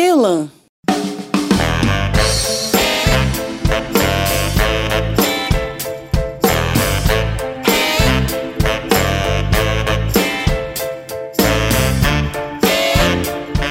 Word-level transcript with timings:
que 0.00 0.04
Elan? 0.04 0.48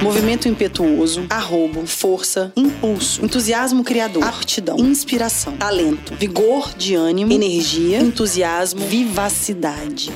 Movimento 0.00 0.48
impetuoso, 0.48 1.26
arrobo, 1.28 1.84
força, 1.84 2.52
impulso, 2.54 3.24
entusiasmo 3.24 3.82
criador, 3.82 4.22
aptidão, 4.22 4.78
inspiração, 4.78 5.56
talento, 5.56 6.14
vigor 6.14 6.72
de 6.76 6.94
ânimo, 6.94 7.32
energia, 7.32 7.98
entusiasmo, 7.98 8.80
vivacidade. 8.86 10.12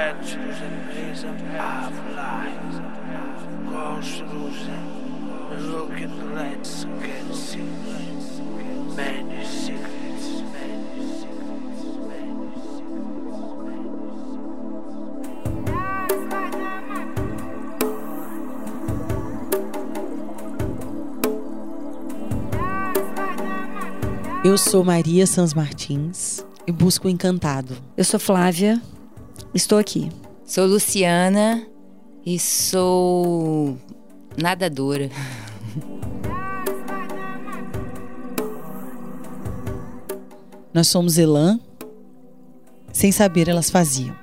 In 0.00 0.88
ways 0.88 1.24
of 1.24 1.36
life, 1.52 2.80
goes 3.68 4.16
through 4.16 4.50
them, 4.64 5.72
look 5.72 5.92
at 5.92 6.08
the 6.16 6.24
lights, 6.34 6.84
can 7.02 7.34
see 7.34 7.58
many 7.58 8.20
secrets, 8.22 8.96
many 8.96 9.44
secrets, 9.44 10.42
many 12.08 12.40
Eu 24.42 24.56
sou 24.56 24.82
Maria 24.82 25.26
Sans 25.26 25.52
Martins 25.52 26.42
e 26.66 26.72
busco 26.72 27.06
o 27.06 27.10
encantado. 27.10 27.76
Eu 27.94 28.04
sou 28.04 28.18
Flávia, 28.18 28.80
estou 29.54 29.78
aqui. 29.78 30.10
Sou 30.44 30.66
Luciana 30.66 31.66
e 32.24 32.38
sou 32.38 33.78
nadadora. 34.36 35.10
Nós 40.72 40.86
somos 40.88 41.18
Elan. 41.18 41.58
Sem 42.92 43.12
saber, 43.12 43.48
elas 43.48 43.70
faziam. 43.70 44.14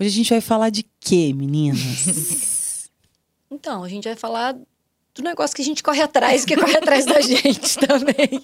Hoje 0.00 0.08
a 0.08 0.10
gente 0.10 0.30
vai 0.30 0.40
falar 0.40 0.70
de 0.70 0.84
quê, 0.98 1.32
meninas? 1.32 1.78
Então, 3.54 3.84
a 3.84 3.88
gente 3.88 4.04
vai 4.04 4.16
falar 4.16 4.56
do 5.14 5.22
negócio 5.22 5.54
que 5.54 5.60
a 5.60 5.64
gente 5.64 5.82
corre 5.82 6.00
atrás, 6.00 6.44
que 6.44 6.56
corre 6.56 6.74
atrás 6.74 7.04
da 7.04 7.20
gente 7.22 7.78
também. 7.78 8.42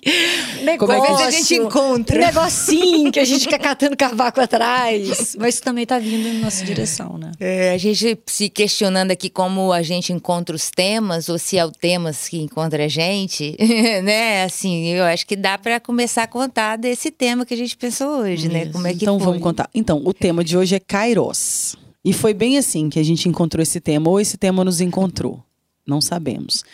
Negócio, 0.62 0.78
Como 0.78 0.92
é 0.92 1.16
que 1.16 1.22
a 1.22 1.30
gente 1.30 1.54
encontra? 1.54 2.16
Um 2.16 2.26
negocinho 2.26 3.10
que 3.10 3.18
a 3.18 3.24
gente 3.24 3.44
fica 3.44 3.58
catando 3.58 3.96
cavaco 3.96 4.38
atrás. 4.38 5.34
Mas 5.38 5.54
isso 5.54 5.62
também 5.62 5.86
tá 5.86 5.98
vindo 5.98 6.30
na 6.34 6.40
nossa 6.40 6.62
direção, 6.64 7.16
né? 7.16 7.32
É, 7.40 7.72
a 7.72 7.78
gente 7.78 8.18
se 8.26 8.50
questionando 8.50 9.10
aqui 9.10 9.30
como 9.30 9.72
a 9.72 9.80
gente 9.82 10.12
encontra 10.12 10.54
os 10.54 10.70
temas, 10.70 11.30
ou 11.30 11.38
se 11.38 11.56
é 11.56 11.64
o 11.64 11.70
temas 11.70 12.28
que 12.28 12.38
encontra 12.38 12.84
a 12.84 12.88
gente, 12.88 13.56
né? 14.04 14.44
Assim, 14.44 14.88
eu 14.88 15.04
acho 15.04 15.26
que 15.26 15.36
dá 15.36 15.56
para 15.56 15.80
começar 15.80 16.24
a 16.24 16.26
contar 16.26 16.76
desse 16.76 17.10
tema 17.10 17.46
que 17.46 17.54
a 17.54 17.56
gente 17.56 17.78
pensou 17.78 18.20
hoje, 18.20 18.48
né? 18.48 18.66
Como 18.66 18.86
é 18.86 18.90
que 18.90 19.04
então 19.04 19.18
foi? 19.18 19.26
vamos 19.26 19.42
contar. 19.42 19.70
Então, 19.74 20.02
o 20.04 20.12
tema 20.12 20.44
de 20.44 20.56
hoje 20.56 20.74
é 20.74 20.80
Kairos. 20.80 21.76
E 22.04 22.12
foi 22.12 22.34
bem 22.34 22.58
assim 22.58 22.90
que 22.90 22.98
a 22.98 23.02
gente 23.02 23.26
encontrou 23.28 23.62
esse 23.62 23.80
tema, 23.80 24.10
ou 24.10 24.20
esse 24.20 24.36
tema 24.36 24.62
nos 24.64 24.80
encontrou. 24.82 25.42
Não 25.88 26.02
sabemos. 26.02 26.66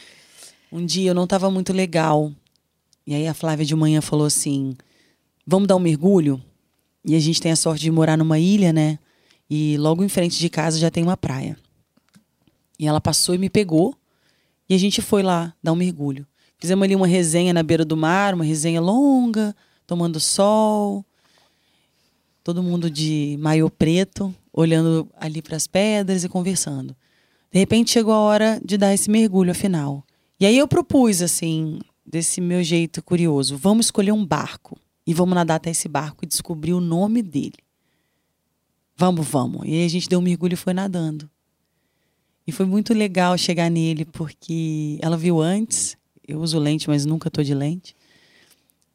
Um 0.73 0.85
dia 0.85 1.13
eu 1.13 1.15
não 1.15 1.23
estava 1.23 1.49
muito 1.49 1.73
legal. 1.73 2.33
E 3.07 3.15
aí 3.15 3.29
a 3.29 3.33
Flávia 3.33 3.65
de 3.65 3.77
manhã 3.77 4.01
falou 4.01 4.27
assim: 4.27 4.77
vamos 5.47 5.69
dar 5.69 5.77
um 5.77 5.81
mergulho? 5.81 6.43
E 7.05 7.15
a 7.15 7.21
gente 7.21 7.41
tem 7.41 7.53
a 7.53 7.57
sorte 7.57 7.83
de 7.83 7.93
morar 7.93 8.19
numa 8.19 8.41
ilha, 8.41 8.73
né? 8.73 8.99
E 9.49 9.77
logo 9.77 10.03
em 10.03 10.09
frente 10.09 10.37
de 10.37 10.49
casa 10.49 10.81
já 10.81 10.91
tem 10.91 11.05
uma 11.05 11.17
praia. 11.17 11.57
E 12.77 12.89
ela 12.89 13.01
passou 13.01 13.37
e 13.37 13.39
me 13.39 13.49
pegou. 13.49 13.95
E 14.69 14.75
a 14.75 14.79
gente 14.79 15.01
foi 15.01 15.23
lá 15.23 15.55
dar 15.63 15.73
um 15.73 15.77
mergulho. 15.77 16.27
Fizemos 16.59 16.83
ali 16.83 16.97
uma 16.97 17.07
resenha 17.07 17.53
na 17.53 17.63
beira 17.63 17.85
do 17.85 17.97
mar, 17.97 18.35
uma 18.35 18.43
resenha 18.43 18.81
longa, 18.81 19.55
tomando 19.87 20.19
sol. 20.19 21.05
Todo 22.43 22.65
mundo 22.65 22.91
de 22.91 23.37
maiô 23.39 23.71
preto, 23.71 24.35
olhando 24.53 25.09
ali 25.17 25.41
para 25.41 25.57
as 25.57 25.69
pedras 25.69 26.25
e 26.25 26.29
conversando. 26.29 26.97
De 27.55 27.61
repente 27.61 27.93
chegou 27.93 28.13
a 28.13 28.19
hora 28.19 28.61
de 28.65 28.77
dar 28.77 28.93
esse 28.93 29.09
mergulho 29.09 29.53
afinal. 29.53 30.05
E 30.41 30.45
aí 30.45 30.59
eu 30.59 30.67
propus 30.67 31.23
assim, 31.23 31.79
desse 32.05 32.41
meu 32.41 32.65
jeito 32.65 33.01
curioso, 33.01 33.57
vamos 33.57 33.87
escolher 33.87 34.11
um 34.11 34.27
barco 34.27 34.77
e 35.07 35.15
vamos 35.15 35.37
nadar 35.37 35.55
até 35.55 35.71
esse 35.71 35.87
barco 35.87 36.25
e 36.25 36.27
descobrir 36.27 36.73
o 36.73 36.81
nome 36.81 37.23
dele. 37.23 37.55
Vamos, 38.97 39.25
vamos. 39.29 39.65
E 39.65 39.71
aí 39.71 39.85
a 39.85 39.89
gente 39.89 40.09
deu 40.09 40.19
um 40.19 40.23
mergulho 40.23 40.55
e 40.55 40.57
foi 40.57 40.75
nadando. 40.75 41.31
E 42.45 42.51
foi 42.51 42.67
muito 42.67 42.93
legal 42.93 43.39
chegar 43.39 43.71
nele 43.71 44.05
porque 44.05 44.99
ela 45.01 45.17
viu 45.17 45.41
antes. 45.41 45.97
Eu 46.27 46.41
uso 46.41 46.59
lente, 46.59 46.89
mas 46.89 47.07
nunca 47.07 47.31
tô 47.31 47.41
de 47.41 47.55
lente. 47.55 47.95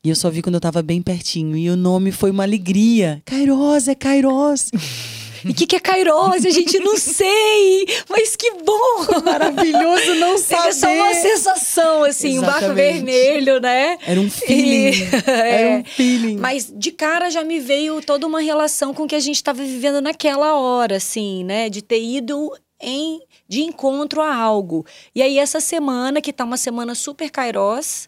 E 0.04 0.10
eu 0.10 0.16
só 0.18 0.30
vi 0.30 0.42
quando 0.42 0.56
eu 0.56 0.62
tava 0.62 0.82
bem 0.82 1.02
pertinho. 1.02 1.56
E 1.56 1.70
o 1.70 1.78
nome 1.78 2.12
foi 2.12 2.30
uma 2.30 2.44
alegria. 2.44 3.22
Kairos, 3.24 3.88
é 3.88 3.96
Kairos. 3.96 4.70
E 5.46 5.52
o 5.52 5.54
que, 5.54 5.66
que 5.68 5.76
é 5.76 5.80
Kairos? 5.80 6.46
A 6.46 6.50
gente 6.50 6.80
não 6.80 6.98
sei, 6.98 7.86
mas 8.10 8.36
que 8.36 8.52
bom! 8.64 9.06
Maravilhoso 9.24 10.16
não 10.16 10.34
É 10.34 10.38
saber. 10.38 10.74
só 10.74 10.88
uma 10.92 11.14
sensação, 11.14 12.04
assim, 12.04 12.38
um 12.40 12.42
barco 12.42 12.66
Exatamente. 12.66 13.04
vermelho, 13.06 13.60
né? 13.60 13.98
Era 14.06 14.20
um 14.20 14.30
feeling. 14.30 14.90
E- 14.92 15.10
Era 15.30 15.70
um 15.70 15.80
É. 15.80 15.84
feeling. 15.86 16.38
Mas 16.38 16.72
de 16.76 16.92
cara 16.92 17.30
já 17.30 17.44
me 17.44 17.60
veio 17.60 18.02
toda 18.02 18.26
uma 18.28 18.42
relação 18.42 18.94
com 18.94 19.04
o 19.04 19.08
que 19.08 19.16
a 19.16 19.20
gente 19.20 19.36
estava 19.36 19.64
vivendo 19.64 20.02
naquela 20.02 20.56
hora, 20.58 20.98
assim, 20.98 21.44
né? 21.44 21.70
De 21.70 21.82
ter 21.82 22.02
ido 22.02 22.52
em 22.82 23.22
de 23.48 23.62
encontro 23.62 24.22
a 24.22 24.34
algo. 24.36 24.86
E 25.16 25.22
aí, 25.24 25.40
essa 25.40 25.60
semana, 25.60 26.22
que 26.22 26.32
tá 26.32 26.44
uma 26.44 26.56
semana 26.58 26.94
super 26.94 27.30
Kairos, 27.32 28.08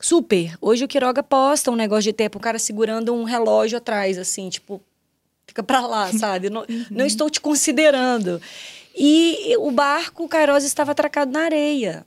super. 0.00 0.54
Hoje 0.60 0.84
o 0.84 0.88
Quiroga 0.88 1.22
posta 1.22 1.70
um 1.70 1.74
negócio 1.76 2.04
de 2.04 2.12
tempo, 2.12 2.38
o 2.38 2.40
cara 2.40 2.58
segurando 2.58 3.14
um 3.14 3.24
relógio 3.24 3.78
atrás, 3.78 4.18
assim, 4.18 4.48
tipo, 4.48 4.80
fica 5.48 5.62
pra 5.64 5.84
lá, 5.86 6.12
sabe? 6.16 6.48
Não, 6.50 6.64
não 6.90 7.04
estou 7.04 7.28
te 7.28 7.40
considerando. 7.40 8.40
E 8.96 9.56
o 9.58 9.70
barco, 9.72 10.24
o 10.24 10.28
Kairos, 10.28 10.62
estava 10.62 10.92
atracado 10.92 11.32
na 11.32 11.40
areia. 11.40 12.06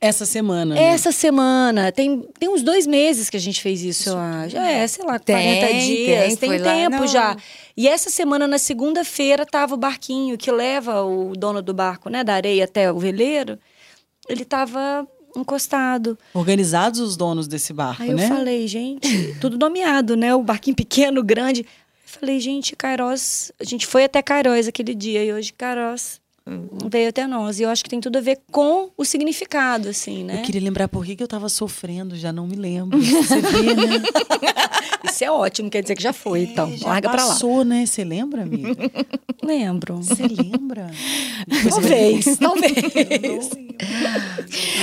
Essa 0.00 0.26
semana. 0.26 0.74
né? 0.74 0.82
Essa 0.82 1.10
semana, 1.12 1.90
tem, 1.90 2.20
tem 2.38 2.46
uns 2.48 2.62
dois 2.62 2.86
meses 2.86 3.30
que 3.30 3.38
a 3.38 3.40
gente 3.40 3.62
fez 3.62 3.82
isso, 3.82 4.10
eu 4.10 4.18
acho. 4.18 4.54
É, 4.56 4.86
sei 4.86 5.02
lá, 5.04 5.18
Tem, 5.18 5.34
40 5.60 5.72
dias. 5.80 6.36
tem, 6.36 6.50
Tem, 6.50 6.58
lá 6.58 6.72
tempo 6.74 6.96
no- 7.02 7.06
já. 7.06 7.36
E 7.74 7.88
essa 7.88 8.10
semana, 8.10 8.46
na 8.46 8.58
segunda-feira, 8.58 9.46
tava 9.46 9.72
o 9.74 9.78
barquinho 9.78 10.36
que 10.36 10.50
leva 10.52 11.02
o 11.02 11.32
dono 11.34 11.62
do 11.62 11.72
barco, 11.72 12.10
né, 12.10 12.22
da 12.22 12.34
areia 12.34 12.64
até 12.64 12.92
o 12.92 12.98
veleiro. 12.98 13.58
Ele 14.28 14.44
tava 14.44 15.08
encostado. 15.34 16.18
Organizados 16.34 17.00
os 17.00 17.16
donos 17.16 17.48
desse 17.48 17.72
barco, 17.72 18.02
Aí 18.02 18.10
eu 18.10 18.16
né? 18.16 18.28
falei, 18.28 18.68
gente, 18.68 19.34
tudo 19.40 19.56
nomeado, 19.58 20.16
né? 20.16 20.34
O 20.34 20.42
barquinho 20.42 20.76
pequeno, 20.76 21.22
grande. 21.22 21.64
Falei, 22.18 22.38
gente, 22.40 22.76
Kairos. 22.76 23.50
A 23.58 23.64
gente 23.64 23.86
foi 23.86 24.04
até 24.04 24.22
Kairos 24.22 24.68
aquele 24.68 24.94
dia 24.94 25.24
e 25.24 25.32
hoje 25.32 25.52
Kairos 25.52 26.20
veio 26.90 27.08
até 27.08 27.26
nós. 27.26 27.58
E 27.58 27.62
eu 27.62 27.70
acho 27.70 27.82
que 27.82 27.90
tem 27.90 28.00
tudo 28.00 28.18
a 28.18 28.20
ver 28.20 28.38
com 28.50 28.90
o 28.96 29.04
significado, 29.04 29.88
assim, 29.88 30.24
né? 30.24 30.38
Eu 30.38 30.42
queria 30.42 30.60
lembrar 30.60 30.88
por 30.88 31.04
que, 31.04 31.16
que 31.16 31.22
eu 31.22 31.28
tava 31.28 31.48
sofrendo, 31.48 32.16
já 32.16 32.32
não 32.32 32.46
me 32.46 32.56
lembro. 32.56 32.98
Você 33.00 33.40
vê, 33.40 33.74
né? 33.74 34.02
Isso 35.10 35.22
é 35.22 35.30
ótimo, 35.30 35.70
quer 35.70 35.82
dizer 35.82 35.94
que 35.94 36.02
já 36.02 36.12
foi, 36.12 36.42
então. 36.42 36.74
Já 36.76 36.88
Larga 36.88 37.10
pra 37.10 37.22
lá. 37.24 37.28
passou, 37.28 37.64
né? 37.64 37.86
Você 37.86 38.02
lembra, 38.02 38.42
amiga? 38.42 38.74
Lembro. 39.42 39.96
Você 39.98 40.22
lembra? 40.26 40.90
Talvez, 41.70 42.24
talvez. 42.38 43.50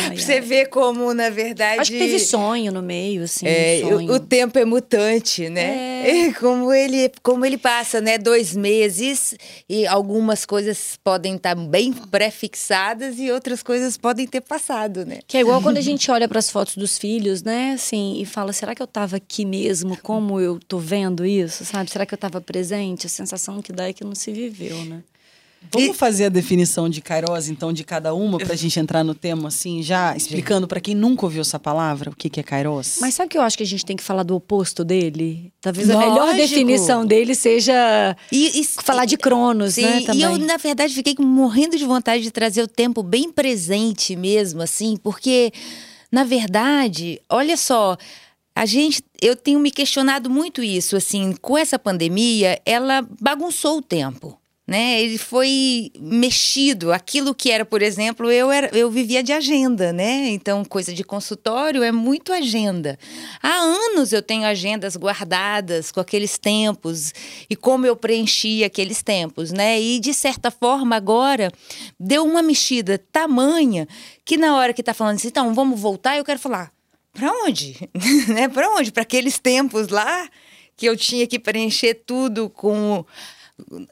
Ai, 0.09 0.17
Você 0.17 0.33
ai. 0.33 0.41
vê 0.41 0.65
como, 0.65 1.13
na 1.13 1.29
verdade. 1.29 1.81
Acho 1.81 1.91
que 1.91 1.97
teve 1.97 2.19
sonho 2.19 2.71
no 2.71 2.81
meio, 2.81 3.23
assim. 3.23 3.45
É, 3.47 3.81
um 3.83 3.87
o, 3.87 3.91
sonho. 3.93 4.13
o 4.13 4.19
tempo 4.19 4.59
é 4.59 4.65
mutante, 4.65 5.49
né? 5.49 6.27
É. 6.27 6.33
Como 6.41 6.73
ele, 6.73 7.11
como 7.21 7.45
ele 7.45 7.57
passa, 7.57 8.01
né? 8.01 8.17
Dois 8.17 8.55
meses 8.55 9.35
e 9.69 9.85
algumas 9.85 10.45
coisas 10.45 10.97
podem 11.03 11.35
estar 11.35 11.50
bem 11.55 11.93
pré-fixadas 11.93 13.19
e 13.19 13.31
outras 13.31 13.61
coisas 13.63 13.97
podem 13.97 14.27
ter 14.27 14.41
passado, 14.41 15.05
né? 15.05 15.19
Que 15.27 15.37
é 15.37 15.41
igual 15.41 15.61
quando 15.61 15.77
a 15.77 15.81
gente 15.81 16.09
olha 16.11 16.27
para 16.27 16.39
as 16.39 16.49
fotos 16.49 16.75
dos 16.75 16.97
filhos, 16.97 17.43
né? 17.43 17.73
Assim, 17.73 18.19
e 18.21 18.25
fala: 18.25 18.53
será 18.53 18.73
que 18.75 18.81
eu 18.81 18.87
tava 18.87 19.17
aqui 19.17 19.45
mesmo? 19.45 19.97
Como 19.97 20.39
eu 20.39 20.59
tô 20.59 20.79
vendo 20.79 21.25
isso? 21.25 21.65
Sabe? 21.65 21.89
Será 21.89 22.05
que 22.05 22.13
eu 22.13 22.17
tava 22.17 22.41
presente? 22.41 23.07
A 23.07 23.09
sensação 23.09 23.61
que 23.61 23.71
dá 23.71 23.87
é 23.87 23.93
que 23.93 24.03
não 24.03 24.15
se 24.15 24.31
viveu, 24.31 24.83
né? 24.85 25.03
Vamos 25.69 25.95
fazer 25.95 26.25
a 26.25 26.29
definição 26.29 26.89
de 26.89 27.01
Kairos, 27.01 27.47
então, 27.47 27.71
de 27.71 27.83
cada 27.83 28.13
uma, 28.13 28.37
pra 28.39 28.55
gente 28.55 28.79
entrar 28.79 29.03
no 29.03 29.13
tema, 29.13 29.47
assim, 29.47 29.81
já 29.83 30.15
explicando 30.17 30.67
pra 30.67 30.81
quem 30.81 30.95
nunca 30.95 31.25
ouviu 31.25 31.41
essa 31.41 31.59
palavra, 31.59 32.09
o 32.09 32.15
que, 32.15 32.29
que 32.29 32.39
é 32.39 32.43
Kairos? 32.43 32.97
Mas 32.99 33.13
sabe 33.13 33.29
que 33.29 33.37
eu 33.37 33.41
acho 33.41 33.55
que 33.55 33.63
a 33.63 33.65
gente 33.67 33.85
tem 33.85 33.95
que 33.95 34.03
falar 34.03 34.23
do 34.23 34.35
oposto 34.35 34.83
dele? 34.83 35.53
Talvez 35.61 35.89
a 35.89 35.97
melhor 35.97 36.15
Lógico. 36.29 36.37
definição 36.37 37.05
dele 37.05 37.35
seja 37.35 38.17
E, 38.31 38.59
e- 38.61 38.63
falar 38.65 39.05
de 39.05 39.15
Cronos, 39.17 39.75
Sim, 39.75 39.81
né? 39.83 40.01
Também. 40.01 40.19
e 40.19 40.23
eu, 40.23 40.37
na 40.39 40.57
verdade, 40.57 40.93
fiquei 40.93 41.15
morrendo 41.19 41.77
de 41.77 41.85
vontade 41.85 42.23
de 42.23 42.31
trazer 42.31 42.63
o 42.63 42.67
tempo 42.67 43.01
bem 43.03 43.31
presente 43.31 44.15
mesmo, 44.15 44.61
assim, 44.61 44.97
porque, 45.01 45.53
na 46.11 46.23
verdade, 46.23 47.21
olha 47.29 47.55
só, 47.55 47.95
a 48.53 48.65
gente, 48.65 49.01
eu 49.21 49.35
tenho 49.37 49.59
me 49.59 49.71
questionado 49.71 50.29
muito 50.29 50.61
isso, 50.61 50.97
assim, 50.97 51.33
com 51.41 51.57
essa 51.57 51.79
pandemia, 51.79 52.59
ela 52.65 53.07
bagunçou 53.21 53.77
o 53.77 53.81
tempo. 53.81 54.37
Né? 54.71 55.01
Ele 55.01 55.17
foi 55.17 55.91
mexido. 55.99 56.93
Aquilo 56.93 57.35
que 57.35 57.51
era, 57.51 57.65
por 57.65 57.81
exemplo, 57.81 58.31
eu 58.31 58.49
era, 58.49 58.69
eu 58.73 58.89
vivia 58.89 59.21
de 59.21 59.33
agenda, 59.33 59.91
né? 59.91 60.29
Então, 60.29 60.63
coisa 60.63 60.93
de 60.93 61.03
consultório 61.03 61.83
é 61.83 61.91
muito 61.91 62.31
agenda. 62.31 62.97
Há 63.43 63.49
anos 63.49 64.13
eu 64.13 64.21
tenho 64.21 64.45
agendas 64.45 64.95
guardadas 64.95 65.91
com 65.91 65.99
aqueles 65.99 66.37
tempos 66.37 67.13
e 67.49 67.55
como 67.57 67.85
eu 67.85 67.97
preenchi 67.97 68.63
aqueles 68.63 69.03
tempos, 69.03 69.51
né? 69.51 69.77
E 69.77 69.99
de 69.99 70.13
certa 70.13 70.49
forma 70.49 70.95
agora 70.95 71.51
deu 71.99 72.23
uma 72.23 72.41
mexida 72.41 72.97
tamanha 73.11 73.85
que 74.23 74.37
na 74.37 74.55
hora 74.55 74.71
que 74.71 74.81
tá 74.81 74.93
falando 74.93 75.17
assim, 75.17 75.27
então 75.27 75.53
vamos 75.53 75.77
voltar, 75.81 76.15
eu 76.17 76.23
quero 76.23 76.39
falar, 76.39 76.71
para 77.11 77.29
onde? 77.43 77.75
né? 78.33 78.47
Para 78.47 78.69
onde? 78.69 78.89
Para 78.89 79.03
aqueles 79.03 79.37
tempos 79.37 79.89
lá 79.89 80.29
que 80.77 80.85
eu 80.85 80.95
tinha 80.95 81.27
que 81.27 81.37
preencher 81.37 81.93
tudo 82.05 82.49
com 82.49 83.03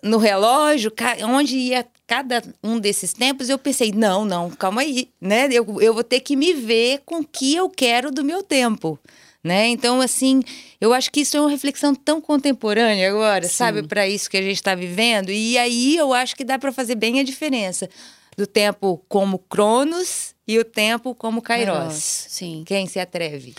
no 0.03 0.17
relógio, 0.17 0.91
onde 1.25 1.57
ia 1.57 1.85
cada 2.07 2.43
um 2.63 2.79
desses 2.79 3.13
tempos, 3.13 3.49
eu 3.49 3.57
pensei, 3.57 3.91
não, 3.91 4.25
não, 4.25 4.49
calma 4.49 4.81
aí, 4.81 5.09
né? 5.21 5.47
Eu, 5.51 5.79
eu 5.81 5.93
vou 5.93 6.03
ter 6.03 6.19
que 6.19 6.35
me 6.35 6.53
ver 6.53 7.01
com 7.05 7.19
o 7.19 7.25
que 7.25 7.55
eu 7.55 7.69
quero 7.69 8.11
do 8.11 8.23
meu 8.23 8.41
tempo. 8.41 8.99
Né? 9.41 9.67
Então, 9.67 10.01
assim, 10.01 10.41
eu 10.81 10.91
acho 10.91 11.09
que 11.11 11.21
isso 11.21 11.37
é 11.37 11.39
uma 11.39 11.49
reflexão 11.49 11.95
tão 11.95 12.19
contemporânea 12.19 13.09
agora, 13.09 13.47
Sim. 13.47 13.53
sabe, 13.53 13.83
para 13.83 14.05
isso 14.07 14.29
que 14.29 14.35
a 14.35 14.41
gente 14.41 14.55
está 14.55 14.75
vivendo. 14.75 15.31
E 15.31 15.57
aí 15.57 15.95
eu 15.95 16.13
acho 16.13 16.35
que 16.35 16.43
dá 16.43 16.59
para 16.59 16.73
fazer 16.73 16.95
bem 16.95 17.19
a 17.19 17.23
diferença 17.23 17.89
do 18.35 18.45
tempo 18.45 19.01
como 19.07 19.39
Cronos 19.39 20.35
e 20.47 20.57
o 20.59 20.65
tempo 20.65 21.15
como 21.15 21.41
Kairos. 21.41 21.77
Kairos. 21.77 21.95
Sim. 21.95 22.63
Quem 22.65 22.85
se 22.87 22.99
atreve? 22.99 23.55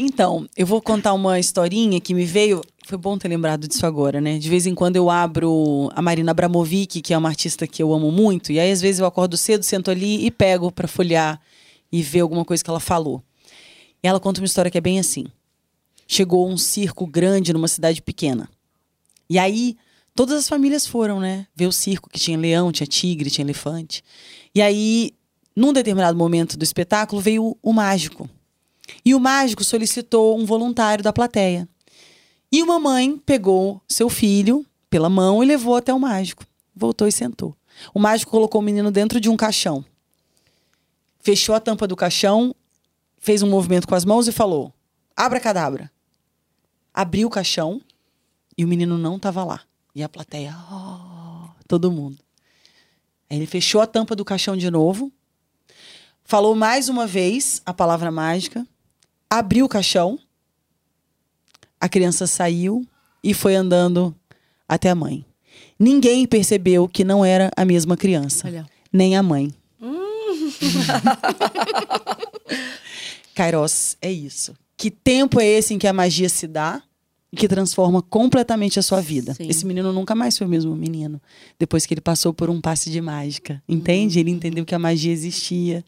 Então, 0.00 0.48
eu 0.56 0.64
vou 0.64 0.80
contar 0.80 1.12
uma 1.12 1.40
historinha 1.40 2.00
que 2.00 2.14
me 2.14 2.24
veio. 2.24 2.62
Foi 2.86 2.96
bom 2.96 3.18
ter 3.18 3.26
lembrado 3.26 3.66
disso 3.66 3.84
agora, 3.84 4.20
né? 4.20 4.38
De 4.38 4.48
vez 4.48 4.64
em 4.64 4.72
quando 4.72 4.94
eu 4.94 5.10
abro 5.10 5.90
a 5.92 6.00
Marina 6.00 6.30
Abramovic, 6.30 7.02
que 7.02 7.12
é 7.12 7.18
uma 7.18 7.28
artista 7.28 7.66
que 7.66 7.82
eu 7.82 7.92
amo 7.92 8.12
muito, 8.12 8.52
e 8.52 8.60
aí 8.60 8.70
às 8.70 8.80
vezes 8.80 9.00
eu 9.00 9.06
acordo 9.06 9.36
cedo, 9.36 9.64
sento 9.64 9.90
ali 9.90 10.24
e 10.24 10.30
pego 10.30 10.70
para 10.70 10.86
folhear 10.86 11.40
e 11.90 12.00
ver 12.00 12.20
alguma 12.20 12.44
coisa 12.44 12.62
que 12.62 12.70
ela 12.70 12.78
falou. 12.78 13.20
E 14.00 14.06
ela 14.06 14.20
conta 14.20 14.40
uma 14.40 14.46
história 14.46 14.70
que 14.70 14.78
é 14.78 14.80
bem 14.80 15.00
assim. 15.00 15.26
Chegou 16.06 16.48
um 16.48 16.56
circo 16.56 17.04
grande 17.04 17.52
numa 17.52 17.66
cidade 17.66 18.00
pequena. 18.00 18.48
E 19.28 19.36
aí 19.36 19.76
todas 20.14 20.38
as 20.38 20.48
famílias 20.48 20.86
foram, 20.86 21.18
né? 21.18 21.48
Ver 21.56 21.66
o 21.66 21.72
circo 21.72 22.08
que 22.08 22.20
tinha 22.20 22.38
leão, 22.38 22.70
tinha 22.70 22.86
tigre, 22.86 23.30
tinha 23.30 23.44
elefante. 23.44 24.04
E 24.54 24.62
aí, 24.62 25.10
num 25.56 25.72
determinado 25.72 26.16
momento 26.16 26.56
do 26.56 26.62
espetáculo, 26.62 27.20
veio 27.20 27.44
o, 27.44 27.58
o 27.60 27.72
mágico 27.72 28.30
e 29.04 29.14
o 29.14 29.20
mágico 29.20 29.64
solicitou 29.64 30.38
um 30.38 30.44
voluntário 30.44 31.02
da 31.02 31.12
plateia. 31.12 31.68
E 32.50 32.62
uma 32.62 32.78
mãe 32.78 33.18
pegou 33.18 33.80
seu 33.88 34.08
filho 34.08 34.64
pela 34.88 35.10
mão 35.10 35.42
e 35.42 35.46
levou 35.46 35.76
até 35.76 35.92
o 35.92 36.00
mágico. 36.00 36.44
Voltou 36.74 37.06
e 37.06 37.12
sentou. 37.12 37.54
O 37.92 37.98
mágico 37.98 38.30
colocou 38.30 38.60
o 38.60 38.64
menino 38.64 38.90
dentro 38.90 39.20
de 39.20 39.28
um 39.28 39.36
caixão. 39.36 39.84
Fechou 41.20 41.54
a 41.54 41.60
tampa 41.60 41.86
do 41.86 41.96
caixão, 41.96 42.54
fez 43.18 43.42
um 43.42 43.50
movimento 43.50 43.86
com 43.86 43.94
as 43.94 44.04
mãos 44.04 44.26
e 44.26 44.32
falou: 44.32 44.72
Abra 45.14 45.40
cadabra. 45.40 45.90
Abriu 46.92 47.28
o 47.28 47.30
caixão 47.30 47.80
e 48.56 48.64
o 48.64 48.68
menino 48.68 48.96
não 48.96 49.16
estava 49.16 49.44
lá. 49.44 49.60
E 49.94 50.02
a 50.02 50.08
plateia, 50.08 50.56
oh, 50.72 51.50
todo 51.66 51.92
mundo. 51.92 52.18
Aí 53.28 53.36
ele 53.36 53.46
fechou 53.46 53.80
a 53.80 53.86
tampa 53.86 54.16
do 54.16 54.24
caixão 54.24 54.56
de 54.56 54.70
novo, 54.70 55.12
falou 56.24 56.54
mais 56.54 56.88
uma 56.88 57.06
vez 57.06 57.60
a 57.66 57.74
palavra 57.74 58.10
mágica 58.10 58.66
abriu 59.30 59.66
o 59.66 59.68
caixão, 59.68 60.18
a 61.80 61.88
criança 61.88 62.26
saiu 62.26 62.84
e 63.22 63.34
foi 63.34 63.54
andando 63.54 64.14
até 64.68 64.90
a 64.90 64.94
mãe. 64.94 65.24
Ninguém 65.78 66.26
percebeu 66.26 66.88
que 66.88 67.04
não 67.04 67.24
era 67.24 67.50
a 67.56 67.64
mesma 67.64 67.96
criança, 67.96 68.46
Olha. 68.46 68.66
nem 68.92 69.16
a 69.16 69.22
mãe. 69.22 69.52
Hum. 69.80 70.50
Kairos, 73.34 73.96
é 74.02 74.10
isso. 74.10 74.54
Que 74.76 74.90
tempo 74.90 75.40
é 75.40 75.46
esse 75.46 75.74
em 75.74 75.78
que 75.78 75.86
a 75.86 75.92
magia 75.92 76.28
se 76.28 76.46
dá 76.46 76.82
e 77.32 77.36
que 77.36 77.46
transforma 77.46 78.02
completamente 78.02 78.78
a 78.78 78.82
sua 78.82 79.00
vida? 79.00 79.34
Sim. 79.34 79.48
Esse 79.48 79.66
menino 79.66 79.92
nunca 79.92 80.14
mais 80.14 80.36
foi 80.36 80.46
o 80.46 80.50
mesmo 80.50 80.74
menino 80.74 81.20
depois 81.58 81.86
que 81.86 81.94
ele 81.94 82.00
passou 82.00 82.32
por 82.32 82.50
um 82.50 82.60
passe 82.60 82.90
de 82.90 83.00
mágica. 83.00 83.62
Entende? 83.68 84.18
Hum. 84.18 84.20
Ele 84.20 84.30
entendeu 84.30 84.64
que 84.64 84.74
a 84.74 84.78
magia 84.78 85.12
existia 85.12 85.84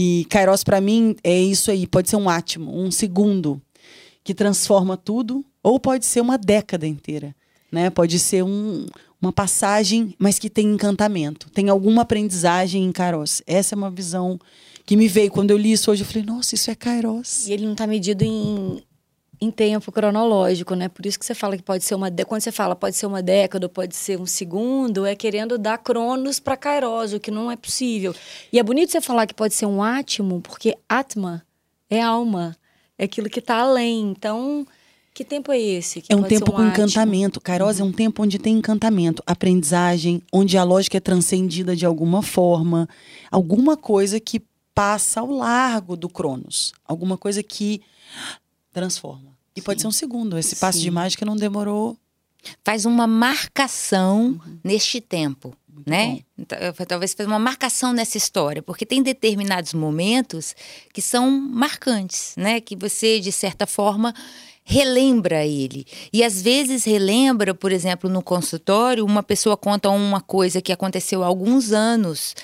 e 0.00 0.24
Kairos, 0.26 0.62
para 0.62 0.80
mim, 0.80 1.16
é 1.24 1.36
isso 1.36 1.72
aí. 1.72 1.84
Pode 1.84 2.08
ser 2.08 2.14
um 2.14 2.28
átimo, 2.28 2.72
um 2.80 2.88
segundo 2.88 3.60
que 4.22 4.32
transforma 4.32 4.96
tudo, 4.96 5.44
ou 5.60 5.80
pode 5.80 6.06
ser 6.06 6.20
uma 6.20 6.38
década 6.38 6.86
inteira. 6.86 7.34
Né? 7.72 7.90
Pode 7.90 8.16
ser 8.20 8.44
um, 8.44 8.86
uma 9.20 9.32
passagem, 9.32 10.14
mas 10.16 10.38
que 10.38 10.48
tem 10.48 10.68
encantamento. 10.68 11.50
Tem 11.50 11.68
alguma 11.68 12.02
aprendizagem 12.02 12.84
em 12.84 12.92
Kairos. 12.92 13.42
Essa 13.44 13.74
é 13.74 13.76
uma 13.76 13.90
visão 13.90 14.38
que 14.86 14.96
me 14.96 15.08
veio. 15.08 15.32
Quando 15.32 15.50
eu 15.50 15.58
li 15.58 15.72
isso 15.72 15.90
hoje, 15.90 16.04
eu 16.04 16.06
falei, 16.06 16.22
nossa, 16.22 16.54
isso 16.54 16.70
é 16.70 16.76
Kairos. 16.76 17.48
E 17.48 17.52
ele 17.52 17.64
não 17.64 17.72
está 17.72 17.84
medido 17.84 18.22
em, 18.22 18.80
em 19.40 19.50
tempo 19.50 19.92
cronológico, 19.92 20.74
né? 20.74 20.88
Por 20.88 21.06
isso 21.06 21.18
que 21.18 21.24
você 21.24 21.34
fala 21.34 21.56
que 21.56 21.62
pode 21.62 21.84
ser 21.84 21.94
uma 21.94 22.10
quando 22.26 22.40
você 22.40 22.50
fala 22.50 22.74
pode 22.74 22.96
ser 22.96 23.06
uma 23.06 23.22
década, 23.22 23.68
pode 23.68 23.94
ser 23.94 24.18
um 24.18 24.26
segundo, 24.26 25.06
é 25.06 25.14
querendo 25.14 25.56
dar 25.56 25.78
cronos 25.78 26.40
para 26.40 26.56
Kairos, 26.56 27.12
o 27.12 27.20
que 27.20 27.30
não 27.30 27.50
é 27.50 27.56
possível. 27.56 28.14
E 28.52 28.58
é 28.58 28.62
bonito 28.62 28.90
você 28.90 29.00
falar 29.00 29.26
que 29.26 29.34
pode 29.34 29.54
ser 29.54 29.66
um 29.66 29.82
átimo, 29.82 30.40
porque 30.40 30.76
atma 30.88 31.42
é 31.88 32.02
alma, 32.02 32.56
é 32.98 33.04
aquilo 33.04 33.30
que 33.30 33.38
está 33.38 33.58
além. 33.58 34.10
Então, 34.10 34.66
que 35.14 35.24
tempo 35.24 35.52
é 35.52 35.60
esse? 35.60 36.02
é 36.08 36.16
um 36.16 36.22
tempo 36.24 36.50
um 36.50 36.54
com 36.54 36.62
átimo? 36.62 36.72
encantamento. 36.72 37.40
Kairos 37.40 37.78
uhum. 37.78 37.86
é 37.86 37.88
um 37.88 37.92
tempo 37.92 38.22
onde 38.22 38.38
tem 38.38 38.56
encantamento, 38.56 39.22
aprendizagem, 39.24 40.20
onde 40.32 40.58
a 40.58 40.64
lógica 40.64 40.96
é 40.96 41.00
transcendida 41.00 41.76
de 41.76 41.86
alguma 41.86 42.22
forma, 42.22 42.88
alguma 43.30 43.76
coisa 43.76 44.18
que 44.18 44.42
passa 44.74 45.20
ao 45.20 45.30
largo 45.30 45.96
do 45.96 46.08
Cronos, 46.08 46.72
alguma 46.84 47.16
coisa 47.16 47.42
que 47.42 47.82
transforma. 48.78 49.36
E 49.56 49.60
Sim. 49.60 49.64
pode 49.64 49.80
ser 49.80 49.88
um 49.88 49.92
segundo. 49.92 50.38
Esse 50.38 50.56
passo 50.56 50.78
Sim. 50.78 50.84
de 50.84 50.90
mágica 50.90 51.24
não 51.26 51.36
demorou. 51.36 51.96
Faz 52.64 52.84
uma 52.84 53.06
marcação 53.06 54.40
uhum. 54.44 54.58
neste 54.62 55.00
tempo. 55.00 55.54
Muito 55.68 55.90
né? 55.90 56.20
Então, 56.36 56.58
talvez 56.86 57.14
faz 57.14 57.28
uma 57.28 57.38
marcação 57.38 57.92
nessa 57.92 58.16
história, 58.16 58.62
porque 58.62 58.84
tem 58.84 59.02
determinados 59.02 59.74
momentos 59.74 60.54
que 60.92 61.00
são 61.00 61.30
marcantes, 61.30 62.34
né? 62.36 62.60
Que 62.60 62.74
você, 62.74 63.20
de 63.20 63.30
certa 63.30 63.66
forma, 63.66 64.12
relembra 64.64 65.46
ele. 65.46 65.86
E 66.12 66.22
às 66.22 66.42
vezes 66.42 66.84
relembra, 66.84 67.54
por 67.54 67.72
exemplo, 67.72 68.10
no 68.10 68.22
consultório, 68.22 69.04
uma 69.04 69.22
pessoa 69.22 69.56
conta 69.56 69.88
uma 69.88 70.20
coisa 70.20 70.60
que 70.60 70.72
aconteceu 70.72 71.22
há 71.22 71.26
alguns 71.26 71.72
anos 71.72 72.34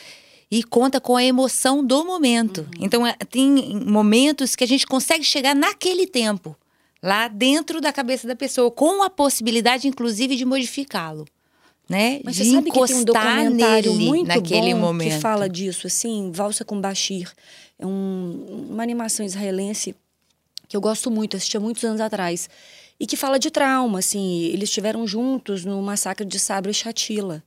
e 0.51 0.63
conta 0.63 1.01
com 1.01 1.17
a 1.17 1.25
emoção 1.25 1.85
do 1.85 2.05
momento. 2.05 2.61
Uhum. 2.61 2.85
Então, 2.85 3.07
é, 3.07 3.15
tem 3.31 3.81
momentos 3.85 4.55
que 4.55 4.65
a 4.65 4.67
gente 4.67 4.87
consegue 4.87 5.25
chegar 5.25 5.55
naquele 5.55 6.07
tempo, 6.07 6.57
lá 7.03 7.29
dentro 7.29 7.81
da 7.81 7.93
cabeça 7.93 8.27
da 8.27 8.37
pessoa, 8.37 8.71
com 8.71 9.03
a 9.03 9.11
possibilidade, 9.11 9.89
inclusive, 9.89 10.37
de 10.37 10.45
modificá-lo. 10.45 11.27
Né? 11.89 12.21
Mas 12.25 12.37
de 12.37 12.45
você 12.45 12.51
sabe 12.53 12.71
que 12.71 12.87
tem 12.87 12.97
um 12.97 13.05
documentário 13.05 13.93
nele, 13.93 14.07
muito 14.07 14.29
naquele 14.29 14.73
bom 14.73 14.81
momento. 14.81 15.13
que 15.13 15.21
fala 15.21 15.49
disso, 15.49 15.87
assim, 15.87 16.31
Valsa 16.33 16.65
com 16.65 16.81
Bashir. 16.81 17.31
É 17.79 17.85
um, 17.85 18.69
uma 18.71 18.83
animação 18.83 19.25
israelense 19.25 19.95
que 20.67 20.77
eu 20.77 20.81
gosto 20.81 21.11
muito, 21.11 21.37
assisti 21.37 21.57
há 21.57 21.61
muitos 21.61 21.85
anos 21.85 22.01
atrás. 22.01 22.49
E 22.99 23.07
que 23.07 23.17
fala 23.17 23.39
de 23.39 23.51
trauma, 23.51 23.99
assim, 23.99 24.45
eles 24.45 24.69
estiveram 24.69 25.07
juntos 25.07 25.65
no 25.65 25.83
massacre 25.83 26.25
de 26.25 26.39
Sabra 26.39 26.71
e 26.71 26.75
Shatila. 26.75 27.43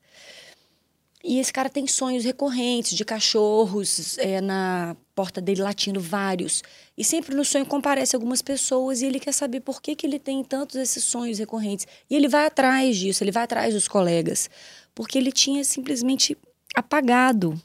E 1.23 1.39
esse 1.39 1.51
cara 1.51 1.69
tem 1.69 1.87
sonhos 1.87 2.23
recorrentes 2.23 2.95
de 2.95 3.03
cachorros 3.03 4.17
é, 4.19 4.39
na 4.39 4.95
porta 5.15 5.41
dele 5.41 5.61
latindo 5.61 5.99
vários. 5.99 6.63
E 6.97 7.03
sempre 7.03 7.35
no 7.35 7.43
sonho 7.43 7.65
comparece 7.65 8.15
algumas 8.15 8.41
pessoas 8.41 9.01
e 9.01 9.05
ele 9.07 9.19
quer 9.19 9.33
saber 9.33 9.61
por 9.61 9.81
que, 9.81 9.95
que 9.95 10.05
ele 10.05 10.19
tem 10.19 10.43
tantos 10.43 10.75
esses 10.75 11.03
sonhos 11.03 11.39
recorrentes. 11.39 11.87
E 12.09 12.15
ele 12.15 12.27
vai 12.27 12.45
atrás 12.45 12.97
disso, 12.97 13.23
ele 13.23 13.31
vai 13.31 13.43
atrás 13.43 13.73
dos 13.73 13.87
colegas. 13.87 14.49
Porque 14.93 15.17
ele 15.17 15.31
tinha 15.31 15.63
simplesmente 15.63 16.37
apagado. 16.75 17.59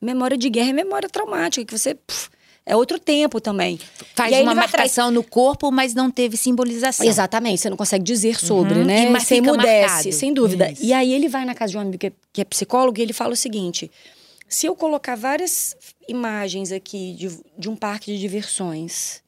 Memória 0.00 0.36
de 0.36 0.48
guerra 0.48 0.70
é 0.70 0.72
memória 0.72 1.08
traumática, 1.08 1.64
que 1.64 1.78
você 1.78 1.94
puf, 1.94 2.30
é 2.66 2.74
outro 2.74 2.98
tempo 2.98 3.40
também. 3.40 3.78
Faz 4.14 4.34
uma 4.40 4.54
marcação 4.54 5.10
no 5.10 5.22
corpo, 5.22 5.70
mas 5.70 5.94
não 5.94 6.10
teve 6.10 6.36
simbolização. 6.36 7.06
Exatamente, 7.06 7.60
você 7.60 7.68
não 7.68 7.76
consegue 7.76 8.02
dizer 8.02 8.40
sobre, 8.40 8.78
uhum. 8.78 8.84
né? 8.84 9.06
E, 9.06 9.10
mas 9.10 9.24
sem 9.24 9.40
mudece, 9.40 10.12
sem 10.12 10.32
dúvida. 10.32 10.70
Isso. 10.70 10.82
E 10.82 10.92
aí 10.92 11.12
ele 11.12 11.28
vai 11.28 11.44
na 11.44 11.54
casa 11.54 11.72
de 11.72 11.78
um 11.78 11.80
amigo 11.80 11.98
que 11.98 12.06
é, 12.06 12.12
que 12.32 12.40
é 12.40 12.44
psicólogo 12.44 12.98
e 12.98 13.02
ele 13.02 13.12
fala 13.12 13.34
o 13.34 13.36
seguinte: 13.36 13.90
se 14.48 14.66
eu 14.66 14.74
colocar 14.74 15.14
várias 15.14 15.76
imagens 16.08 16.72
aqui 16.72 17.14
de, 17.14 17.38
de 17.58 17.68
um 17.68 17.76
parque 17.76 18.12
de 18.12 18.18
diversões 18.18 19.22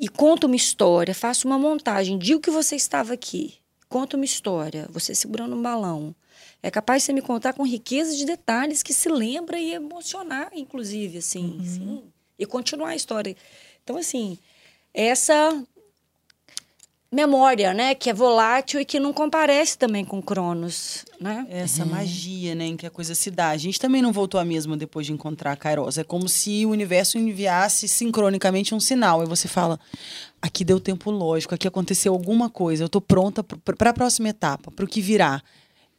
e 0.00 0.08
conto 0.08 0.46
uma 0.46 0.56
história, 0.56 1.14
faço 1.14 1.46
uma 1.46 1.58
montagem, 1.58 2.18
digo 2.18 2.40
que 2.40 2.50
você 2.50 2.76
estava 2.76 3.12
aqui, 3.12 3.54
conta 3.90 4.16
uma 4.16 4.24
história, 4.24 4.88
você 4.90 5.14
segurando 5.14 5.54
um 5.54 5.60
balão 5.60 6.14
é 6.64 6.70
capaz 6.70 7.02
de 7.02 7.06
você 7.06 7.12
me 7.12 7.20
contar 7.20 7.52
com 7.52 7.62
riqueza 7.62 8.16
de 8.16 8.24
detalhes 8.24 8.82
que 8.82 8.94
se 8.94 9.06
lembra 9.10 9.60
e 9.60 9.74
emocionar, 9.74 10.48
inclusive, 10.54 11.18
assim, 11.18 11.58
uhum. 11.58 11.64
sim, 11.66 12.02
e 12.38 12.46
continuar 12.46 12.88
a 12.88 12.96
história. 12.96 13.36
Então, 13.82 13.98
assim, 13.98 14.38
essa 14.94 15.62
memória, 17.12 17.74
né, 17.74 17.94
que 17.94 18.08
é 18.08 18.14
volátil 18.14 18.80
e 18.80 18.84
que 18.86 18.98
não 18.98 19.12
comparece 19.12 19.76
também 19.76 20.06
com 20.06 20.22
Cronos, 20.22 21.04
né? 21.20 21.46
Essa 21.50 21.84
magia, 21.84 22.54
né, 22.54 22.64
em 22.64 22.78
que 22.78 22.86
a 22.86 22.90
coisa 22.90 23.14
se 23.14 23.30
dá. 23.30 23.50
A 23.50 23.58
gente 23.58 23.78
também 23.78 24.00
não 24.00 24.10
voltou 24.10 24.40
a 24.40 24.44
mesma 24.44 24.74
depois 24.74 25.06
de 25.06 25.12
encontrar 25.12 25.52
a 25.52 25.56
Kairos. 25.56 25.98
É 25.98 26.02
como 26.02 26.30
se 26.30 26.64
o 26.64 26.70
universo 26.70 27.18
enviasse 27.18 27.86
sincronicamente 27.86 28.74
um 28.74 28.80
sinal. 28.80 29.22
E 29.22 29.26
você 29.26 29.48
fala, 29.48 29.78
aqui 30.40 30.64
deu 30.64 30.80
tempo 30.80 31.10
lógico, 31.10 31.54
aqui 31.54 31.68
aconteceu 31.68 32.14
alguma 32.14 32.48
coisa, 32.48 32.84
eu 32.84 32.88
tô 32.88 33.02
pronta 33.02 33.44
para 33.44 33.90
a 33.90 33.92
próxima 33.92 34.30
etapa, 34.30 34.70
para 34.70 34.86
o 34.86 34.88
que 34.88 35.02
virá. 35.02 35.42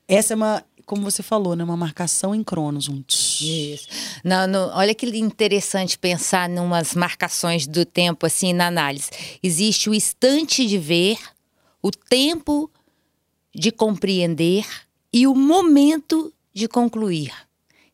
Essa 0.08 0.34
é 0.34 0.36
uma, 0.36 0.64
como 0.86 1.04
você 1.04 1.24
falou, 1.24 1.56
né, 1.56 1.64
uma 1.64 1.78
marcação 1.78 2.36
em 2.36 2.44
Cronos. 2.44 2.88
Um. 2.88 3.04
Isso. 3.10 3.88
Não, 4.24 4.48
não, 4.48 4.70
olha 4.76 4.94
que 4.94 5.06
interessante 5.18 5.98
pensar 5.98 6.48
numas 6.48 6.94
marcações 6.94 7.66
do 7.66 7.86
tempo 7.86 8.26
assim 8.26 8.54
na 8.54 8.68
análise. 8.68 9.10
Existe 9.42 9.90
o 9.90 9.94
instante 9.94 10.66
de 10.68 10.78
ver, 10.78 11.18
o 11.82 11.92
tempo 11.92 12.70
de 13.54 13.72
compreender 13.72 14.66
e 15.12 15.26
o 15.26 15.34
momento 15.34 16.32
de 16.54 16.68
concluir. 16.68 17.34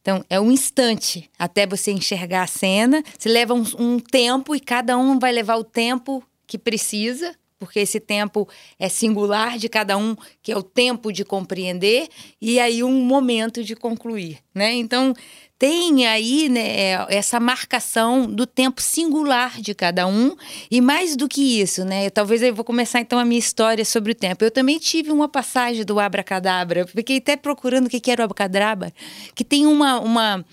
Então, 0.02 0.26
é 0.30 0.40
um 0.40 0.52
instante 0.52 1.30
até 1.38 1.68
você 1.68 1.92
enxergar 1.92 2.44
a 2.44 2.48
cena. 2.48 3.04
Você 3.18 3.30
leva 3.30 3.54
um, 3.54 3.64
um 3.78 4.00
tempo 4.00 4.56
e 4.56 4.60
cada 4.60 4.98
um 4.98 5.20
vai 5.20 5.32
levar 5.32 5.58
o 5.58 5.64
tempo 5.64 6.24
que 6.48 6.58
precisa, 6.58 7.36
porque 7.62 7.80
esse 7.80 8.00
tempo 8.00 8.50
é 8.80 8.90
singular 8.90 9.60
de 9.60 9.70
cada 9.70 9.96
um, 9.96 10.16
que 10.42 10.52
é 10.52 10.58
o 10.58 10.64
tempo 10.64 11.14
de 11.14 11.24
compreender, 11.24 12.08
e 12.42 12.60
aí 12.60 12.84
um 12.84 13.06
momento 13.06 13.64
de 13.64 13.76
concluir, 13.76 14.40
né? 14.52 14.74
Então, 14.74 15.14
tem 15.60 16.08
aí 16.08 16.50
né, 16.50 17.06
essa 17.08 17.40
marcação 17.40 18.26
do 18.26 18.48
tempo 18.48 18.82
singular 18.82 19.62
de 19.62 19.76
cada 19.76 20.08
um, 20.08 20.36
e 20.72 20.82
mais 20.82 21.16
do 21.16 21.28
que 21.28 21.62
isso, 21.62 21.86
né? 21.86 22.10
Talvez 22.10 22.42
eu 22.42 22.56
vou 22.56 22.66
começar 22.66 23.00
então 23.00 23.20
a 23.20 23.24
minha 23.24 23.38
história 23.38 23.86
sobre 23.86 24.14
o 24.14 24.16
tempo. 24.16 24.44
Eu 24.44 24.50
também 24.50 24.80
tive 24.80 25.12
uma 25.12 25.30
passagem 25.30 25.86
do 25.86 26.00
Abracadabra, 26.00 26.88
fiquei 26.88 27.18
até 27.18 27.38
procurando 27.38 27.86
o 27.86 27.90
que 27.92 28.10
era 28.10 28.24
o 28.24 28.26
Abracadabra, 28.26 28.92
que 29.36 29.44
tem 29.44 29.68
uma, 29.68 30.00
uma, 30.00 30.44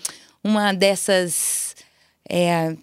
uma 0.43 0.73
dessas. 0.73 1.75
É, 2.29 2.77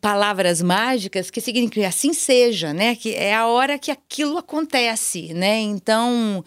palavras 0.00 0.60
mágicas 0.60 1.30
que 1.30 1.40
significa 1.40 1.88
assim 1.88 2.12
seja, 2.12 2.72
né? 2.72 2.94
Que 2.94 3.14
é 3.14 3.34
a 3.34 3.46
hora 3.46 3.78
que 3.78 3.90
aquilo 3.90 4.38
acontece, 4.38 5.32
né? 5.32 5.58
Então, 5.60 6.44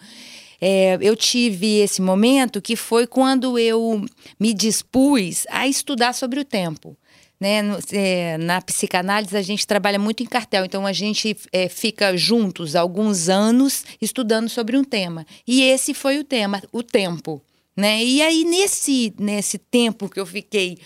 é, 0.60 0.96
eu 1.00 1.16
tive 1.16 1.80
esse 1.80 2.00
momento 2.00 2.62
que 2.62 2.76
foi 2.76 3.06
quando 3.06 3.58
eu 3.58 4.04
me 4.38 4.54
dispus 4.54 5.46
a 5.50 5.66
estudar 5.66 6.12
sobre 6.12 6.40
o 6.40 6.44
tempo. 6.44 6.96
Né? 7.40 7.60
No, 7.60 7.78
é, 7.92 8.38
na 8.38 8.62
psicanálise, 8.62 9.36
a 9.36 9.42
gente 9.42 9.66
trabalha 9.66 9.98
muito 9.98 10.22
em 10.22 10.26
cartel, 10.26 10.64
então 10.64 10.86
a 10.86 10.92
gente 10.92 11.36
é, 11.52 11.68
fica 11.68 12.16
juntos 12.16 12.76
alguns 12.76 13.28
anos 13.28 13.84
estudando 14.00 14.48
sobre 14.48 14.76
um 14.76 14.84
tema. 14.84 15.26
E 15.46 15.62
esse 15.62 15.92
foi 15.92 16.18
o 16.18 16.24
tema, 16.24 16.62
o 16.72 16.82
tempo. 16.82 17.42
Né? 17.76 18.02
E 18.02 18.22
aí, 18.22 18.44
nesse, 18.44 19.12
nesse 19.18 19.58
tempo 19.58 20.08
que 20.08 20.20
eu 20.20 20.24
fiquei 20.24 20.78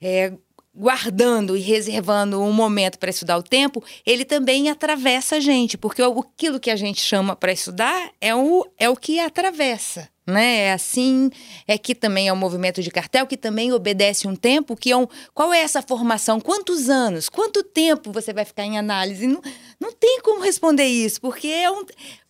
é, 0.00 0.32
guardando 0.78 1.56
e 1.56 1.60
reservando 1.60 2.40
um 2.40 2.52
momento 2.52 2.98
para 2.98 3.10
estudar 3.10 3.36
o 3.36 3.42
tempo, 3.42 3.82
ele 4.06 4.24
também 4.24 4.70
atravessa 4.70 5.36
a 5.36 5.40
gente, 5.40 5.76
porque 5.76 6.00
aquilo 6.00 6.60
que 6.60 6.70
a 6.70 6.76
gente 6.76 7.00
chama 7.00 7.34
para 7.34 7.50
estudar 7.50 8.12
é 8.20 8.32
o, 8.34 8.64
é 8.78 8.88
o 8.88 8.94
que 8.94 9.18
atravessa. 9.18 10.08
Né? 10.24 10.66
É 10.66 10.72
assim, 10.72 11.30
é 11.66 11.76
que 11.78 11.94
também 11.94 12.28
é 12.28 12.32
um 12.32 12.36
movimento 12.36 12.82
de 12.82 12.90
cartel, 12.90 13.26
que 13.26 13.36
também 13.36 13.72
obedece 13.72 14.28
um 14.28 14.36
tempo, 14.36 14.76
que 14.76 14.92
é 14.92 14.96
um. 14.96 15.06
Qual 15.34 15.54
é 15.54 15.60
essa 15.60 15.80
formação? 15.80 16.38
Quantos 16.38 16.90
anos? 16.90 17.30
Quanto 17.30 17.62
tempo 17.62 18.12
você 18.12 18.30
vai 18.30 18.44
ficar 18.44 18.64
em 18.64 18.78
análise? 18.78 19.26
Não, 19.26 19.40
não 19.80 19.90
tem 19.90 20.20
como 20.20 20.42
responder 20.42 20.84
isso, 20.84 21.18
porque 21.18 21.48
é 21.48 21.70
um. 21.70 21.82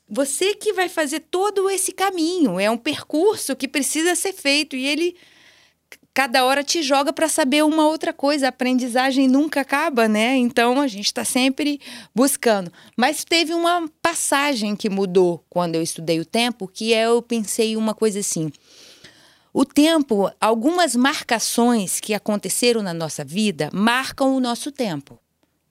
Você 0.09 0.55
que 0.55 0.73
vai 0.73 0.89
fazer 0.89 1.21
todo 1.29 1.69
esse 1.69 1.91
caminho, 1.91 2.61
é 2.61 2.71
um 2.71 2.79
percurso 2.79 3.57
que 3.57 3.67
precisa 3.67 4.15
ser 4.15 4.33
feito 4.33 4.77
e 4.77 4.87
ele 4.87 5.17
cada 6.19 6.45
hora 6.45 6.65
te 6.65 6.83
joga 6.83 7.13
para 7.13 7.29
saber 7.29 7.63
uma 7.65 7.87
outra 7.87 8.13
coisa. 8.13 8.47
A 8.47 8.49
aprendizagem 8.49 9.29
nunca 9.29 9.61
acaba, 9.61 10.09
né? 10.09 10.37
Então 10.37 10.81
a 10.81 10.89
gente 10.89 11.07
está 11.07 11.25
sempre 11.25 11.81
buscando. 12.13 12.73
Mas 12.97 13.23
teve 13.23 13.55
uma 13.55 13.89
passagem 14.03 14.75
que 14.75 14.91
mudou 14.91 15.45
quando 15.49 15.77
eu 15.77 15.83
estudei 15.83 16.19
o 16.19 16.25
tempo, 16.25 16.67
que 16.67 16.93
é 16.93 17.07
eu 17.07 17.23
pensei 17.23 17.77
uma 17.77 17.95
coisa 17.95 18.19
assim. 18.19 18.51
O 19.53 19.65
tempo, 19.65 20.29
algumas 20.41 20.97
marcações 20.97 22.01
que 22.01 22.13
aconteceram 22.13 22.83
na 22.83 22.93
nossa 22.93 23.25
vida 23.25 23.71
marcam 23.73 24.35
o 24.35 24.41
nosso 24.41 24.73
tempo, 24.73 25.21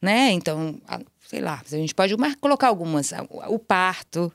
né? 0.02 0.32
Então, 0.32 0.80
sei 1.28 1.42
lá, 1.42 1.62
a 1.62 1.76
gente 1.76 1.94
pode 1.94 2.16
colocar 2.40 2.70
algumas, 2.70 3.12
o 3.50 3.60
parto, 3.60 4.32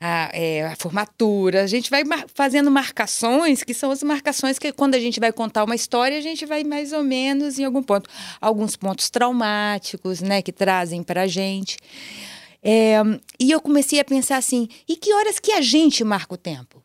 a, 0.00 0.30
é, 0.32 0.66
a, 0.66 0.76
formatura. 0.76 1.62
A 1.62 1.66
gente 1.66 1.90
vai 1.90 2.02
mar 2.02 2.24
fazendo 2.34 2.70
marcações, 2.70 3.62
que 3.62 3.74
são 3.74 3.90
as 3.90 4.02
marcações 4.02 4.58
que, 4.58 4.72
quando 4.72 4.94
a 4.94 4.98
gente 4.98 5.20
vai 5.20 5.30
contar 5.30 5.64
uma 5.64 5.74
história, 5.74 6.16
a 6.16 6.22
gente 6.22 6.46
vai 6.46 6.64
mais 6.64 6.92
ou 6.92 7.04
menos 7.04 7.58
em 7.58 7.64
algum 7.64 7.82
ponto. 7.82 8.08
Alguns 8.40 8.76
pontos 8.76 9.10
traumáticos, 9.10 10.20
né, 10.20 10.40
que 10.40 10.52
trazem 10.52 11.02
para 11.02 11.22
a 11.22 11.26
gente. 11.26 11.76
É, 12.62 12.96
e 13.38 13.50
eu 13.50 13.60
comecei 13.60 14.00
a 14.00 14.04
pensar 14.04 14.38
assim: 14.38 14.68
e 14.88 14.96
que 14.96 15.12
horas 15.12 15.38
que 15.38 15.52
a 15.52 15.60
gente 15.60 16.02
marca 16.02 16.34
o 16.34 16.38
tempo? 16.38 16.82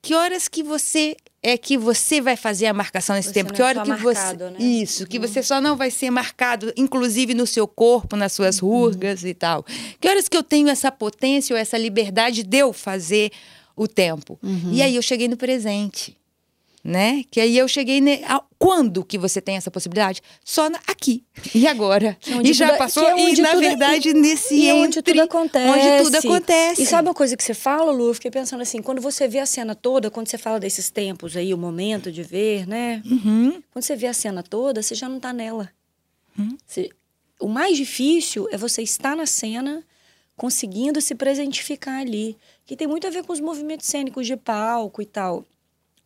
Que 0.00 0.14
horas 0.14 0.46
que 0.46 0.62
você 0.62 1.16
é 1.42 1.56
que 1.56 1.76
você 1.76 2.20
vai 2.20 2.36
fazer 2.36 2.66
a 2.66 2.72
marcação 2.72 3.14
nesse 3.14 3.28
Você 3.28 3.34
tempo? 3.34 3.52
Que 3.52 3.62
hora 3.62 3.82
que 3.82 3.88
marcado, 3.88 4.38
você 4.38 4.50
né? 4.50 4.56
isso, 4.58 5.06
que 5.06 5.18
você 5.18 5.42
só 5.42 5.60
não 5.60 5.76
vai 5.76 5.90
ser 5.90 6.10
marcado, 6.10 6.72
inclusive 6.76 7.34
no 7.34 7.46
seu 7.46 7.68
corpo, 7.68 8.16
nas 8.16 8.32
suas 8.32 8.58
rugas 8.58 9.22
e 9.24 9.32
tal. 9.34 9.64
Que 10.00 10.08
horas 10.08 10.28
que 10.28 10.36
eu 10.36 10.42
tenho 10.42 10.68
essa 10.68 10.90
potência 10.90 11.54
ou 11.54 11.60
essa 11.60 11.78
liberdade 11.78 12.42
de 12.42 12.58
eu 12.58 12.72
fazer 12.72 13.30
o 13.76 13.86
tempo? 13.86 14.38
E 14.72 14.82
aí 14.82 14.96
eu 14.96 15.02
cheguei 15.02 15.28
no 15.28 15.36
presente. 15.36 16.16
Né? 16.88 17.24
Que 17.32 17.40
aí 17.40 17.58
eu 17.58 17.66
cheguei. 17.66 18.00
Ne... 18.00 18.20
Quando 18.58 19.04
que 19.04 19.18
você 19.18 19.40
tem 19.40 19.56
essa 19.56 19.72
possibilidade? 19.72 20.22
Só 20.44 20.70
na- 20.70 20.78
aqui. 20.86 21.24
E 21.52 21.66
agora? 21.66 22.16
É 22.24 22.48
e 22.48 22.52
já 22.52 22.68
tudo- 22.68 22.78
passou. 22.78 23.02
é 23.08 23.18
e 23.30 23.40
na 23.42 23.54
verdade, 23.56 24.14
nesse 24.14 24.54
e 24.54 24.68
é 24.68 24.74
onde 24.74 25.00
entre- 25.00 25.12
tudo 25.12 25.22
acontece. 25.22 25.68
Onde 25.68 26.04
tudo 26.04 26.16
acontece. 26.16 26.82
E 26.82 26.86
sabe 26.86 27.08
uma 27.08 27.14
coisa 27.14 27.36
que 27.36 27.42
você 27.42 27.54
fala, 27.54 27.90
Lu? 27.90 28.08
Eu 28.10 28.14
fiquei 28.14 28.30
pensando 28.30 28.60
assim, 28.60 28.80
quando 28.80 29.00
você 29.02 29.26
vê 29.26 29.40
a 29.40 29.46
cena 29.46 29.74
toda, 29.74 30.10
quando 30.12 30.28
você 30.28 30.38
fala 30.38 30.60
desses 30.60 30.88
tempos 30.88 31.36
aí, 31.36 31.52
o 31.52 31.58
momento 31.58 32.12
de 32.12 32.22
ver, 32.22 32.68
né? 32.68 33.02
Uhum. 33.04 33.60
Quando 33.72 33.82
você 33.82 33.96
vê 33.96 34.06
a 34.06 34.14
cena 34.14 34.42
toda, 34.44 34.80
você 34.80 34.94
já 34.94 35.08
não 35.08 35.18
tá 35.18 35.32
nela. 35.32 35.68
Você- 36.66 36.90
o 37.40 37.48
mais 37.48 37.76
difícil 37.76 38.48
é 38.52 38.56
você 38.56 38.80
estar 38.82 39.16
na 39.16 39.26
cena, 39.26 39.82
conseguindo 40.36 41.00
se 41.00 41.14
presentificar 41.16 42.00
ali. 42.00 42.36
Que 42.64 42.76
tem 42.76 42.86
muito 42.86 43.06
a 43.06 43.10
ver 43.10 43.24
com 43.24 43.32
os 43.32 43.40
movimentos 43.40 43.86
cênicos 43.86 44.26
de 44.26 44.36
palco 44.36 45.02
e 45.02 45.06
tal. 45.06 45.44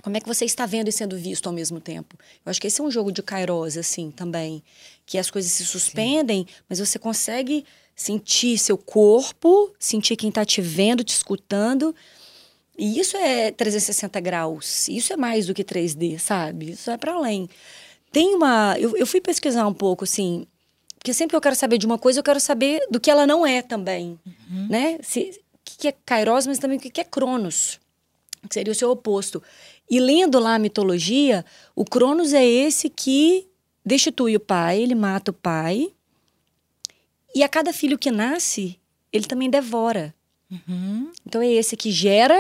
Como 0.02 0.16
é 0.16 0.20
que 0.20 0.28
você 0.28 0.44
está 0.44 0.66
vendo 0.66 0.88
e 0.88 0.92
sendo 0.92 1.16
visto 1.16 1.46
ao 1.46 1.52
mesmo 1.52 1.80
tempo? 1.80 2.16
Eu 2.44 2.50
acho 2.50 2.60
que 2.60 2.66
esse 2.66 2.80
é 2.80 2.84
um 2.84 2.90
jogo 2.90 3.12
de 3.12 3.22
Kairos, 3.22 3.76
assim, 3.76 4.10
também. 4.10 4.62
Que 5.04 5.18
as 5.18 5.30
coisas 5.30 5.50
se 5.50 5.64
suspendem, 5.64 6.46
mas 6.68 6.78
você 6.78 6.98
consegue 6.98 7.64
sentir 7.94 8.56
seu 8.58 8.78
corpo, 8.78 9.74
sentir 9.78 10.16
quem 10.16 10.30
está 10.30 10.44
te 10.44 10.60
vendo, 10.62 11.04
te 11.04 11.14
escutando. 11.14 11.94
E 12.78 12.98
isso 12.98 13.16
é 13.16 13.50
360 13.50 14.20
graus. 14.20 14.88
Isso 14.88 15.12
é 15.12 15.16
mais 15.16 15.46
do 15.46 15.54
que 15.54 15.62
3D, 15.62 16.18
sabe? 16.18 16.70
Isso 16.70 16.90
é 16.90 16.96
para 16.96 17.12
além. 17.12 17.48
Tem 18.10 18.34
uma. 18.34 18.76
Eu, 18.78 18.96
eu 18.96 19.06
fui 19.06 19.20
pesquisar 19.20 19.66
um 19.66 19.74
pouco, 19.74 20.04
assim. 20.04 20.46
Porque 20.96 21.12
sempre 21.12 21.32
que 21.32 21.36
eu 21.36 21.40
quero 21.40 21.56
saber 21.56 21.78
de 21.78 21.86
uma 21.86 21.98
coisa, 21.98 22.20
eu 22.20 22.24
quero 22.24 22.40
saber 22.40 22.80
do 22.90 23.00
que 23.00 23.10
ela 23.10 23.26
não 23.26 23.46
é 23.46 23.62
também. 23.62 24.18
Né? 24.68 24.98
Se, 25.02 25.40
o 25.54 25.58
que 25.64 25.88
é 25.88 25.92
Kairos, 25.92 26.46
mas 26.46 26.58
também 26.58 26.78
o 26.78 26.80
que 26.80 26.90
que 26.90 27.00
é 27.00 27.04
Cronos 27.04 27.80
que 28.48 28.54
seria 28.54 28.72
o 28.72 28.74
seu 28.74 28.90
oposto. 28.90 29.42
E 29.90 29.98
lendo 29.98 30.38
lá 30.38 30.54
a 30.54 30.58
mitologia, 30.58 31.44
o 31.74 31.84
Cronos 31.84 32.32
é 32.32 32.46
esse 32.46 32.88
que 32.88 33.48
destitui 33.84 34.36
o 34.36 34.40
pai, 34.40 34.80
ele 34.80 34.94
mata 34.94 35.32
o 35.32 35.34
pai. 35.34 35.90
E 37.34 37.42
a 37.42 37.48
cada 37.48 37.72
filho 37.72 37.98
que 37.98 38.10
nasce, 38.10 38.78
ele 39.12 39.24
também 39.26 39.50
devora. 39.50 40.14
Uhum. 40.50 41.10
Então 41.26 41.42
é 41.42 41.48
esse 41.48 41.76
que 41.76 41.90
gera, 41.90 42.38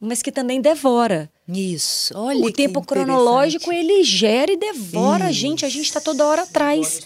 mas 0.00 0.22
que 0.22 0.30
também 0.30 0.60
devora. 0.60 1.30
Isso. 1.48 2.16
Olha 2.16 2.44
o 2.44 2.52
tempo 2.52 2.80
cronológico, 2.80 3.72
ele 3.72 4.02
gera 4.02 4.52
e 4.52 4.56
devora 4.56 5.26
a 5.26 5.32
gente. 5.32 5.64
A 5.64 5.68
gente 5.68 5.86
está 5.86 6.00
toda 6.00 6.24
hora 6.24 6.42
atrás. 6.42 7.00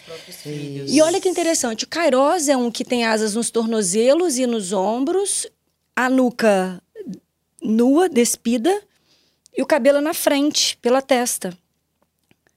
E 0.87 1.01
olha 1.01 1.21
que 1.21 1.29
interessante, 1.29 1.85
o 1.85 1.89
Kairos 1.89 2.49
é 2.49 2.57
um 2.57 2.71
que 2.71 2.85
tem 2.85 3.05
asas 3.05 3.35
nos 3.35 3.51
tornozelos 3.51 4.39
e 4.39 4.47
nos 4.47 4.73
ombros, 4.73 5.47
a 5.97 6.09
nuca 6.09 6.83
nua, 7.61 8.09
despida, 8.09 8.83
e 9.59 9.63
o 9.63 9.67
cabelo 9.67 10.01
na 10.01 10.15
frente, 10.15 10.77
pela 10.81 11.03
testa. 11.03 11.53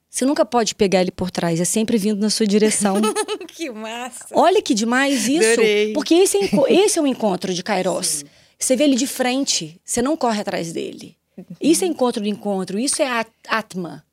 Você 0.10 0.25
nunca 0.25 0.46
pode 0.46 0.75
pegar 0.75 1.01
ele 1.01 1.12
por 1.12 1.31
trás, 1.31 1.60
é 1.60 1.65
sempre 1.65 1.98
vindo 1.98 2.20
na 2.20 2.29
sua 2.29 2.46
direção. 2.46 2.96
que 3.48 3.70
massa. 3.72 4.25
Olha 4.34 4.62
que 4.62 4.74
demais 4.74 5.27
isso. 5.27 5.51
Adorei. 5.53 5.93
Porque 5.93 6.13
esse 6.15 6.38
é, 6.38 6.50
esse 6.70 7.00
é 7.00 7.01
um 7.01 7.08
encontro 7.08 7.53
de 7.53 7.63
Kairos. 7.63 8.24
Você 8.60 8.75
vê 8.75 8.84
ele 8.84 8.96
de 8.96 9.08
frente, 9.08 9.79
você 9.84 10.01
não 10.01 10.15
corre 10.15 10.41
atrás 10.41 10.72
dele. 10.74 11.15
Isso 11.60 11.84
é 11.84 11.88
encontro 11.88 12.22
de 12.22 12.29
encontro, 12.29 12.77
isso 12.77 13.01
é 13.01 13.08
at- 13.08 13.29
Atma, 13.48 14.05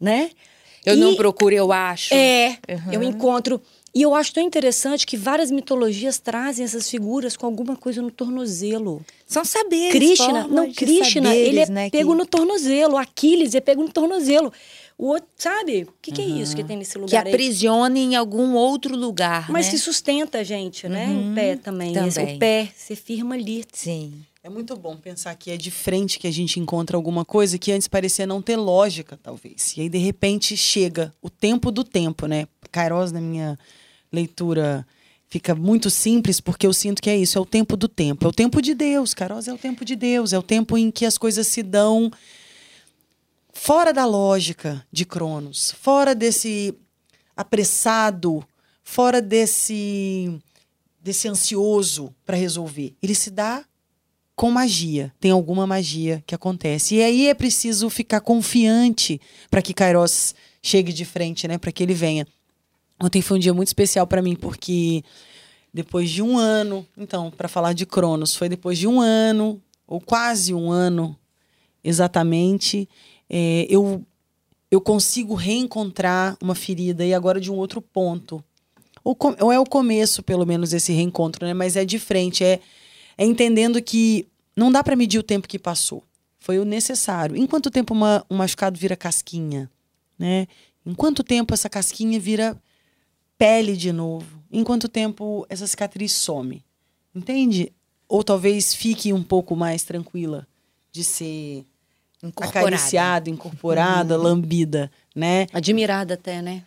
né? 0.00 0.30
Eu 0.86 0.96
não 0.96 1.12
E- 1.12 1.16
procuro, 1.16 1.54
eu 1.54 1.70
acho. 1.72 2.14
é, 2.14 2.56
Uhum. 2.68 2.92
eu 2.92 3.02
encontro. 3.02 3.60
E 3.94 4.00
eu 4.00 4.14
acho 4.14 4.32
tão 4.32 4.42
interessante 4.42 5.06
que 5.06 5.18
várias 5.18 5.50
mitologias 5.50 6.18
trazem 6.18 6.64
essas 6.64 6.88
figuras 6.88 7.36
com 7.36 7.44
alguma 7.44 7.76
coisa 7.76 8.00
no 8.00 8.10
tornozelo. 8.10 9.04
São 9.26 9.44
saberes. 9.44 9.92
Krishna, 9.92 10.48
não, 10.48 10.72
Krishna, 10.72 11.28
saberes, 11.28 11.48
ele 11.48 11.60
é 11.60 11.66
né, 11.66 11.90
pego 11.90 12.12
que, 12.12 12.18
no 12.18 12.26
tornozelo. 12.26 12.96
Aquiles 12.96 13.54
é 13.54 13.60
pego 13.60 13.82
no 13.82 13.92
tornozelo. 13.92 14.50
O 14.96 15.08
outro, 15.08 15.28
sabe? 15.36 15.82
O 15.82 15.92
que, 16.00 16.10
que 16.10 16.22
é 16.22 16.24
isso 16.24 16.56
que 16.56 16.64
tem 16.64 16.76
nesse 16.76 16.92
que 16.92 16.98
lugar 16.98 17.26
aí? 17.26 17.32
aprisiona 17.32 17.98
em 17.98 18.14
algum 18.14 18.54
outro 18.54 18.96
lugar. 18.96 19.50
Mas 19.50 19.66
né? 19.66 19.72
que 19.72 19.78
sustenta 19.78 20.38
a 20.38 20.44
gente, 20.44 20.88
né? 20.88 21.12
Em 21.12 21.34
pé 21.34 21.56
também. 21.56 21.92
Também. 21.92 22.36
o 22.36 22.38
pé, 22.38 22.72
você 22.74 22.96
firma 22.96 23.34
ali. 23.34 23.64
Sim. 23.72 24.24
É 24.44 24.48
muito 24.48 24.74
bom 24.74 24.96
pensar 24.96 25.34
que 25.36 25.50
é 25.50 25.56
de 25.56 25.70
frente 25.70 26.18
que 26.18 26.26
a 26.26 26.30
gente 26.30 26.58
encontra 26.58 26.96
alguma 26.96 27.24
coisa 27.24 27.58
que 27.58 27.70
antes 27.70 27.86
parecia 27.86 28.26
não 28.26 28.40
ter 28.40 28.56
lógica, 28.56 29.18
talvez. 29.22 29.74
E 29.76 29.82
aí, 29.82 29.88
de 29.88 29.98
repente, 29.98 30.56
chega 30.56 31.14
o 31.20 31.28
tempo 31.28 31.70
do 31.70 31.84
tempo, 31.84 32.26
né? 32.26 32.48
Kairos, 32.70 33.12
na 33.12 33.20
minha 33.20 33.58
leitura, 34.12 34.86
fica 35.28 35.54
muito 35.54 35.88
simples, 35.88 36.40
porque 36.40 36.66
eu 36.66 36.72
sinto 36.72 37.00
que 37.00 37.08
é 37.08 37.16
isso, 37.16 37.38
é 37.38 37.40
o 37.40 37.46
tempo 37.46 37.76
do 37.76 37.88
tempo. 37.88 38.26
É 38.26 38.28
o 38.28 38.32
tempo 38.32 38.60
de 38.60 38.74
Deus. 38.74 39.14
Kairos 39.14 39.48
é 39.48 39.52
o 39.52 39.58
tempo 39.58 39.84
de 39.84 39.96
Deus. 39.96 40.32
É 40.32 40.38
o 40.38 40.42
tempo 40.42 40.76
em 40.76 40.90
que 40.90 41.06
as 41.06 41.16
coisas 41.16 41.46
se 41.46 41.62
dão 41.62 42.10
fora 43.52 43.92
da 43.92 44.04
lógica 44.04 44.86
de 44.90 45.04
Cronos, 45.04 45.74
fora 45.80 46.14
desse 46.14 46.74
apressado, 47.36 48.44
fora 48.82 49.20
desse 49.22 50.38
desse 51.00 51.26
ansioso 51.26 52.14
para 52.24 52.36
resolver. 52.36 52.94
Ele 53.02 53.14
se 53.14 53.30
dá 53.30 53.64
com 54.36 54.50
magia. 54.50 55.12
Tem 55.18 55.30
alguma 55.30 55.66
magia 55.66 56.22
que 56.26 56.34
acontece. 56.34 56.96
E 56.96 57.02
aí 57.02 57.28
é 57.28 57.34
preciso 57.34 57.90
ficar 57.90 58.20
confiante 58.20 59.20
para 59.50 59.60
que 59.60 59.74
Kairos 59.74 60.34
chegue 60.62 60.92
de 60.92 61.04
frente, 61.04 61.48
né, 61.48 61.58
para 61.58 61.72
que 61.72 61.82
ele 61.82 61.94
venha. 61.94 62.26
Ontem 63.00 63.20
foi 63.22 63.36
um 63.36 63.40
dia 63.40 63.52
muito 63.54 63.68
especial 63.68 64.06
para 64.06 64.22
mim 64.22 64.36
porque 64.36 65.02
depois 65.74 66.10
de 66.10 66.22
um 66.22 66.36
ano, 66.38 66.86
então, 66.96 67.30
para 67.30 67.48
falar 67.48 67.72
de 67.72 67.86
Cronos, 67.86 68.34
foi 68.34 68.48
depois 68.48 68.78
de 68.78 68.86
um 68.86 69.00
ano 69.00 69.60
ou 69.86 70.00
quase 70.00 70.52
um 70.54 70.70
ano 70.70 71.16
exatamente, 71.82 72.88
é, 73.28 73.66
eu 73.68 74.04
eu 74.70 74.80
consigo 74.80 75.34
reencontrar 75.34 76.34
uma 76.42 76.54
ferida 76.54 77.04
e 77.04 77.12
agora 77.12 77.38
de 77.38 77.50
um 77.52 77.56
outro 77.56 77.82
ponto. 77.82 78.42
Ou, 79.04 79.14
ou 79.40 79.52
é 79.52 79.58
o 79.58 79.66
começo, 79.66 80.22
pelo 80.22 80.46
menos, 80.46 80.72
esse 80.72 80.94
reencontro, 80.94 81.44
né? 81.44 81.52
Mas 81.52 81.76
é 81.76 81.84
de 81.84 81.98
frente, 81.98 82.42
é, 82.42 82.58
é 83.18 83.24
entendendo 83.26 83.82
que 83.82 84.26
não 84.56 84.72
dá 84.72 84.82
para 84.82 84.96
medir 84.96 85.18
o 85.18 85.22
tempo 85.22 85.46
que 85.46 85.58
passou. 85.58 86.02
Foi 86.40 86.58
o 86.58 86.64
necessário. 86.64 87.36
Em 87.36 87.46
quanto 87.46 87.70
tempo 87.70 87.92
uma- 87.92 88.24
um 88.30 88.36
machucado 88.36 88.78
vira 88.78 88.96
casquinha, 88.96 89.70
né? 90.18 90.46
Em 90.86 90.94
quanto 90.94 91.22
tempo 91.22 91.52
essa 91.52 91.68
casquinha 91.68 92.18
vira 92.18 92.56
pele 93.42 93.76
de 93.76 93.90
novo? 93.92 94.24
Em 94.52 94.62
quanto 94.62 94.88
tempo 94.88 95.44
essa 95.48 95.66
cicatriz 95.66 96.12
some? 96.12 96.64
Entende? 97.12 97.72
Ou 98.08 98.22
talvez 98.22 98.72
fique 98.72 99.12
um 99.12 99.22
pouco 99.22 99.56
mais 99.56 99.82
tranquila 99.82 100.46
de 100.92 101.02
ser 101.02 101.66
Incorporada. 102.22 102.68
acariciada, 102.68 103.28
incorporada, 103.28 104.16
lambida, 104.16 104.92
né? 105.16 105.48
Admirada 105.52 106.14
até, 106.14 106.40
né? 106.40 106.62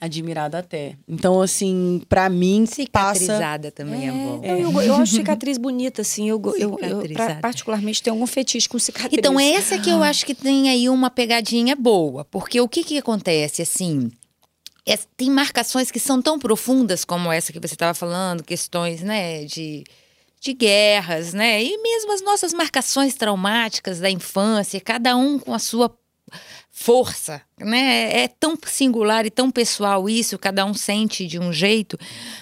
Admirada 0.00 0.58
até. 0.58 0.96
Então, 1.06 1.40
assim, 1.40 2.02
pra 2.08 2.28
mim, 2.28 2.64
passa. 2.90 3.20
Cicatrizada 3.20 3.70
também 3.70 4.08
é, 4.08 4.12
bom. 4.12 4.40
Não, 4.40 4.44
eu, 4.44 4.82
eu 4.82 4.94
acho 4.96 5.14
cicatriz 5.14 5.56
bonita, 5.56 6.02
assim. 6.02 6.28
Eu, 6.28 6.42
eu, 6.56 6.78
eu, 6.80 7.08
pra- 7.14 7.36
particularmente, 7.36 8.02
tenho 8.02 8.14
algum 8.14 8.26
fetiche 8.26 8.68
com 8.68 8.78
cicatriz. 8.78 9.18
Então, 9.18 9.38
essa 9.38 9.78
que 9.78 9.90
eu 9.90 10.02
acho 10.02 10.26
que 10.26 10.34
tem 10.34 10.68
aí 10.68 10.88
uma 10.88 11.10
pegadinha 11.10 11.76
boa. 11.76 12.24
Porque 12.24 12.60
o 12.60 12.68
que 12.68 12.82
que 12.82 12.98
acontece, 12.98 13.62
assim... 13.62 14.10
é- 14.88 14.98
tem 15.16 15.30
marcações 15.30 15.90
que 15.90 16.00
são 16.00 16.22
tão 16.22 16.38
profundas 16.38 17.04
como 17.04 17.30
essa 17.30 17.52
que 17.52 17.60
você 17.60 17.74
estava 17.74 17.92
falando, 17.94 18.42
questões, 18.42 19.02
né, 19.02 19.44
de, 19.44 19.84
de 20.40 20.54
guerras, 20.54 21.34
né? 21.34 21.62
E 21.62 21.76
mesmo 21.82 22.12
as 22.12 22.22
nossas 22.22 22.54
marcações 22.54 23.14
traumáticas 23.14 24.00
da 24.00 24.10
infância, 24.10 24.80
cada 24.80 25.14
um 25.16 25.38
com 25.38 25.52
a 25.52 25.58
sua 25.58 25.94
força, 26.70 27.42
né? 27.58 28.22
É 28.22 28.28
tão 28.28 28.56
singular 28.66 29.26
e 29.26 29.30
tão 29.30 29.50
pessoal 29.50 30.08
isso, 30.08 30.38
cada 30.38 30.64
um 30.64 30.72
sente 30.72 31.26
de 31.26 31.38
um 31.38 31.52
jeito, 31.52 31.98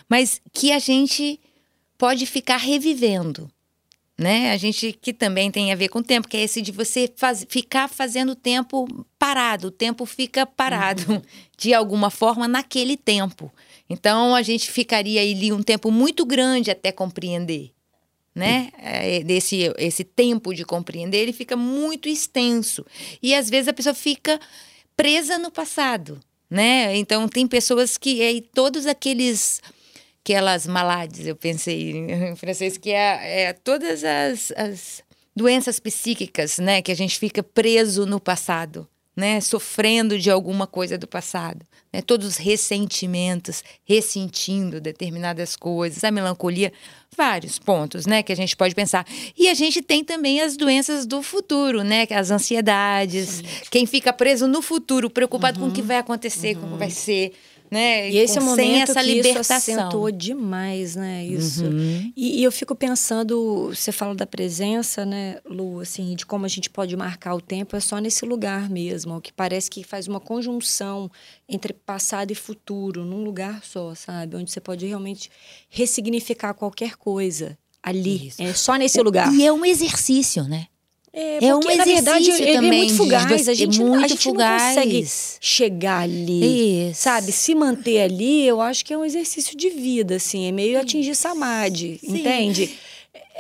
mas 0.09 0.41
que 0.53 0.73
a 0.73 0.79
gente 0.79 1.41
pode 1.99 2.27
ficar 2.27 2.59
revivendo 2.59 3.51
né? 4.19 4.53
A 4.53 4.57
gente 4.57 4.93
que 4.93 5.13
também 5.13 5.51
tem 5.51 5.73
a 5.73 5.77
ver 5.77 5.89
com 5.89 5.99
o 5.99 6.03
tempo, 6.03 6.27
que 6.29 6.37
é 6.37 6.43
esse 6.43 6.63
de 6.63 6.73
você 6.73 7.13
faz- 7.17 7.47
ficar 7.49 7.89
fazendo 7.89 8.31
o 8.31 8.37
tempo 8.37 8.87
parado, 9.19 9.69
o 9.69 9.71
tempo 9.71 10.07
fica 10.07 10.47
parado 10.47 11.23
de 11.57 11.75
alguma 11.75 12.11
forma 12.11 12.49
naquele 12.49 12.97
tempo. 12.97 13.53
Então 13.91 14.35
a 14.35 14.43
gente 14.43 14.71
ficaria 14.71 15.21
ali 15.21 15.53
um 15.53 15.63
tempo 15.63 15.91
muito 15.91 16.25
grande 16.25 16.71
até 16.71 16.91
compreender, 16.91 17.73
né? 18.35 18.71
É, 18.79 19.21
Desse 19.23 19.73
esse 19.79 20.03
tempo 20.03 20.55
de 20.55 20.65
compreender, 20.65 21.19
ele 21.19 21.33
fica 21.33 21.57
muito 21.57 22.09
extenso. 22.09 22.85
E 23.23 23.35
às 23.35 23.51
vezes 23.51 23.69
a 23.69 23.73
pessoa 23.73 23.95
fica 23.95 24.41
presa 24.97 25.39
no 25.39 25.51
passado, 25.51 26.19
né? 26.49 26.97
Então 26.97 27.29
tem 27.29 27.47
pessoas 27.47 27.99
que 27.99 28.23
aí 28.23 28.41
todos 28.41 28.87
aqueles 28.87 29.61
aquelas 30.27 30.67
malades, 30.67 31.25
eu 31.25 31.37
pensei 31.37 31.93
em 31.93 32.35
francês, 32.35 32.77
que 32.77 32.91
é, 32.91 33.43
é 33.43 33.53
todas 33.53 34.03
as, 34.03 34.53
as 34.57 35.05
doenças 35.35 35.79
psíquicas, 35.79 36.59
né? 36.59 36.83
Que 36.83 36.91
a 36.91 36.97
gente 36.97 37.17
fica 37.17 37.45
preso 37.45 38.05
no 38.05 38.19
passado, 38.19 38.89
né? 39.15 39.41
Sofrendo 39.41 40.19
de 40.19 40.29
alguma 40.29 40.67
coisa 40.67 40.99
do 40.99 41.07
passado. 41.07 41.65
Né? 41.93 42.03
Todos 42.03 42.27
os 42.27 42.37
ressentimentos, 42.39 43.63
ressentindo 43.85 44.81
determinadas 44.81 45.55
coisas, 45.55 46.03
a 46.03 46.11
melancolia, 46.11 46.73
vários 47.17 47.61
pontos, 47.61 48.05
né? 48.05 48.21
Que 48.25 48.33
a 48.33 48.37
gente 48.37 48.57
pode 48.57 48.75
pensar. 48.75 49.07
E 49.39 49.49
a 49.49 49.55
gente 49.55 49.81
tem 49.81 50.03
também 50.03 50.41
as 50.41 50.57
doenças 50.57 51.07
do 51.07 51.23
futuro, 51.23 51.85
né? 51.85 52.05
As 52.11 52.33
ansiedades, 52.33 53.45
quem 53.71 53.87
fica 53.87 54.13
preso 54.13 54.49
no 54.49 54.61
futuro, 54.61 55.09
preocupado 55.09 55.61
com 55.61 55.69
o 55.69 55.73
que 55.73 55.83
vai 55.83 55.99
acontecer, 55.99 56.57
com 56.57 56.67
o 56.67 56.73
que 56.73 56.79
vai 56.79 56.91
ser. 56.91 57.33
Né? 57.71 58.11
E 58.11 58.19
esse 58.19 58.39
é 58.39 58.41
o 58.41 58.45
momento 58.45 58.67
sem 58.67 58.83
essa 58.83 58.95
que 58.95 59.01
isso 59.01 59.29
libertação. 59.29 59.57
acentuou 59.57 60.11
demais, 60.11 60.97
né? 60.97 61.25
Isso. 61.25 61.65
Uhum. 61.65 62.13
E, 62.17 62.41
e 62.41 62.45
eu 62.45 62.53
fico 62.53 62.75
pensando, 62.75 63.69
você 63.75 63.91
fala 63.93 64.15
da 64.15 64.27
presença, 64.27 65.05
né, 65.05 65.39
Lu, 65.45 65.81
assim, 65.81 66.15
de 66.15 66.25
como 66.25 66.45
a 66.45 66.49
gente 66.49 66.71
pode 66.71 66.97
marcar 66.97 67.35
o 67.35 67.41
tempo, 67.41 67.77
é 67.77 67.81
só 67.81 67.99
nesse 67.99 68.25
lugar 68.25 68.71
mesmo, 68.71 69.21
que 69.21 69.33
parece 69.33 69.71
que 69.71 69.83
faz 69.83 70.07
uma 70.07 70.21
conjunção 70.21 71.11
entre 71.49 71.73
passado 71.73 72.31
e 72.31 72.35
futuro, 72.35 73.05
num 73.05 73.23
lugar 73.23 73.63
só, 73.65 73.95
sabe? 73.95 74.37
Onde 74.37 74.51
você 74.51 74.61
pode 74.61 74.87
realmente 74.87 75.31
ressignificar 75.69 76.55
qualquer 76.55 76.97
coisa 76.97 77.59
ali. 77.83 78.29
Isso. 78.29 78.43
É 78.43 78.53
só 78.53 78.75
nesse 78.77 79.01
lugar. 79.01 79.33
E 79.33 79.47
é 79.47 79.53
um 79.53 79.65
exercício, 79.65 80.45
né? 80.45 80.67
É, 81.19 81.47
É 81.47 81.55
um 81.55 81.61
porque, 81.61 81.77
na 81.77 81.85
verdade, 81.85 82.31
ele 82.31 82.51
é 82.51 82.53
também 82.53 82.71
muito 82.81 82.91
de 82.91 82.97
fugaz. 82.99 83.49
A 83.49 83.55
gente, 83.55 83.81
é 83.81 83.85
não- 83.85 83.95
a 83.95 83.99
muito 84.01 84.09
gente 84.11 84.27
não 84.29 84.35
consegue 84.35 84.91
fugaz. 84.97 85.39
chegar 85.41 86.01
ali. 86.03 86.91
Isso. 86.91 87.01
Sabe, 87.01 87.33
se 87.33 87.55
manter 87.55 88.03
ali, 88.03 88.47
eu 88.47 88.61
acho 88.61 88.85
que 88.85 88.93
é 88.93 88.99
um 88.99 89.05
exercício 89.05 89.57
de 89.57 89.71
vida, 89.71 90.17
assim. 90.17 90.47
É 90.47 90.53
meio 90.53 90.79
atingir 90.79 91.15
samadhi, 91.15 91.99
Sim. 92.05 92.19
entende? 92.21 92.77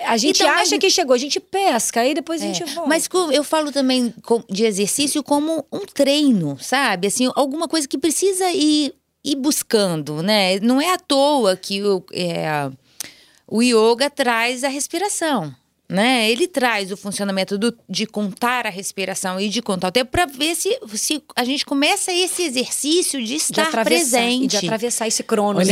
A 0.07 0.17
gente 0.17 0.43
Então, 0.43 0.51
acha 0.55 0.71
mas- 0.71 0.79
que 0.81 0.89
chegou, 0.91 1.15
a 1.15 1.19
gente 1.19 1.39
pesca, 1.39 2.01
aí 2.01 2.15
depois 2.15 2.41
a 2.41 2.47
É, 2.47 2.55
gente 2.55 2.65
volta. 2.75 2.89
Mas 2.89 3.07
eu 3.33 3.45
falo 3.45 3.71
também 3.71 4.13
de 4.49 4.65
exercício 4.65 5.23
como 5.23 5.63
um 5.71 5.81
treino, 5.81 6.57
sabe? 6.59 7.09
Assim, 7.09 7.31
alguma 7.35 7.69
coisa 7.69 7.87
que 7.87 7.99
precisa 7.99 8.51
ir, 8.53 8.95
ir 9.23 9.37
buscando, 9.37 10.23
né? 10.23 10.59
Não 10.61 10.81
é 10.81 10.95
à 10.95 10.99
toa 10.99 11.57
que 11.57 11.83
o, 11.83 12.03
é, 12.13 12.71
o 13.47 13.63
yoga 13.63 14.09
traz 14.09 14.65
a 14.65 14.69
respiração. 14.69 15.55
Né? 15.89 16.29
Ele 16.29 16.49
traz 16.49 16.91
o 16.91 16.97
funcionamento 16.97 17.57
do- 17.57 17.73
de 17.89 18.07
contar 18.07 18.67
a 18.67 18.71
respiração 18.71 19.39
e 19.41 19.49
de 19.49 19.63
contar 19.63 19.87
o 19.89 19.93
tempo 19.93 20.11
para 20.11 20.27
ver 20.27 20.57
se, 20.57 20.77
se 20.95 21.23
a 21.37 21.45
gente 21.45 21.65
começa 21.65 22.13
esse 22.13 22.43
exercício 22.43 23.21
de 23.21 23.27
de 23.27 23.35
estar 23.37 23.69
atravessar, 23.69 24.19
presente. 24.19 24.45
E 24.45 24.49
de 24.49 24.57
atravessar 24.67 25.07
esse 25.07 25.23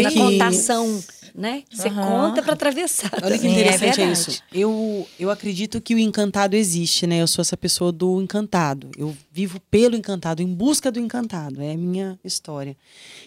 na 0.05 0.11
que- 0.11 0.17
contação, 0.19 1.03
né? 1.35 1.65
Você 1.71 1.89
Aham. 1.89 2.03
conta 2.03 2.43
para 2.43 2.53
atravessar. 2.53 3.11
Olha 3.21 3.37
que 3.37 3.47
é 3.47 3.51
interessante 3.51 4.01
é, 4.01 4.07
verdade. 4.07 4.13
isso. 4.13 4.43
Eu, 4.53 5.09
eu 5.19 5.31
acredito 5.31 5.81
que 5.81 5.95
o 5.95 5.99
encantado 5.99 6.55
existe, 6.55 7.07
né? 7.09 7.21
Eu 7.21 7.27
sou 7.27 7.43
essa 7.43 7.57
pessoa 7.57 7.91
do 7.91 8.23
encantado. 8.23 8.91
Eu 8.97 9.17
vivo 9.33 9.59
pelo 9.69 9.97
encantado, 9.97 10.43
em 10.43 10.47
busca 10.47 10.93
do 10.93 11.01
encantado. 11.01 11.61
É 11.61 11.73
a 11.73 11.77
minha 11.77 12.19
história. 12.25 12.77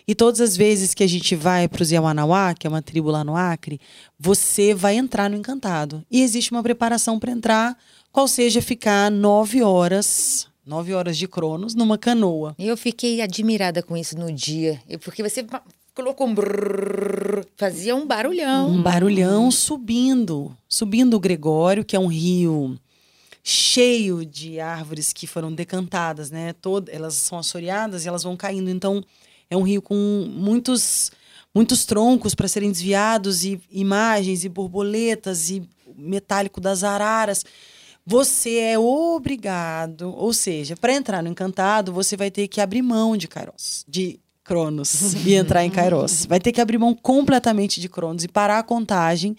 E 0.07 0.15
todas 0.15 0.39
as 0.39 0.55
vezes 0.55 0.93
que 0.93 1.03
a 1.03 1.07
gente 1.07 1.35
vai 1.35 1.67
para 1.67 1.83
os 1.83 1.91
Yawanawá, 1.91 2.53
que 2.53 2.65
é 2.65 2.69
uma 2.69 2.81
tribo 2.81 3.11
lá 3.11 3.25
no 3.25 3.35
Acre, 3.35 3.79
você 4.17 4.73
vai 4.73 4.95
entrar 4.95 5.29
no 5.29 5.35
encantado. 5.35 6.01
E 6.09 6.21
existe 6.21 6.51
uma 6.51 6.63
preparação 6.63 7.19
para 7.19 7.31
entrar, 7.31 7.77
qual 8.09 8.27
seja 8.27 8.61
ficar 8.61 9.11
nove 9.11 9.61
horas, 9.61 10.47
nove 10.65 10.93
horas 10.93 11.17
de 11.17 11.27
cronos, 11.27 11.75
numa 11.75 11.97
canoa. 11.97 12.55
Eu 12.57 12.77
fiquei 12.77 13.21
admirada 13.21 13.83
com 13.83 13.97
isso 13.97 14.17
no 14.17 14.31
dia, 14.31 14.81
porque 15.03 15.21
você 15.21 15.45
colocou 15.97 16.27
um 16.27 16.35
brrr, 16.35 17.43
fazia 17.55 17.95
um 17.95 18.05
barulhão. 18.05 18.69
Um 18.69 18.83
barulhão 18.83 19.49
subindo, 19.49 20.55
subindo 20.69 21.15
o 21.15 21.19
Gregório, 21.19 21.83
que 21.83 21.95
é 21.95 21.99
um 21.99 22.05
rio 22.05 22.79
cheio 23.43 24.23
de 24.23 24.59
árvores 24.59 25.11
que 25.11 25.25
foram 25.25 25.51
decantadas, 25.51 26.29
né? 26.29 26.53
Todo, 26.53 26.89
elas 26.89 27.15
são 27.15 27.39
assoreadas 27.39 28.05
e 28.05 28.07
elas 28.07 28.21
vão 28.21 28.37
caindo. 28.37 28.69
Então, 28.69 29.03
é 29.49 29.57
um 29.57 29.63
rio 29.63 29.81
com 29.81 29.95
muitos 30.29 31.11
muitos 31.51 31.83
troncos 31.85 32.35
para 32.35 32.47
serem 32.47 32.71
desviados 32.71 33.43
e 33.43 33.59
imagens 33.71 34.43
e 34.43 34.49
borboletas 34.49 35.49
e 35.49 35.67
metálico 35.95 36.61
das 36.61 36.83
araras. 36.83 37.43
Você 38.05 38.59
é 38.59 38.77
obrigado, 38.77 40.13
ou 40.15 40.31
seja, 40.31 40.75
para 40.75 40.93
entrar 40.93 41.23
no 41.23 41.29
encantado, 41.29 41.91
você 41.91 42.15
vai 42.15 42.29
ter 42.29 42.47
que 42.47 42.61
abrir 42.61 42.83
mão 42.83 43.17
de 43.17 43.27
Kairos, 43.27 43.83
de 43.87 44.19
Cronos 44.47 45.13
e 45.25 45.35
entrar 45.35 45.65
em 45.65 45.69
Kairos. 45.69 46.25
Vai 46.25 46.39
ter 46.39 46.53
que 46.53 46.61
abrir 46.61 46.77
mão 46.77 46.95
completamente 46.95 47.81
de 47.81 47.89
Cronos 47.89 48.23
e 48.23 48.29
parar 48.29 48.59
a 48.59 48.63
contagem. 48.63 49.35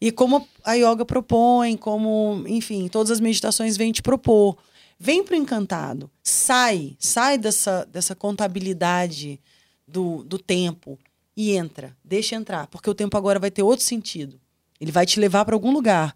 E 0.00 0.10
como 0.10 0.44
a 0.64 0.74
yoga 0.74 1.04
propõe, 1.04 1.76
como, 1.76 2.42
enfim, 2.48 2.88
todas 2.88 3.12
as 3.12 3.20
meditações 3.20 3.76
vêm 3.76 3.92
te 3.92 4.02
propor. 4.02 4.58
Vem 4.98 5.22
pro 5.22 5.36
encantado. 5.36 6.10
Sai, 6.22 6.96
sai 6.98 7.38
dessa, 7.38 7.86
dessa 7.90 8.16
contabilidade 8.16 9.40
do, 9.86 10.24
do 10.24 10.36
tempo 10.36 10.98
e 11.36 11.52
entra. 11.52 11.96
Deixa 12.04 12.34
entrar, 12.34 12.66
porque 12.66 12.90
o 12.90 12.94
tempo 12.94 13.16
agora 13.16 13.38
vai 13.38 13.52
ter 13.52 13.62
outro 13.62 13.84
sentido. 13.84 14.40
Ele 14.80 14.90
vai 14.90 15.06
te 15.06 15.20
levar 15.20 15.44
para 15.44 15.54
algum 15.54 15.72
lugar. 15.72 16.12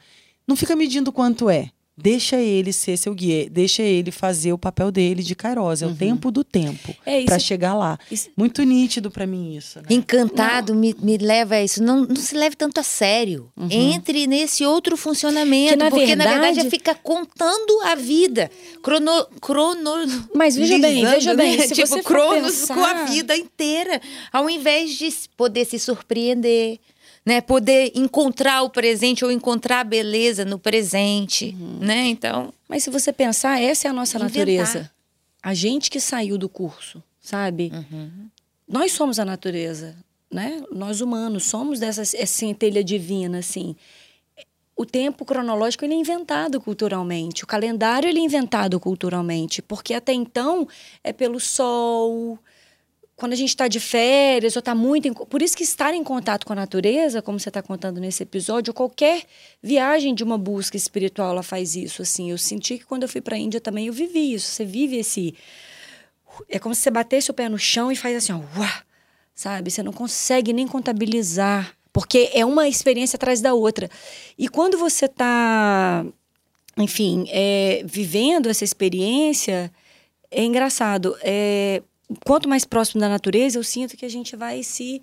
Não 0.47 0.57
fica 0.57 0.75
medindo 0.75 1.13
quanto 1.13 1.49
é. 1.49 1.71
Deixa 1.97 2.37
ele 2.37 2.73
ser 2.73 2.97
seu 2.97 3.15
guia, 3.15 3.49
deixa 3.49 3.81
ele 3.81 4.11
fazer 4.11 4.53
o 4.53 4.59
papel 4.59 4.91
dele 4.91 5.23
de 5.23 5.35
Kairos. 5.37 5.81
É 5.81 5.87
o 5.87 5.95
tempo 5.95 6.31
do 6.33 6.43
tempo 6.43 6.93
É, 7.07 7.19
isso- 7.19 7.27
para 7.27 7.39
chegar 7.39 7.73
lá. 7.75 7.97
isso- 8.11 8.31
Muito 8.37 8.65
nítido 8.65 9.13
para 9.13 9.27
mim 9.29 9.55
isso, 9.57 9.79
né? 9.79 9.85
Encantado 9.91 10.75
me, 10.75 10.93
me 11.01 11.17
leva 11.19 11.55
a 11.55 11.63
isso. 11.63 11.81
Não, 11.81 12.01
não 12.05 12.17
se 12.17 12.35
leve 12.37 12.57
tanto 12.57 12.81
a 12.81 12.83
sério. 12.83 13.49
Entre 13.71 14.27
nesse 14.27 14.65
outro 14.65 14.97
funcionamento. 14.97 15.71
Que, 15.71 15.77
na 15.77 15.89
porque, 15.91 16.17
na 16.17 16.25
verdade, 16.25 16.47
verdade- 16.57 16.67
é 16.67 16.71
ficar 16.71 16.97
contando 16.97 17.81
a 17.85 17.95
vida. 17.95 18.51
Crono, 18.83 19.27
crono, 19.41 19.91
Mas 20.35 20.57
veja 20.57 20.77
bem, 20.81 21.05
veja 21.05 21.35
bem, 21.35 21.57
né? 21.57 21.67
se 21.69 21.75
tipo, 21.75 21.87
você 21.87 22.03
cronos 22.03 22.57
pensar- 22.61 22.75
com 22.75 22.85
a 22.85 23.05
vida 23.05 23.37
inteira. 23.37 24.01
Ao 24.33 24.51
invés 24.51 24.99
de 24.99 25.09
poder 25.37 25.65
se 25.65 25.79
surpreender. 25.79 26.79
Né, 27.27 27.41
poder 27.41 27.91
encontrar 27.95 28.63
o 28.63 28.69
presente 28.71 29.25
ou 29.25 29.31
encontrar 29.33 29.81
a 29.81 29.85
beleza 29.85 30.45
no 30.45 30.59
presente, 30.59 31.57
Uhum. 31.59 31.79
né? 31.81 32.07
Então, 32.09 32.53
Mas 32.69 32.85
se 32.85 32.91
você 32.91 33.13
pensar, 33.15 33.61
essa 33.63 33.89
é 33.89 33.91
a 33.91 33.95
nossa 33.95 34.19
Inventar. 34.19 34.37
natureza. 34.39 34.91
A 35.43 35.55
gente 35.55 35.91
que 35.91 36.01
saiu 36.01 36.37
do 36.37 36.49
curso, 36.51 37.03
sabe? 37.21 37.73
Uhum. 37.73 38.11
Nós 38.69 38.93
somos 38.93 39.19
a 39.19 39.25
natureza, 39.25 39.97
né? 40.31 40.63
Nós 40.71 41.01
humanos 41.01 41.45
somos 41.45 41.79
dessa 41.81 42.03
essa 42.03 42.27
centelha 42.27 42.83
divina, 42.85 43.39
assim. 43.39 43.75
O 44.77 44.85
tempo 44.85 45.25
cronológico 45.25 45.85
ele 45.85 45.95
é 45.95 45.97
inventado 45.99 46.61
culturalmente, 46.61 47.45
o 47.45 47.47
calendário 47.47 48.09
ele 48.09 48.19
é 48.19 48.23
inventado 48.23 48.79
culturalmente, 48.81 49.63
porque 49.63 49.95
até 49.95 50.13
então 50.13 50.67
é 51.03 51.13
pelo 51.13 51.39
sol, 51.39 52.39
quando 53.17 53.33
a 53.33 53.37
gente 53.37 53.51
está 53.51 53.69
de 53.69 53.79
férias 53.79 54.57
ou 54.57 54.61
está 54.61 54.75
muito. 54.75 55.07
em 55.07 55.13
Por 55.13 55.41
isso 55.41 55.57
que 55.57 55.63
estar 55.63 55.95
em 55.95 56.03
contato 56.03 56.45
com 56.45 56.53
a 56.53 56.57
natureza, 56.57 57.23
como 57.23 57.39
você 57.39 57.49
está 57.49 57.63
contando 57.63 58.01
nesse 58.01 58.23
episódio, 58.23 58.73
ou 58.73 58.75
qualquer 58.75 59.23
viagem 59.63 60.15
de 60.15 60.25
uma 60.25 60.37
busca 60.37 60.77
espiritual, 60.77 61.31
ela 61.31 61.43
faz 61.43 61.77
isso. 61.77 62.03
Assim, 62.03 62.31
eu 62.31 62.39
senti 62.39 62.79
que 62.79 62.85
quando 62.85 63.05
eu 63.05 63.09
fui 63.09 63.21
para 63.21 63.37
a 63.37 63.39
Índia 63.39 63.61
também 63.61 63.87
eu 63.87 63.93
vivi 63.93 64.35
isso. 64.35 64.49
Você 64.51 64.65
vive 64.65 64.97
esse. 64.97 65.35
É 66.49 66.59
como 66.59 66.75
se 66.75 66.81
você 66.81 66.91
batesse 66.91 67.31
o 67.31 67.35
pé 67.35 67.49
no 67.49 67.59
chão 67.59 67.93
e 67.93 67.97
faz 67.97 68.17
assim, 68.17 68.33
ó, 68.33 68.41
uá, 68.59 68.83
sabe? 69.33 69.71
Você 69.71 69.83
não 69.83 69.93
consegue 69.93 70.53
nem 70.53 70.67
contabilizar, 70.67 71.77
porque 71.93 72.31
é 72.33 72.45
uma 72.45 72.67
experiência 72.67 73.17
atrás 73.17 73.41
da 73.41 73.55
outra. 73.55 73.89
E 74.37 74.49
quando 74.49 74.77
você 74.77 75.05
está, 75.05 76.05
enfim, 76.77 77.27
é, 77.29 77.83
vivendo 77.85 78.51
essa 78.51 78.65
experiência, 78.65 79.73
é 80.33 80.43
engraçado. 80.43 81.17
É, 81.23 81.81
quanto 82.25 82.49
mais 82.49 82.65
próximo 82.65 83.01
da 83.01 83.09
natureza, 83.09 83.59
eu 83.59 83.65
sinto 83.65 83.97
que 83.97 84.05
a 84.05 84.11
gente 84.11 84.37
vai 84.37 84.63
se 84.63 85.03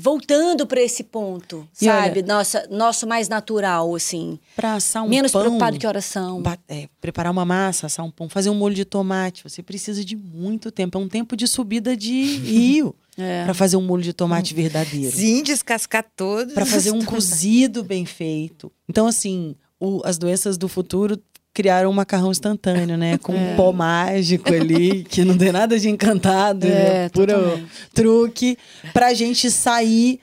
voltando 0.00 0.64
para 0.64 0.80
esse 0.80 1.02
ponto, 1.02 1.66
E 1.82 1.88
olha- 1.88 2.02
sabe? 2.04 2.22
Nossa, 2.22 2.68
nosso 2.70 3.04
mais 3.06 3.28
natural, 3.28 3.94
assim. 3.96 4.38
Para 4.54 4.74
assar 4.74 5.02
um 5.02 5.08
Menos 5.08 5.32
pão, 5.32 5.40
preocupado 5.42 5.76
que 5.78 5.86
oração. 5.86 6.40
é, 6.68 6.88
preparar 7.00 7.32
uma 7.32 7.44
massa, 7.44 7.86
assar 7.86 8.06
um 8.06 8.10
pão, 8.10 8.28
fazer 8.28 8.48
um 8.48 8.54
molho 8.54 8.76
de 8.76 8.84
tomate, 8.84 9.42
você 9.42 9.60
precisa 9.60 10.04
de 10.04 10.14
muito 10.14 10.70
tempo. 10.70 10.96
É 10.96 11.00
um 11.00 11.08
tempo 11.08 11.36
de 11.36 11.48
subida 11.48 11.96
de 11.96 12.22
rio 12.38 12.94
É. 13.16 13.42
para 13.44 13.54
fazer 13.54 13.76
um 13.76 13.82
molho 13.82 14.02
de 14.04 14.12
tomate 14.12 14.54
verdadeiro. 14.54 15.16
sim, 15.16 15.42
descascar 15.42 16.04
todos. 16.16 16.54
para 16.54 16.64
fazer 16.64 16.92
um 16.92 17.02
cozido 17.04 17.82
bem 17.82 18.06
feito. 18.06 18.70
Então, 18.88 19.04
assim, 19.08 19.56
o- 19.80 20.00
as 20.04 20.16
doenças 20.16 20.56
do 20.56 20.68
futuro 20.68 21.20
criaram 21.52 21.90
um 21.90 21.92
macarrão 21.92 22.30
instantâneo, 22.30 22.96
né? 22.96 23.18
Com 23.18 23.34
um 23.34 23.56
pó 23.56 23.72
mágico 23.72 24.52
ali, 24.52 25.04
que 25.04 25.24
não 25.24 25.36
tem 25.36 25.50
nada 25.52 25.78
de 25.78 25.88
encantado, 25.88 26.66
né? 26.66 27.04
É, 27.04 27.08
Puro 27.08 27.32
totalmente. 27.32 27.70
truque, 27.92 28.58
pra 28.92 29.12
gente 29.14 29.50
sair 29.50 30.20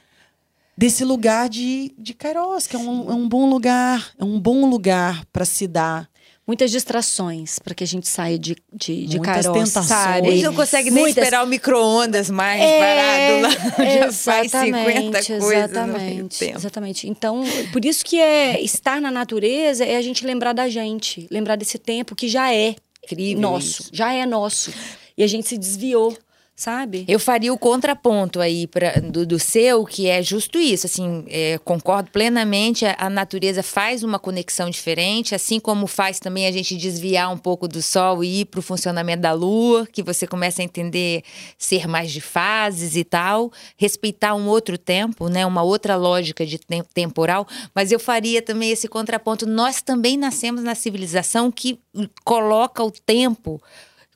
desse 0.77 1.03
lugar 1.05 1.49
de, 1.49 1.93
de 1.97 2.13
Kairos, 2.13 2.67
que 2.67 2.75
é 2.75 2.79
um, 2.79 3.09
é 3.09 3.13
um 3.13 3.27
bom 3.27 3.49
lugar, 3.49 4.11
é 4.19 4.23
um 4.23 4.39
bom 4.39 4.69
lugar 4.69 5.23
para 5.31 5.45
se 5.45 5.67
dar. 5.67 6.09
Muitas 6.47 6.69
distrações 6.69 7.57
para 7.57 7.73
que 7.73 7.83
a 7.83 7.87
gente 7.87 8.07
saia 8.07 8.37
de, 8.37 8.55
de, 8.71 9.07
de 9.07 9.17
Muitas 9.17 9.45
Kairos, 9.47 9.51
tentações. 9.69 9.85
sabe? 9.87 10.27
Eles 10.27 10.43
não 10.43 10.53
conseguem 10.53 10.91
nem 10.91 11.03
Muitas- 11.05 11.23
esperar 11.23 11.43
o 11.43 11.47
micro-ondas 11.47 12.29
mais 12.29 12.61
É, 12.61 12.79
parado 12.79 13.41
lá. 13.41 13.85
Já 14.05 14.11
faz 14.11 14.51
50 14.51 14.59
exatamente, 14.61 15.27
coisas 15.27 15.53
exatamente, 15.71 16.39
tempo. 16.39 16.57
Exatamente. 16.57 17.09
Então, 17.09 17.43
por 17.73 17.83
isso 17.83 18.05
que 18.05 18.19
é 18.19 18.61
estar 18.61 19.01
na 19.01 19.09
natureza 19.09 19.83
é 19.83 19.97
a 19.97 20.01
gente 20.03 20.23
lembrar 20.25 20.53
da 20.53 20.69
gente, 20.69 21.27
lembrar 21.31 21.55
desse 21.55 21.79
tempo 21.79 22.15
que 22.15 22.27
já 22.27 22.53
é 22.53 22.75
Incrível 23.03 23.41
nosso, 23.41 23.81
isso. 23.81 23.89
já 23.91 24.13
é 24.13 24.23
nosso. 24.25 24.71
E 25.17 25.23
a 25.23 25.27
gente 25.27 25.47
se 25.47 25.57
desviou, 25.57 26.15
sabe? 26.55 27.03
Eu 27.05 27.19
faria 27.19 27.53
o 27.53 27.57
contraponto 27.57 28.39
aí 28.39 28.65
pra, 28.65 28.93
do, 29.01 29.25
do 29.25 29.37
seu, 29.37 29.83
que 29.83 30.07
é 30.07 30.23
justo 30.23 30.57
isso. 30.57 30.85
Assim, 30.85 31.25
é, 31.27 31.57
concordo 31.57 32.09
plenamente. 32.11 32.85
A, 32.85 32.95
a 32.97 33.09
natureza 33.09 33.61
faz 33.61 34.03
uma 34.03 34.17
conexão 34.17 34.69
diferente, 34.69 35.35
assim 35.35 35.59
como 35.59 35.85
faz 35.85 36.17
também 36.19 36.47
a 36.47 36.51
gente 36.51 36.77
desviar 36.77 37.31
um 37.31 37.37
pouco 37.37 37.67
do 37.67 37.81
sol 37.81 38.23
e 38.23 38.41
ir 38.41 38.45
para 38.45 38.59
o 38.59 38.63
funcionamento 38.63 39.21
da 39.21 39.33
lua, 39.33 39.85
que 39.91 40.01
você 40.01 40.25
começa 40.25 40.61
a 40.61 40.65
entender 40.65 41.23
ser 41.57 41.87
mais 41.87 42.11
de 42.11 42.21
fases 42.21 42.95
e 42.95 43.03
tal, 43.03 43.51
respeitar 43.75 44.33
um 44.33 44.47
outro 44.47 44.77
tempo, 44.77 45.27
né, 45.27 45.45
uma 45.45 45.61
outra 45.61 45.97
lógica 45.97 46.45
de 46.45 46.57
tem- 46.57 46.83
temporal. 46.93 47.45
Mas 47.73 47.91
eu 47.91 47.99
faria 47.99 48.41
também 48.41 48.71
esse 48.71 48.87
contraponto. 48.87 49.45
Nós 49.45 49.81
também 49.81 50.15
nascemos 50.15 50.63
na 50.63 50.73
civilização 50.73 51.51
que 51.51 51.79
coloca 52.23 52.81
o 52.81 52.91
tempo 52.91 53.61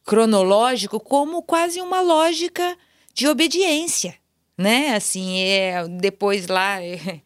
cronológico 0.10 1.00
como 1.00 1.41
quase 1.43 1.80
uma 1.82 2.02
lógica 2.02 2.76
de 3.13 3.28
obediência, 3.28 4.15
né? 4.58 4.95
Assim, 4.95 5.39
é 5.39 5.88
depois 5.88 6.48
lá 6.48 6.82
é, 6.82 7.22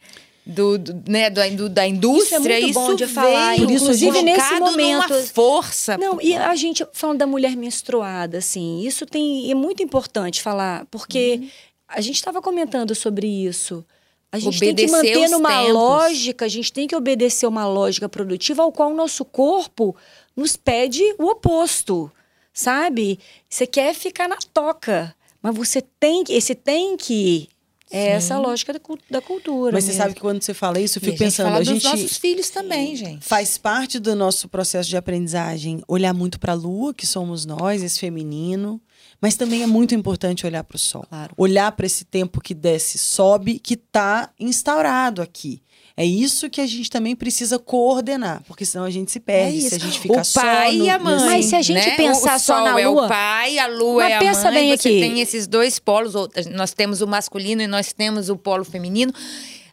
do, 0.46 0.78
do- 0.78 1.04
né, 1.10 1.30
do, 1.30 1.56
do- 1.56 1.70
da 1.70 1.88
indústria, 1.88 2.40
muito 2.40 2.54
isso, 2.68 2.74
bom 2.74 2.94
de 2.94 3.08
falar, 3.08 3.56
veio 3.56 3.72
inclusive 3.72 4.22
nesse 4.22 4.60
momento- 4.60 5.14
força. 5.34 5.98
Não, 5.98 6.22
e 6.22 6.36
a 6.36 6.54
gente 6.56 6.86
falando 6.92 7.20
da 7.20 7.28
mulher 7.28 7.56
menstruada, 7.56 8.40
assim, 8.40 8.82
isso 8.86 9.06
tem 9.06 9.50
é 9.50 9.56
muito 9.56 9.82
importante 9.82 10.42
falar, 10.42 10.86
porque 10.92 11.40
Uhum. 11.42 11.50
a 11.88 12.02
gente 12.02 12.16
estava 12.18 12.42
comentando 12.42 12.94
sobre 12.94 13.28
isso. 13.28 13.86
A 14.30 14.40
gente 14.40 14.60
tem 14.60 14.74
que 14.76 14.84
Obedecer 14.84 14.98
manter 14.98 15.26
os 15.26 15.32
numa 15.32 15.50
tempos. 15.50 15.74
lógica, 15.74 16.46
a 16.46 16.48
gente 16.50 16.74
tem 16.74 16.88
que 16.88 16.96
obedecer 16.96 17.46
uma 17.48 17.66
lógica 17.68 18.10
produtiva 18.10 18.64
ao 18.64 18.72
qual 18.72 18.92
o 18.92 18.96
nosso 18.96 19.24
corpo 19.24 19.96
nos 20.36 20.58
pede 20.58 21.04
o 21.20 21.28
oposto, 21.28 22.12
sabe? 22.54 23.20
Você 23.50 23.66
quer 23.66 23.94
ficar 23.96 24.28
na 24.28 24.38
toca, 24.54 25.16
mas 25.42 25.56
você 25.56 25.82
tem 25.82 26.24
que, 26.24 26.34
esse 26.34 26.54
tem 26.56 26.96
que 26.96 27.50
é 27.94 28.08
essa 28.10 28.34
a 28.36 28.40
lógica 28.40 28.74
da, 28.74 28.80
da 29.10 29.22
cultura. 29.22 29.72
Mas 29.72 29.84
você 29.84 29.92
mesmo. 29.92 30.02
sabe 30.02 30.16
que 30.16 30.22
quando 30.22 30.42
você 30.42 30.54
fala 30.54 30.80
isso, 30.80 30.98
eu 30.98 31.04
E 31.04 31.06
a 31.06 31.12
fico 31.12 31.18
gente 31.18 31.38
pensando, 31.38 31.56
a 31.56 31.64
gente 31.64 31.84
nossos 31.84 32.18
filhos 32.18 32.50
também, 32.50 32.96
gente. 32.96 33.24
faz 33.24 33.56
parte 33.56 34.00
do 34.00 34.16
nosso 34.16 34.50
processo 34.50 34.90
de 34.90 34.98
aprendizagem 34.98 35.84
olhar 35.88 36.12
muito 36.12 36.40
para 36.40 36.54
a 36.54 36.56
lua, 36.56 36.92
que 36.92 37.06
somos 37.06 37.46
nós, 37.46 37.84
esse 37.84 38.00
feminino, 38.00 38.82
mas 39.22 39.36
também 39.36 39.62
é 39.62 39.68
muito 39.68 39.94
importante 39.94 40.44
olhar 40.44 40.64
para 40.64 40.76
o 40.76 40.80
sol. 40.80 41.06
Claro. 41.08 41.34
Olhar 41.38 41.72
para 41.74 41.86
esse 41.86 42.04
tempo 42.04 42.42
que 42.42 42.56
desce, 42.56 42.98
sobe, 42.98 43.60
que 43.60 43.76
está 43.76 44.32
instaurado 44.40 45.22
aqui. 45.22 45.62
É 45.96 46.04
isso 46.04 46.50
que 46.50 46.60
a 46.60 46.66
gente 46.66 46.90
também 46.90 47.16
precisa 47.16 47.60
coordenar, 47.60 48.42
porque 48.48 48.66
senão 48.66 48.84
a 48.84 48.90
gente 48.90 49.12
se 49.12 49.20
perde, 49.20 49.64
É 49.64 49.70
se 49.70 49.76
a 49.76 49.78
gente 49.78 50.00
fica 50.00 50.22
o 50.22 50.24
só 50.24 50.42
pai 50.42 50.76
no- 50.76 50.86
e 50.86 50.90
a 50.90 50.98
mãe. 50.98 51.20
Mas 51.26 51.46
se 51.46 51.56
a 51.56 51.62
gente 51.62 51.88
né? 51.88 51.96
pensar 51.96 52.38
o 52.38 52.40
só 52.40 52.64
na 52.64 52.80
é 52.82 52.88
lua- 52.88 53.06
o 53.06 53.08
pai, 53.08 53.60
a 53.60 53.68
lua 53.68 54.10
é 54.10 54.16
a 54.16 54.20
pensa 54.20 54.46
mãe. 54.46 54.54
bem 54.54 54.76
você 54.78 54.90
aqui. 54.90 55.00
tem 55.00 55.20
esses 55.22 55.46
dois 55.46 55.78
polos. 55.78 56.14
Nós 56.52 56.74
temos 56.74 57.02
o 57.02 57.06
masculino 57.08 57.62
e 57.62 57.68
nós 57.68 57.94
temos 57.94 58.28
o 58.30 58.36
polo 58.36 58.64
feminino. 58.66 59.14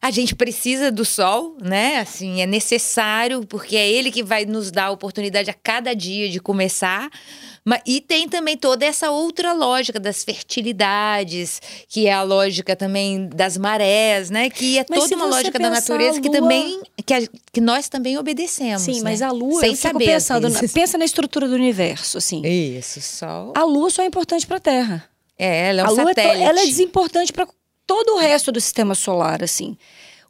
A 0.03 0.11
gente 0.11 0.35
precisa 0.35 0.91
do 0.91 1.05
sol, 1.05 1.57
né? 1.61 1.99
Assim, 1.99 2.41
é 2.41 2.47
necessário, 2.47 3.45
porque 3.47 3.77
é 3.77 3.87
ele 3.87 4.11
que 4.11 4.23
vai 4.23 4.47
nos 4.47 4.71
dar 4.71 4.87
a 4.87 4.91
oportunidade 4.91 5.51
a 5.51 5.55
cada 5.55 5.95
dia 5.95 6.29
de 6.31 6.41
começar. 6.41 7.11
E 7.87 8.01
tem 8.01 8.27
também 8.27 8.57
toda 8.57 8.87
essa 8.87 9.11
outra 9.11 9.53
lógica 9.53 10.01
das 10.01 10.25
fertilidades, 10.25 11.61
que 11.89 12.07
é 12.07 12.13
a 12.13 12.23
lógica 12.23 12.75
também 12.75 13.29
das 13.29 13.57
marés, 13.59 14.31
né? 14.31 14.49
Que 14.49 14.79
é 14.79 14.87
Mas 14.89 15.01
toda 15.01 15.17
uma 15.17 15.27
lógica 15.27 15.59
da 15.59 15.71
natureza 15.71 16.19
a 16.19 16.23
que 16.23 16.29
lua- 16.29 16.41
também 16.41 16.81
que, 17.05 17.15
a- 17.15 17.29
que 17.53 17.61
nós 17.61 17.89
também 17.89 18.17
obedecemos. 18.19 18.83
Sim, 18.83 18.95
né? 18.97 19.01
mas 19.05 19.23
a 19.23 19.31
lua, 19.31 19.61
Sem 19.61 19.71
eu 19.71 19.77
saber, 19.77 20.07
pensando, 20.07 20.49
vezes. 20.51 20.73
pensa 20.73 20.97
na 20.97 21.05
estrutura 21.05 21.47
do 21.47 21.55
universo, 21.55 22.19
assim. 22.19 22.43
Isso, 22.45 23.01
sol. 23.03 23.53
A 23.55 23.65
lua 23.65 23.91
só 23.91 24.03
é 24.03 24.07
importante 24.07 24.47
para 24.47 24.57
a 24.57 24.61
Terra. 24.61 25.05
É, 25.39 25.69
ela 25.69 25.83
é 25.83 25.85
um 25.85 25.87
a 25.87 25.91
lua 25.91 26.03
é 26.03 26.07
satélite. 26.07 26.43
ela 26.45 26.61
é 26.61 26.67
desimportante 26.67 27.33
para 27.33 27.47
todo 27.91 28.15
o 28.15 28.19
resto 28.19 28.53
do 28.53 28.61
sistema 28.61 28.95
solar, 28.95 29.43
assim. 29.43 29.77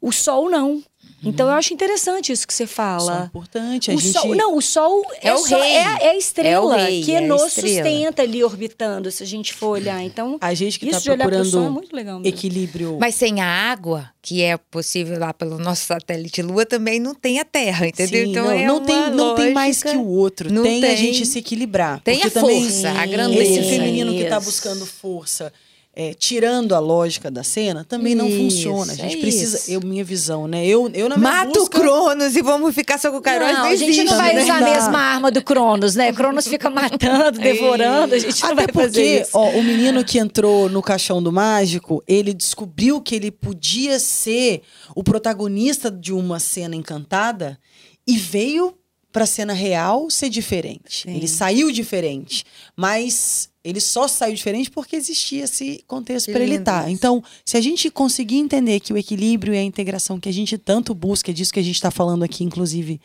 O 0.01 0.11
Sol 0.11 0.49
não. 0.49 0.83
Então 1.23 1.45
eu 1.47 1.53
acho 1.53 1.71
interessante 1.71 2.31
isso 2.31 2.47
que 2.47 2.53
você 2.53 2.63
Isso 2.63 2.73
é 2.73 2.75
fala. 2.75 3.25
importante. 3.29 3.91
A 3.91 3.93
O 3.93 3.99
gente... 3.99 4.13
sol, 4.17 4.33
não, 4.35 4.55
o 4.57 4.61
Sol 4.61 5.03
é, 5.21 5.27
É 5.27 5.33
o 5.35 5.37
só- 5.37 5.59
rei. 5.61 5.71
é, 5.73 5.83
a- 5.85 5.97
é 5.99 6.09
a 6.09 6.17
estrela 6.17 6.73
É 6.73 6.83
o 6.83 6.85
rei, 6.87 7.03
que 7.03 7.11
é 7.13 7.17
a 7.19 7.21
nos 7.21 7.43
estrela. 7.43 7.75
sustenta 7.75 8.21
ali 8.23 8.43
orbitando, 8.43 9.11
se 9.11 9.21
a 9.21 9.25
gente 9.27 9.53
for 9.53 9.67
olhar. 9.67 10.01
Então, 10.03 10.39
A 10.41 10.55
gente 10.55 10.79
que 10.79 10.87
isso 10.87 10.97
está 10.97 11.03
de 11.03 11.09
olhar 11.11 11.25
pro 11.27 11.37
procurando 11.37 11.51
Sol 11.51 11.65
é 11.67 11.69
muito 11.69 11.95
legal 11.95 12.19
mesmo. 12.19 12.35
equilíbrio. 12.35 12.97
Mas 12.99 13.13
sem 13.13 13.39
a 13.39 13.45
água, 13.45 14.09
que 14.19 14.41
é 14.41 14.57
possível 14.57 15.19
lá 15.19 15.31
pelo 15.31 15.59
nosso 15.59 15.85
satélite 15.85 16.41
Lua, 16.41 16.65
também 16.65 16.99
não 16.99 17.13
tem 17.13 17.39
a 17.39 17.45
Terra, 17.45 17.85
entendeu? 17.87 18.25
Sim, 18.25 18.31
então 18.31 18.45
não, 18.45 18.51
é 18.51 18.65
não 18.65 18.79
tem, 18.83 19.11
não 19.11 19.35
tem 19.35 19.53
mais 19.53 19.83
que 19.83 19.95
o 19.95 20.07
outro. 20.07 20.51
Não 20.51 20.63
tem, 20.63 20.83
a 20.83 20.87
tem. 20.87 20.97
gente 20.97 21.23
se 21.27 21.37
equilibrar. 21.37 22.01
Tem 22.01 22.23
a 22.23 22.31
também 22.31 22.63
força, 22.63 22.89
a 22.89 23.03
Esse 23.05 23.07
grandeza. 23.13 23.63
feminino 23.69 24.11
que 24.13 24.23
está 24.23 24.37
Isso. 24.37 24.45
buscando 24.47 24.85
força, 24.87 25.53
é, 25.93 26.13
tirando 26.13 26.73
a 26.73 26.79
lógica 26.79 27.29
da 27.29 27.43
cena, 27.43 27.83
também 27.83 28.15
não 28.15 28.27
Isso, 28.27 28.37
funciona. 28.37 28.93
A 28.93 28.95
gente 28.95 29.17
é 29.17 29.19
precisa, 29.19 29.57
isso. 29.57 29.71
eu 29.71 29.81
minha 29.81 30.03
visão, 30.05 30.47
né? 30.47 30.65
Eu, 30.65 30.89
eu 30.93 31.09
na 31.09 31.17
minha 31.17 31.31
Mata 31.31 31.59
busca, 31.59 31.77
o 31.77 31.81
Cronos 31.81 32.35
e 32.35 32.41
vamos 32.41 32.73
ficar 32.73 32.97
só 32.97 33.11
com 33.11 33.17
o 33.17 33.21
Cairóis. 33.21 33.51
não, 33.53 33.63
não 33.63 33.69
a 33.69 33.75
gente 33.75 33.97
não 33.97 34.03
existe, 34.03 34.15
vai 34.15 34.33
né? 34.33 34.43
usar 34.43 34.55
a 34.55 34.59
Não 34.61 34.71
mesma 34.71 34.99
arma 34.99 35.29
do 35.31 35.43
Cronos, 35.43 35.95
né? 35.95 36.13
Cronos 36.13 36.47
fica 36.47 36.69
matando, 36.71 37.39
devorando, 37.39 38.15
a 38.15 38.19
gente 38.19 38.41
não 38.41 38.51
Até 38.51 38.55
vai 38.55 38.73
fazer 38.73 39.01
porque, 39.01 39.21
isso. 39.23 39.31
ó, 39.37 39.49
o 39.49 39.63
menino 39.63 40.03
que 40.05 40.17
entrou 40.17 40.69
no 40.69 40.81
caixão 40.81 41.21
do 41.21 41.31
mágico, 41.31 42.01
ele 42.07 42.33
descobriu 42.33 43.01
que 43.01 43.13
ele 43.13 43.29
podia 43.29 43.99
ser 43.99 44.61
o 44.95 45.03
protagonista 45.03 45.91
de 45.91 46.13
uma 46.13 46.39
cena 46.39 46.73
encantada 46.75 47.59
e 48.07 48.17
veio 48.17 48.73
pra 49.11 49.25
cena 49.25 49.53
real 49.53 50.09
ser 50.09 50.29
diferente. 50.29 51.03
Sim. 51.03 51.15
Ele 51.15 51.27
saiu 51.27 51.71
diferente, 51.71 52.43
mas 52.75 53.49
ele 53.63 53.79
só 53.79 54.07
saiu 54.07 54.33
diferente 54.33 54.71
porque 54.71 54.95
existia 54.95 55.43
esse 55.43 55.83
contexto 55.87 56.31
para 56.31 56.41
ele 56.41 56.53
lindo 56.53 56.61
estar. 56.61 56.89
Então, 56.89 57.23
se 57.45 57.57
a 57.57 57.61
gente 57.61 57.89
conseguir 57.91 58.37
entender 58.37 58.79
que 58.79 58.91
o 58.91 58.97
equilíbrio 58.97 59.53
e 59.53 59.57
a 59.57 59.63
integração 59.63 60.19
que 60.19 60.29
a 60.29 60.33
gente 60.33 60.57
tanto 60.57 60.93
busca, 60.93 61.31
é 61.31 61.33
disso 61.33 61.53
que 61.53 61.59
a 61.59 61.63
gente 61.63 61.75
está 61.75 61.91
falando 61.91 62.23
aqui, 62.23 62.43
inclusive, 62.43 62.99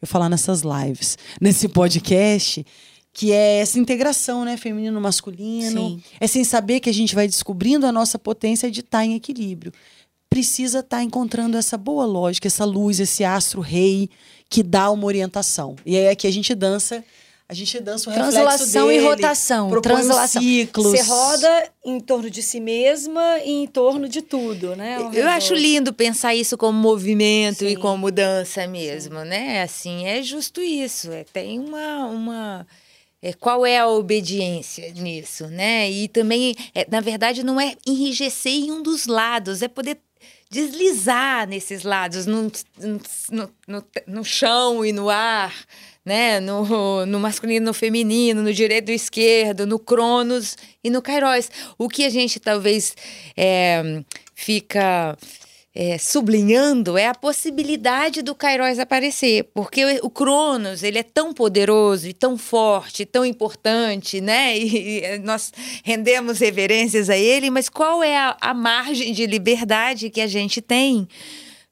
eu 0.00 0.08
falar 0.08 0.28
nessas 0.28 0.62
lives, 0.62 1.16
nesse 1.40 1.68
podcast, 1.68 2.66
que 3.12 3.30
é 3.30 3.58
essa 3.58 3.78
integração, 3.78 4.44
né, 4.44 4.56
feminino 4.56 5.00
masculino, 5.00 5.90
Sim. 5.90 6.02
é 6.18 6.26
sem 6.26 6.42
saber 6.42 6.80
que 6.80 6.88
a 6.88 6.94
gente 6.94 7.14
vai 7.14 7.28
descobrindo 7.28 7.86
a 7.86 7.92
nossa 7.92 8.18
potência 8.18 8.70
de 8.70 8.80
estar 8.80 9.04
em 9.04 9.14
equilíbrio. 9.14 9.72
Precisa 10.32 10.78
estar 10.78 11.02
encontrando 11.02 11.58
essa 11.58 11.76
boa 11.76 12.06
lógica, 12.06 12.48
essa 12.48 12.64
luz, 12.64 12.98
esse 12.98 13.22
astro 13.22 13.60
rei 13.60 14.08
que 14.48 14.62
dá 14.62 14.90
uma 14.90 15.04
orientação. 15.04 15.76
E 15.84 15.94
aí 15.96 16.08
aqui 16.08 16.26
a 16.26 16.30
gente 16.30 16.54
dança, 16.54 17.04
a 17.52 17.54
gente 17.54 17.78
dança 17.80 18.08
o 18.08 18.12
reflexo 18.14 18.38
Translação 18.38 18.88
dele, 18.88 19.02
e 19.02 19.06
rotação. 19.06 19.80
Translação. 19.82 20.42
ciclos. 20.42 20.86
Você 20.86 21.02
roda 21.02 21.70
em 21.84 22.00
torno 22.00 22.30
de 22.30 22.42
si 22.42 22.60
mesma 22.60 23.40
e 23.44 23.50
em 23.50 23.66
torno 23.66 24.08
de 24.08 24.22
tudo, 24.22 24.74
né? 24.74 24.96
Eu 24.96 25.10
redor. 25.10 25.28
acho 25.28 25.52
lindo 25.52 25.92
pensar 25.92 26.34
isso 26.34 26.56
como 26.56 26.78
movimento 26.78 27.62
e 27.62 27.74
Sim. 27.74 27.76
como 27.76 27.98
mudança 27.98 28.66
mesmo, 28.66 29.22
né? 29.24 29.60
Assim, 29.60 30.06
é 30.06 30.22
justo 30.22 30.62
isso. 30.62 31.12
É, 31.12 31.24
tem 31.24 31.58
uma. 31.58 32.06
uma 32.06 32.66
é, 33.20 33.34
qual 33.34 33.66
é 33.66 33.78
a 33.78 33.86
obediência 33.86 34.90
nisso, 34.94 35.46
né? 35.46 35.90
E 35.90 36.08
também, 36.08 36.56
é, 36.74 36.86
na 36.90 37.02
verdade, 37.02 37.44
não 37.44 37.60
é 37.60 37.74
enrijecer 37.86 38.52
em 38.52 38.70
um 38.72 38.82
dos 38.82 39.06
lados, 39.06 39.60
é 39.60 39.68
poder 39.68 39.98
deslizar 40.50 41.48
nesses 41.48 41.82
lados, 41.82 42.26
no, 42.26 42.50
no, 43.30 43.50
no, 43.66 43.84
no 44.06 44.24
chão 44.24 44.84
e 44.84 44.92
no 44.92 45.08
ar, 45.08 45.54
né? 46.04 46.40
No, 46.40 47.06
no 47.06 47.20
masculino, 47.20 47.66
no 47.66 47.74
feminino, 47.74 48.42
no 48.42 48.52
direito 48.52 48.90
e 48.90 48.94
esquerdo, 48.94 49.66
no 49.66 49.78
Cronos 49.78 50.56
e 50.82 50.90
no 50.90 51.00
Kairos. 51.00 51.50
O 51.78 51.88
que 51.88 52.04
a 52.04 52.10
gente 52.10 52.38
talvez 52.38 52.94
é, 53.36 54.02
fica 54.34 55.16
é, 55.74 55.96
sublinhando 55.96 56.98
é 56.98 57.06
a 57.06 57.14
possibilidade 57.14 58.20
do 58.20 58.34
Kairos 58.34 58.78
aparecer, 58.78 59.44
porque 59.54 60.00
o, 60.02 60.10
Cronos 60.10 60.82
ele 60.82 60.98
é 60.98 61.02
tão 61.02 61.32
poderoso 61.32 62.06
e 62.06 62.12
tão 62.12 62.36
forte, 62.36 63.06
tão 63.06 63.24
importante, 63.24 64.20
né? 64.20 64.52
E, 64.62 65.02
e 65.04 65.18
nós 65.18 65.52
rendemos 65.82 66.38
reverências 66.38 67.08
a 67.10 67.16
ele, 67.16 67.50
mas 67.50 67.68
qual 67.68 68.02
é 68.02 68.16
a, 68.16 68.36
a 68.40 68.54
margem 68.54 69.12
de 69.12 69.26
liberdade 69.26 70.10
que 70.10 70.20
a 70.20 70.26
gente 70.26 70.60
tem 70.60 71.08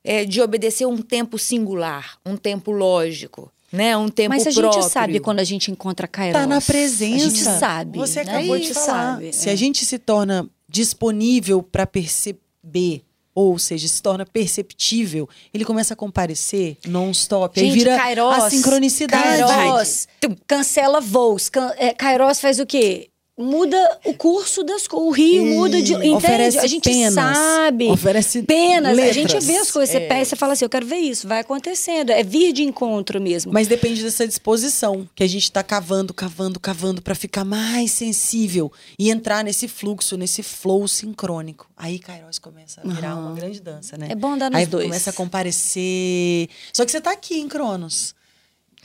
é, 0.02 0.24
de 0.24 0.40
obedecer 0.40 0.86
um 0.86 0.98
tempo 0.98 1.38
singular, 1.38 2.18
um 2.24 2.36
tempo 2.36 2.70
lógico? 2.70 3.52
Né, 3.72 3.96
um 3.96 4.08
tempo 4.08 4.30
Mas 4.30 4.44
a 4.48 4.50
próprio. 4.50 4.82
gente 4.82 4.90
sabe 4.90 5.20
quando 5.20 5.38
a 5.38 5.44
gente 5.44 5.70
encontra 5.70 6.08
Kairos. 6.08 6.40
Tá 6.40 6.44
na 6.44 6.60
presença. 6.60 7.14
A 7.14 7.28
gente 7.28 7.38
sabe. 7.38 7.98
Você 7.98 8.24
né? 8.24 8.32
acabou 8.32 8.54
A 8.56 8.58
de 8.58 8.74
falar. 8.74 8.86
sabe, 8.86 9.32
Se 9.32 9.48
é. 9.48 9.52
a 9.52 9.54
gente 9.54 9.86
se 9.86 9.96
torna 9.96 10.50
disponível 10.68 11.62
para 11.62 11.86
perceber, 11.86 13.04
ou 13.40 13.59
seja, 13.59 13.87
se 13.88 14.03
torna 14.03 14.24
perceptível, 14.24 15.29
ele 15.53 15.64
começa 15.64 15.94
a 15.94 15.96
comparecer 15.96 16.76
non-stop. 16.87 17.61
Aí 17.61 17.70
vira 17.70 17.96
Kairos, 17.96 18.35
a 18.35 18.50
sincronicidade. 18.50 19.42
Kairos 19.42 20.09
cancela 20.46 21.00
voos. 21.00 21.48
Can, 21.48 21.72
é, 21.76 21.92
Kairos 21.92 22.40
faz 22.40 22.59
o 22.61 22.66
quê? 22.66 23.10
Muda 23.40 23.98
o 24.05 24.12
curso 24.14 24.62
das 24.62 24.87
coisas. 24.87 25.09
O 25.09 25.11
rio 25.11 25.44
muda 25.46 25.81
de. 25.81 25.94
Entende? 25.94 26.59
a 26.59 26.66
gente 26.66 26.88
penas, 26.90 27.14
sabe. 27.14 27.88
oferece 27.90 28.42
penas. 28.42 28.98
A 28.98 29.12
gente 29.12 29.24
letras. 29.35 29.44
vê 29.46 29.57
as 29.57 29.70
coisas. 29.70 29.90
Você 29.90 29.98
É. 30.03 30.09
pega 30.09 30.22
e 30.22 30.24
você 30.26 30.37
fala 30.37 30.53
assim: 30.53 30.64
eu 30.64 30.68
quero 30.68 30.87
ver 30.87 30.96
isso. 30.98 31.26
Vai 31.26 31.40
acontecendo. 31.40 32.11
É 32.11 32.22
vir 32.22 32.53
de 32.53 32.62
encontro 32.62 33.20
mesmo. 33.20 33.53
Mas 33.53 33.66
depende 33.66 34.03
dessa 34.03 34.26
disposição 34.26 35.09
que 35.14 35.22
a 35.24 35.26
gente 35.29 35.44
está 35.44 35.62
cavando, 35.62 36.12
cavando, 36.12 36.61
cavando 36.61 37.00
para 37.00 37.14
ficar 37.14 37.44
mais 37.44 37.90
sensível 37.92 38.70
e 38.98 39.11
entrar 39.11 39.42
nesse 39.42 39.66
fluxo, 39.68 40.16
nesse 40.16 40.42
flow 40.42 40.87
sincrônico. 40.87 41.68
Aí 41.76 41.98
Kairos 41.98 42.38
começa 42.38 42.81
a 42.85 42.88
virar 42.88 43.12
Aham. 43.12 43.26
uma 43.29 43.35
grande 43.35 43.61
dança, 43.61 43.96
né? 43.96 44.09
É 44.11 44.14
bom 44.14 44.33
andar 44.35 44.50
nos 44.50 44.59
Aí 44.59 44.66
dois. 44.66 44.85
começa 44.85 45.11
a 45.11 45.12
comparecer. 45.12 46.48
Só 46.72 46.85
que 46.85 46.90
você 46.90 47.00
tá 47.00 47.12
aqui 47.12 47.38
em 47.38 47.48
Cronos. 47.48 48.14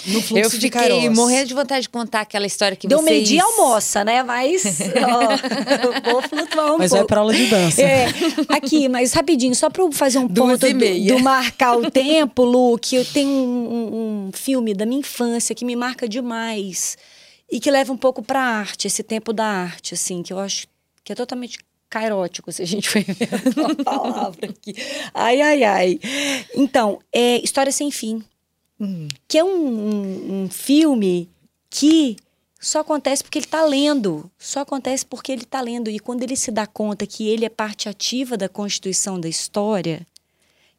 No 0.07 0.21
fluxo 0.21 0.37
Eu 0.37 0.49
de 0.49 0.55
fiquei 0.67 0.69
Kairos. 0.69 1.15
morrendo 1.17 1.47
de 1.47 1.53
vontade 1.53 1.81
de 1.83 1.89
contar 1.89 2.21
aquela 2.21 2.45
história 2.45 2.75
que 2.75 2.87
Deu 2.87 2.99
vocês... 2.99 3.09
meio-dia 3.11 3.43
almoça, 3.43 4.03
né? 4.03 4.21
Mas. 4.23 4.63
ó, 5.01 6.11
vou 6.11 6.21
flutuar 6.21 6.73
um 6.73 6.77
Mas 6.77 6.89
pouco. 6.91 6.95
vai 7.03 7.05
pra 7.07 7.19
aula 7.21 7.33
de 7.33 7.45
dança. 7.47 7.81
É, 7.81 8.07
aqui, 8.49 8.87
mas 8.89 9.13
rapidinho, 9.13 9.55
só 9.55 9.69
para 9.69 9.81
eu 9.83 9.91
fazer 9.91 10.19
um 10.19 10.27
Duas 10.27 10.59
ponto 10.59 10.67
e 10.67 11.07
do, 11.09 11.15
do 11.15 11.19
marcar 11.23 11.77
o 11.77 11.89
tempo, 11.89 12.43
Lu, 12.43 12.77
que 12.77 12.95
eu 12.97 13.05
tenho 13.05 13.29
um, 13.29 14.27
um- 14.27 14.31
filme 14.33 14.73
da 14.73 14.85
minha 14.85 14.99
infância 14.99 15.55
que 15.55 15.63
me 15.65 15.75
marca 15.75 16.07
demais 16.07 16.97
e 17.51 17.59
que 17.59 17.71
leva 17.71 17.91
um 17.93 17.97
pouco 17.97 18.21
para 18.21 18.41
arte, 18.41 18.87
esse 18.87 19.01
tempo 19.01 19.31
da 19.31 19.45
arte, 19.45 19.93
assim, 19.93 20.21
que 20.21 20.33
eu 20.33 20.39
acho 20.39 20.67
que 21.03 21.11
é 21.11 21.15
totalmente 21.15 21.57
cairótico, 21.89 22.51
se 22.51 22.61
a 22.61 22.65
gente 22.67 22.89
for 22.89 23.01
ver 23.01 23.15
uma 23.57 23.75
palavra 23.75 24.49
aqui. 24.49 24.75
Ai, 25.13 25.39
ai, 25.41 25.63
ai. 25.63 25.99
Então, 26.55 26.99
é 27.13 27.37
História 27.43 27.71
Sem 27.71 27.89
Fim, 27.91 28.21
que 29.27 29.37
é 29.37 29.43
um, 29.43 29.49
um- 29.49 30.43
um 30.43 30.49
filme 30.49 31.29
que 31.69 32.17
só 32.59 32.79
acontece 32.79 33.23
porque 33.23 33.37
ele 33.39 33.45
está 33.45 33.63
lendo. 33.63 34.29
Só 34.37 34.61
acontece 34.61 35.05
porque 35.05 35.31
ele 35.31 35.43
está 35.43 35.61
lendo. 35.61 35.89
E 35.89 35.99
quando 35.99 36.23
ele 36.23 36.35
se 36.35 36.51
dá 36.51 36.65
conta 36.65 37.05
que 37.05 37.27
ele 37.27 37.45
é 37.45 37.49
parte 37.49 37.87
ativa 37.87 38.35
da 38.35 38.49
constituição 38.49 39.19
da 39.19 39.29
história, 39.29 40.05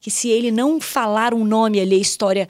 que 0.00 0.10
se 0.10 0.28
ele 0.28 0.50
não 0.50 0.80
falar 0.80 1.32
um 1.32 1.44
nome 1.44 1.80
ali, 1.80 1.94
a 1.96 1.98
história, 1.98 2.48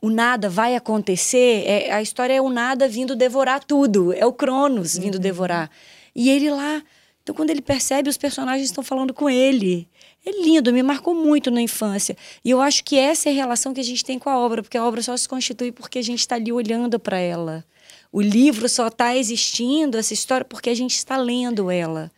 o 0.00 0.10
nada 0.10 0.48
vai 0.48 0.76
acontecer, 0.76 1.64
é- 1.66 1.90
a 1.92 2.02
história 2.02 2.34
é 2.34 2.40
o 2.40 2.50
nada 2.50 2.86
vindo 2.88 3.16
devorar 3.16 3.64
tudo. 3.64 4.12
É 4.12 4.24
o 4.26 4.32
Cronos 4.32 4.96
vindo 4.96 5.18
devorar. 5.18 5.70
E 6.14 6.30
ele 6.30 6.50
lá. 6.50 6.82
Então, 7.22 7.34
quando 7.34 7.50
ele 7.50 7.62
percebe, 7.62 8.08
os 8.08 8.16
personagens 8.16 8.68
estão 8.68 8.84
falando 8.84 9.12
com 9.12 9.28
ele. 9.28 9.88
É 10.26 10.42
lindo, 10.42 10.72
me 10.72 10.82
marcou 10.82 11.14
muito 11.14 11.52
na 11.52 11.62
infância. 11.62 12.16
E 12.44 12.50
eu 12.50 12.60
acho 12.60 12.82
que 12.82 12.98
essa 12.98 13.28
é 13.28 13.32
a 13.32 13.34
relação 13.34 13.72
que 13.72 13.80
a 13.80 13.84
gente 13.84 14.04
tem 14.04 14.18
com 14.18 14.28
a 14.28 14.36
obra, 14.36 14.60
porque 14.60 14.76
a 14.76 14.84
obra 14.84 15.00
só 15.00 15.16
se 15.16 15.28
constitui 15.28 15.70
porque 15.70 16.00
a 16.00 16.02
gente 16.02 16.18
está 16.18 16.34
ali 16.34 16.50
olhando 16.50 16.98
para 16.98 17.16
ela. 17.16 17.64
O 18.10 18.20
livro 18.20 18.68
só 18.68 18.88
está 18.88 19.16
existindo, 19.16 19.96
essa 19.96 20.12
história, 20.12 20.44
porque 20.44 20.68
a 20.68 20.74
gente 20.74 20.96
está 20.96 21.16
lendo 21.16 21.70
ela. 21.70 22.10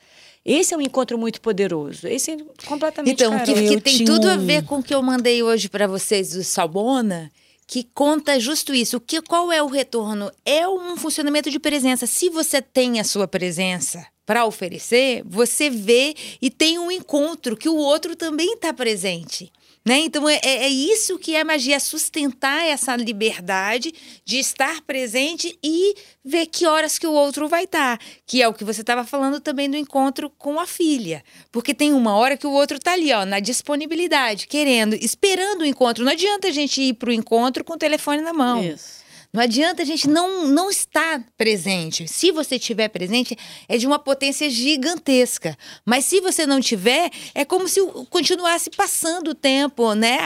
Esse 0.43 0.73
é 0.73 0.77
um 0.77 0.81
encontro 0.81 1.19
muito 1.19 1.39
poderoso. 1.43 2.09
Esse 2.09 2.31
é 2.31 2.37
completamente 2.65 3.13
Então, 3.13 3.39
que, 3.41 3.53
que 3.53 3.81
tem 3.83 3.97
tinha 3.99 4.07
tudo 4.07 4.31
a 4.31 4.37
ver 4.37 4.65
com 4.65 4.79
o 4.79 4.83
que 4.83 4.95
eu 4.95 5.03
mandei 5.03 5.43
hoje 5.43 5.69
para 5.69 5.87
vocês 5.87 6.31
do 6.31 6.43
Salbona, 6.43 7.31
que 7.67 7.85
conta 7.93 8.41
justo 8.41 8.73
isso. 8.73 8.97
O 8.97 9.01
que, 9.01 9.21
qual 9.21 9.53
é 9.53 9.63
o 9.63 9.67
retorno? 9.67 10.33
É 10.47 10.67
um 10.67 10.97
funcionamento 10.97 11.51
de 11.51 11.59
presença. 11.59 12.07
Se 12.07 12.31
você 12.31 12.63
tem 12.63 12.99
a 12.99 13.05
sua 13.05 13.29
presença 13.29 14.07
para 14.29 14.45
oferecer, 14.45 15.23
você 15.25 15.71
vê 15.71 16.15
e 16.39 16.51
tem 16.51 16.79
um 16.79 16.91
encontro 16.91 17.57
que 17.57 17.67
o 17.67 17.77
outro 17.77 18.15
também 18.15 18.53
está 18.53 18.75
presente. 18.75 19.51
Né? 19.83 20.01
Então, 20.01 20.29
é, 20.29 20.39
é 20.45 20.65
é 20.65 20.69
isso 20.69 21.19
que 21.19 21.35
é 21.35 21.43
magia, 21.43 21.77
é 21.77 21.79
sustentar 21.79 22.63
essa 22.67 22.95
liberdade 22.95 23.91
de 24.27 24.39
estar 24.39 24.83
presente 24.83 25.59
e 25.65 25.95
ver 26.23 26.45
que 26.45 26.67
horas 26.67 26.99
que 26.99 27.07
o 27.07 27.13
outro 27.13 27.49
vai 27.49 27.65
estar. 27.65 27.99
Que 28.27 28.43
é 28.43 28.47
o 28.47 28.53
que 28.53 28.65
você 28.65 28.83
estava 28.83 29.03
falando 29.03 29.41
também 29.41 29.71
do 29.71 29.79
encontro 29.79 30.29
com 30.37 30.61
a 30.61 30.67
filha. 30.67 31.25
Porque 31.51 31.73
tem 31.73 31.95
uma 31.95 32.15
hora 32.15 32.37
que 32.37 32.47
o 32.47 32.53
outro 32.53 32.77
está 32.77 32.93
ali, 32.93 33.11
ó, 33.15 33.25
na 33.25 33.41
disponibilidade, 33.41 34.47
querendo, 34.47 34.93
esperando 34.95 35.63
o 35.63 35.67
encontro. 35.67 36.05
Não 36.05 36.13
adianta 36.13 36.49
a 36.49 36.53
gente 36.53 36.83
ir 36.83 36.93
para 36.93 37.09
o 37.09 37.15
encontro 37.15 37.65
com 37.65 37.73
o 37.73 37.79
telefone 37.79 38.21
na 38.21 38.35
mão. 38.35 38.63
Isso. 38.63 39.08
Não 39.33 39.43
adianta 39.43 39.83
a 39.83 39.85
gente 39.85 40.09
não, 40.09 40.47
não 40.47 40.71
estar 40.71 41.23
presente. 41.37 42.09
Se 42.09 42.33
você 42.33 42.57
estiver 42.57 42.89
presente, 42.89 43.37
é 43.69 43.77
de 43.77 43.87
uma 43.87 43.99
potência 43.99 44.49
gigantesca. 44.49 45.57
Mas 45.85 46.07
se 46.07 46.21
você 46.21 46.47
não 46.47 46.61
tiver, 46.61 47.11
é 47.35 47.45
como 47.45 47.69
se 47.69 47.81
continuasse 48.09 48.71
passando 48.71 49.29
o 49.33 49.35
tempo, 49.35 49.93
né? 49.95 50.19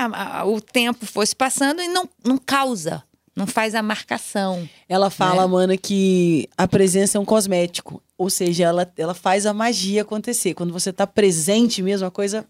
O 0.47 0.61
tempo 0.61 1.05
fosse 1.05 1.35
passando 1.35 1.83
e 1.83 1.89
não, 1.89 2.09
não 2.25 2.39
causa, 2.39 3.03
não 3.35 3.47
faz 3.47 3.75
a 3.75 3.83
marcação. 3.83 4.69
Ela 4.89 5.11
fala, 5.11 5.43
Né? 5.43 5.49
mana, 5.49 5.77
que 5.77 6.49
a 6.57 6.69
presença 6.69 7.19
é 7.19 7.21
um 7.21 7.25
cosmético. 7.25 8.01
Ou 8.17 8.31
seja, 8.31 8.65
ela, 8.65 8.93
ela 8.97 9.15
faz 9.15 9.47
a 9.47 9.53
magia 9.53 10.03
acontecer. 10.03 10.55
Quando 10.55 10.73
você 10.73 10.93
tá 10.93 11.09
presente 11.09 11.83
mesmo, 11.83 12.07
a 12.07 12.11
coisa. 12.11 12.47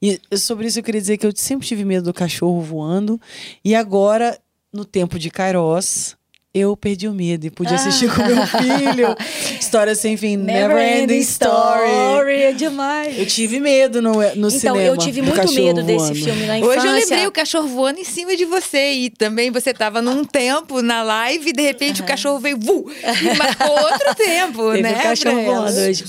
E 0.00 0.20
sobre 0.36 0.66
isso 0.66 0.80
eu 0.80 0.82
queria 0.82 1.00
dizer 1.00 1.16
que 1.16 1.26
eu 1.26 1.32
sempre 1.32 1.66
tive 1.66 1.84
medo 1.84 2.06
do 2.06 2.12
cachorro 2.14 2.60
voando. 2.60 3.20
E 3.64 3.72
agora, 3.72 4.36
no 4.72 4.84
tempo 4.84 5.18
de 5.18 5.30
Kairos, 5.30 6.16
eu 6.54 6.76
perdi 6.76 7.08
o 7.08 7.14
medo 7.14 7.46
e 7.46 7.50
pude 7.50 7.72
assistir 7.72 8.14
com 8.14 8.22
meu 8.22 8.46
filho. 8.46 9.16
História 9.58 9.94
sem 9.94 10.18
fim, 10.18 10.36
never, 10.36 10.76
ending 10.76 11.20
story. 11.20 12.42
é 12.42 12.52
demais. 12.52 13.18
Eu 13.18 13.24
tive 13.24 13.58
medo 13.58 14.02
no, 14.02 14.12
no 14.12 14.22
então, 14.22 14.50
cinema. 14.50 14.82
eu 14.82 14.96
tive 14.98 15.22
muito 15.22 15.50
medo 15.54 15.82
desse 15.82 15.98
voando. 15.98 16.14
filme 16.14 16.44
na 16.46 16.58
infância. 16.58 16.78
Hoje 16.78 16.86
eu 16.86 16.92
lembrei 16.92 17.26
o 17.26 17.32
cachorro 17.32 17.68
voando 17.68 18.00
em 18.00 18.04
cima 18.04 18.36
de 18.36 18.44
você. 18.44 18.92
E 18.92 19.08
também 19.08 19.50
você 19.50 19.70
estava 19.70 20.02
num 20.02 20.24
tempo 20.24 20.82
na 20.82 21.02
live 21.02 21.48
e 21.48 21.52
de 21.54 21.62
repente 21.62 22.02
o 22.02 22.04
cachorro 22.04 22.38
veio 22.38 22.58
vu, 22.58 22.90
e 22.90 23.36
marcou 23.38 23.70
outro 23.70 24.14
tempo, 24.22 24.72
Teve 24.72 24.82
né? 24.82 24.98
um 24.98 25.02
cachorro 25.02 25.42
voando 25.42 25.80
hoje. 25.80 26.04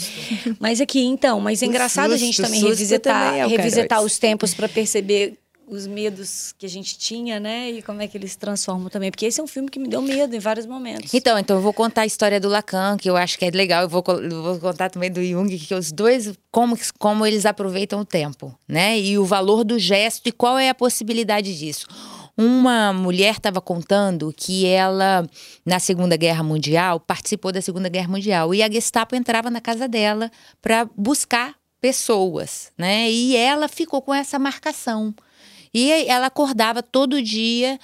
Mas 0.59 0.81
aqui, 0.81 1.05
então, 1.05 1.39
mas 1.39 1.61
é 1.61 1.65
O 1.65 1.69
engraçado 1.69 2.13
a 2.13 2.17
gente 2.17 2.35
susto, 2.35 2.43
também 2.43 2.59
susto 2.59 2.71
revisitar, 2.71 3.25
também 3.27 3.41
é 3.41 3.45
o 3.45 3.49
revisitar 3.49 4.01
os 4.01 4.17
tempos 4.17 4.53
para 4.53 4.67
perceber 4.67 5.35
os 5.73 5.87
medos 5.87 6.53
que 6.57 6.65
a 6.65 6.69
gente 6.69 6.97
tinha, 6.97 7.39
né? 7.39 7.71
E 7.71 7.81
como 7.81 8.01
é 8.01 8.07
que 8.07 8.17
eles 8.17 8.31
se 8.31 8.37
transformam 8.37 8.89
também. 8.89 9.09
Porque 9.09 9.25
esse 9.25 9.39
é 9.39 9.43
um 9.43 9.47
filme 9.47 9.69
que 9.69 9.79
me 9.79 9.87
deu 9.87 10.01
medo 10.01 10.35
em 10.35 10.39
vários 10.39 10.65
momentos. 10.65 11.13
Então, 11.13 11.37
então 11.37 11.57
eu 11.57 11.61
vou 11.61 11.73
contar 11.73 12.01
a 12.01 12.05
história 12.05 12.39
do 12.39 12.47
Lacan, 12.47 12.97
que 12.97 13.09
eu 13.09 13.17
acho 13.17 13.37
que 13.37 13.45
é 13.45 13.49
legal. 13.49 13.83
Eu 13.83 13.89
vou, 13.89 14.03
vou 14.03 14.59
contar 14.59 14.89
também 14.89 15.11
do 15.11 15.23
Jung, 15.23 15.57
que 15.57 15.73
os 15.73 15.91
dois, 15.91 16.33
como, 16.51 16.77
como 16.99 17.25
eles 17.25 17.45
aproveitam 17.45 17.99
o 17.99 18.05
tempo, 18.05 18.57
né? 18.67 18.99
E 18.99 19.17
o 19.17 19.25
valor 19.25 19.63
do 19.63 19.79
gesto 19.79 20.27
e 20.27 20.31
qual 20.31 20.57
é 20.57 20.69
a 20.69 20.75
possibilidade 20.75 21.57
disso. 21.57 21.87
Uma 22.35 22.91
mulher 22.91 23.35
estava 23.35 23.61
contando 23.61 24.33
que 24.35 24.65
ela, 24.65 25.27
na 25.63 25.79
Segunda 25.79 26.17
Guerra 26.17 26.43
Mundial, 26.43 26.99
participou 26.99 27.51
da 27.51 27.61
Segunda 27.61 27.89
Guerra 27.89 28.07
Mundial. 28.07 28.53
E 28.55 28.63
a 28.63 28.71
Gestapo 28.71 29.15
entrava 29.15 29.51
na 29.51 29.61
casa 29.61 29.87
dela 29.87 30.31
para 30.59 30.89
buscar 30.97 31.55
pessoas, 31.79 32.71
né? 32.77 33.11
E 33.11 33.35
ela 33.35 33.67
ficou 33.67 34.01
com 34.01 34.13
essa 34.13 34.39
marcação. 34.39 35.13
E 35.73 35.91
ela 36.07 36.27
acordava 36.27 36.83
todo 36.83 37.21
dia 37.21 37.79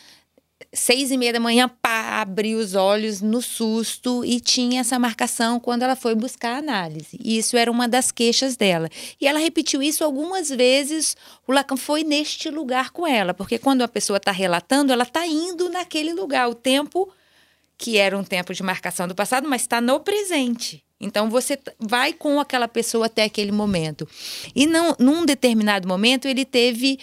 seis 0.74 1.10
e 1.10 1.18
meia 1.18 1.34
da 1.34 1.40
manhã, 1.40 1.70
pá, 1.82 2.22
abriu 2.22 2.60
os 2.60 2.76
olhos 2.76 3.22
no 3.22 3.42
susto 3.42 4.24
e 4.24 4.40
tinha 4.40 4.82
essa 4.82 5.00
marcação 5.00 5.60
quando 5.60 5.84
ela 5.84 5.96
foi 5.96 6.14
buscar 6.14 6.54
a 6.54 6.58
análise. 6.58 7.18
E 7.24 7.38
isso 7.38 7.58
era 7.58 7.72
uma 7.72 7.88
das 7.88 8.12
queixas 8.12 8.56
dela. 8.56 8.90
E 9.20 9.28
ela 9.28 9.40
repetiu 9.40 9.82
isso 9.82 10.04
algumas 10.04 10.50
vezes. 10.50 11.16
O 11.48 11.52
Lacan 11.52 11.78
foi 11.78 12.04
neste 12.04 12.50
lugar 12.50 12.92
com 12.92 13.08
ela, 13.08 13.34
porque 13.34 13.58
quando 13.58 13.82
a 13.82 13.88
pessoa 13.88 14.18
está 14.18 14.32
relatando, 14.32 14.92
ela 14.92 15.04
está 15.04 15.26
indo 15.26 15.70
naquele 15.70 16.14
lugar. 16.14 16.50
O 16.50 16.56
tempo 16.56 17.12
que 17.78 17.98
era 17.98 18.18
um 18.18 18.24
tempo 18.24 18.54
de 18.54 18.62
marcação 18.62 19.08
do 19.08 19.16
passado, 19.16 19.48
mas 19.48 19.62
está 19.62 19.80
no 19.80 20.02
presente. 20.02 20.84
Então 21.00 21.30
você 21.30 21.58
vai 21.80 22.12
com 22.12 22.38
aquela 22.38 22.68
pessoa 22.68 23.06
até 23.06 23.24
aquele 23.24 23.54
momento. 23.54 24.06
E 24.54 24.68
não, 24.68 24.94
num 25.00 25.26
determinado 25.26 25.88
momento 25.88 26.28
ele 26.28 26.44
teve 26.44 27.00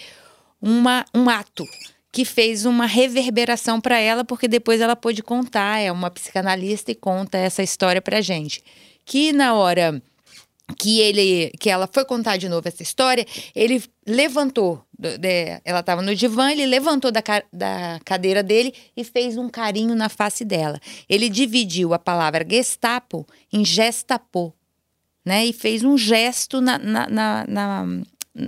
uma, 0.61 1.05
um 1.13 1.29
ato 1.29 1.65
que 2.11 2.25
fez 2.25 2.65
uma 2.65 2.85
reverberação 2.85 3.79
para 3.79 3.99
ela, 3.99 4.23
porque 4.23 4.47
depois 4.47 4.81
ela 4.81 4.95
pôde 4.95 5.21
contar, 5.21 5.79
é 5.79 5.91
uma 5.91 6.09
psicanalista 6.09 6.91
e 6.91 6.95
conta 6.95 7.37
essa 7.37 7.61
história 7.61 8.01
pra 8.01 8.21
gente. 8.21 8.63
Que 9.05 9.31
na 9.31 9.53
hora 9.53 10.01
que 10.77 10.99
ele 10.99 11.51
que 11.59 11.69
ela 11.69 11.87
foi 11.87 12.03
contar 12.03 12.37
de 12.37 12.49
novo 12.49 12.67
essa 12.67 12.83
história, 12.83 13.25
ele 13.55 13.81
levantou, 14.05 14.83
de- 14.97 15.61
ela 15.63 15.79
estava 15.79 16.01
no 16.01 16.13
divã, 16.15 16.51
ele 16.51 16.65
levantou 16.65 17.11
da, 17.11 17.21
da 17.53 17.99
cadeira 18.03 18.43
dele 18.43 18.73
e 18.95 19.03
fez 19.03 19.37
um 19.37 19.47
carinho 19.47 19.95
na 19.95 20.09
face 20.09 20.43
dela. 20.43 20.79
Ele 21.07 21.29
dividiu 21.29 21.93
a 21.93 21.99
palavra 21.99 22.45
Gestapo 22.49 23.25
em 23.53 23.63
gestapo, 23.63 24.53
né? 25.23 25.45
E 25.45 25.53
fez 25.53 25.83
um 25.83 25.97
gesto 25.97 26.59
na, 26.59 26.77
na, 26.77 27.07
na, 27.09 27.45
na, 27.47 27.85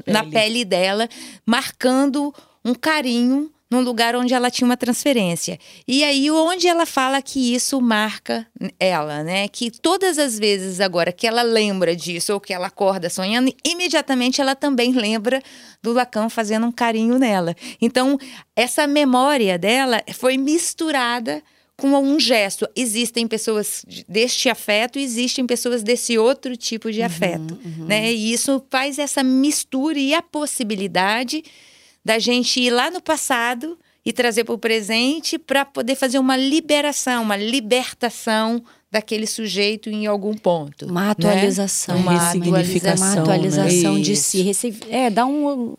na 0.06 0.22
Pele. 0.22 0.32
pele 0.32 0.66
dela, 0.66 1.10
marcando 1.46 2.34
um 2.64 2.76
carinho 2.76 3.52
num 3.70 3.82
lugar 3.82 4.16
onde 4.16 4.34
ela 4.34 4.50
tinha 4.50 4.66
uma 4.66 4.76
transferência. 4.76 5.60
E 5.88 6.04
aí, 6.04 6.32
onde 6.32 6.68
ela 6.68 6.86
fala 6.88 7.22
que 7.22 7.54
isso 7.54 7.80
marca 7.80 8.48
ela, 8.80 9.24
né? 9.24 9.48
Que 9.48 9.70
todas 9.70 10.18
as 10.18 10.40
vezes 10.40 10.80
agora 10.80 11.12
que 11.12 11.28
ela 11.28 11.44
lembra 11.44 11.96
disso 11.96 12.34
ou 12.34 12.40
que 12.40 12.52
ela 12.52 12.68
acorda 12.68 13.10
sonhando, 13.10 13.54
imediatamente 13.64 14.42
ela 14.42 14.56
também 14.56 14.92
lembra 14.92 15.42
do 15.84 15.94
Lacan 15.94 16.30
fazendo 16.30 16.66
um 16.66 16.72
carinho 16.72 17.20
nela. 17.20 17.56
Então, 17.80 18.18
essa 18.56 18.88
memória 18.88 19.58
dela 19.58 20.02
foi 20.14 20.36
misturada 20.36 21.44
com 21.80 21.88
um 22.00 22.20
gesto. 22.20 22.68
Existem 22.76 23.28
pessoas 23.28 23.84
de- 23.88 24.06
deste 24.08 24.50
afeto 24.50 25.00
e 25.00 25.04
existem 25.04 25.46
pessoas 25.46 25.82
desse 25.84 26.18
outro 26.18 26.56
tipo 26.58 26.92
de 26.92 27.02
afeto, 27.02 27.58
né? 27.88 28.12
E 28.14 28.32
isso 28.34 28.62
faz 28.70 29.00
essa 29.00 29.24
mistura 29.24 29.98
e 29.98 30.14
a 30.14 30.22
possibilidade 30.22 31.44
da 32.04 32.20
gente 32.20 32.60
ir 32.60 32.70
lá 32.72 32.90
no 32.92 33.02
passado 33.02 33.78
e 34.06 34.14
trazer 34.14 34.44
para 34.44 34.56
o 34.56 34.58
presente 34.58 35.38
para 35.38 35.66
poder 35.66 35.96
fazer 35.96 36.18
uma 36.20 36.36
liberação, 36.38 37.22
uma 37.24 37.36
libertação 37.38 38.64
daquele 38.92 39.28
sujeito 39.28 39.90
em 39.90 40.08
algum 40.08 40.34
ponto. 40.34 40.86
Uma 40.88 41.06
né? 41.06 41.12
atualização. 41.12 41.98
Uma 41.98 42.18
ressignificação, 42.18 43.06
Uma 43.08 43.16
né? 43.16 43.22
atualização 43.22 44.02
de 44.02 44.14
Isso. 44.14 44.24
si. 44.58 44.76
É, 44.90 45.10
dar 45.10 45.26
um. 45.26 45.76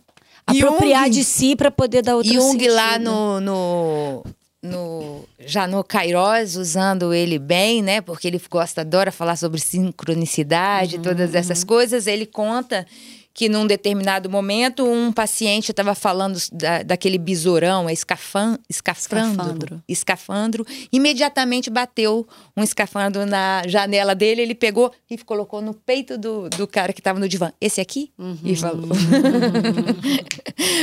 Jung- 0.53 0.65
Apropriar 0.67 1.09
de 1.09 1.23
si 1.25 1.55
para 1.55 1.71
poder 1.71 2.03
dar 2.03 2.17
outro 2.17 2.33
Jung 2.33 2.53
sentido. 2.53 2.75
lá 2.75 2.99
no, 2.99 3.41
no, 3.41 4.25
no- 4.63 5.25
já 5.47 5.67
no 5.67 5.83
Kairos, 5.83 6.57
usando 6.57 7.15
ele 7.15 7.39
bem, 7.39 7.83
né? 7.83 8.01
Porque 8.01 8.29
ele 8.29 8.41
gosta, 8.51 8.83
adora 8.83 9.11
falar 9.11 9.37
sobre 9.37 9.61
sincronicidade, 9.61 10.97
Uhum, 10.97 11.03
todas 11.03 11.35
essas 11.35 11.65
coisas. 11.65 12.07
Ele 12.07 12.27
conta 12.27 12.87
que 13.33 13.49
num 13.49 13.65
determinado 13.67 14.29
momento 14.29 14.85
um 14.85 15.13
paciente 15.13 15.71
estava 15.71 15.95
falando 15.95 16.37
da, 16.53 16.83
daquele 16.83 17.17
besourão, 17.17 17.89
é 17.89 17.93
escafan, 17.93 18.59
escafandro, 18.69 19.31
Escafandro. 19.31 19.83
escafandro, 19.89 20.67
imediatamente 20.93 21.71
bateu 21.71 22.27
um 22.57 22.63
escafandro 22.63 23.25
na 23.25 23.63
janela 23.69 24.15
dele, 24.17 24.43
ele 24.43 24.55
pegou 24.55 24.93
e 25.09 25.17
colocou 25.17 25.63
no 25.63 25.73
peito 25.73 26.19
do, 26.19 26.51
do 26.51 26.67
cara 26.67 26.93
que 26.93 27.01
estava 27.01 27.21
no 27.21 27.29
divã. 27.29 27.53
Esse 27.61 27.81
aqui? 27.81 28.11
E 28.45 28.55
falou. 28.57 28.89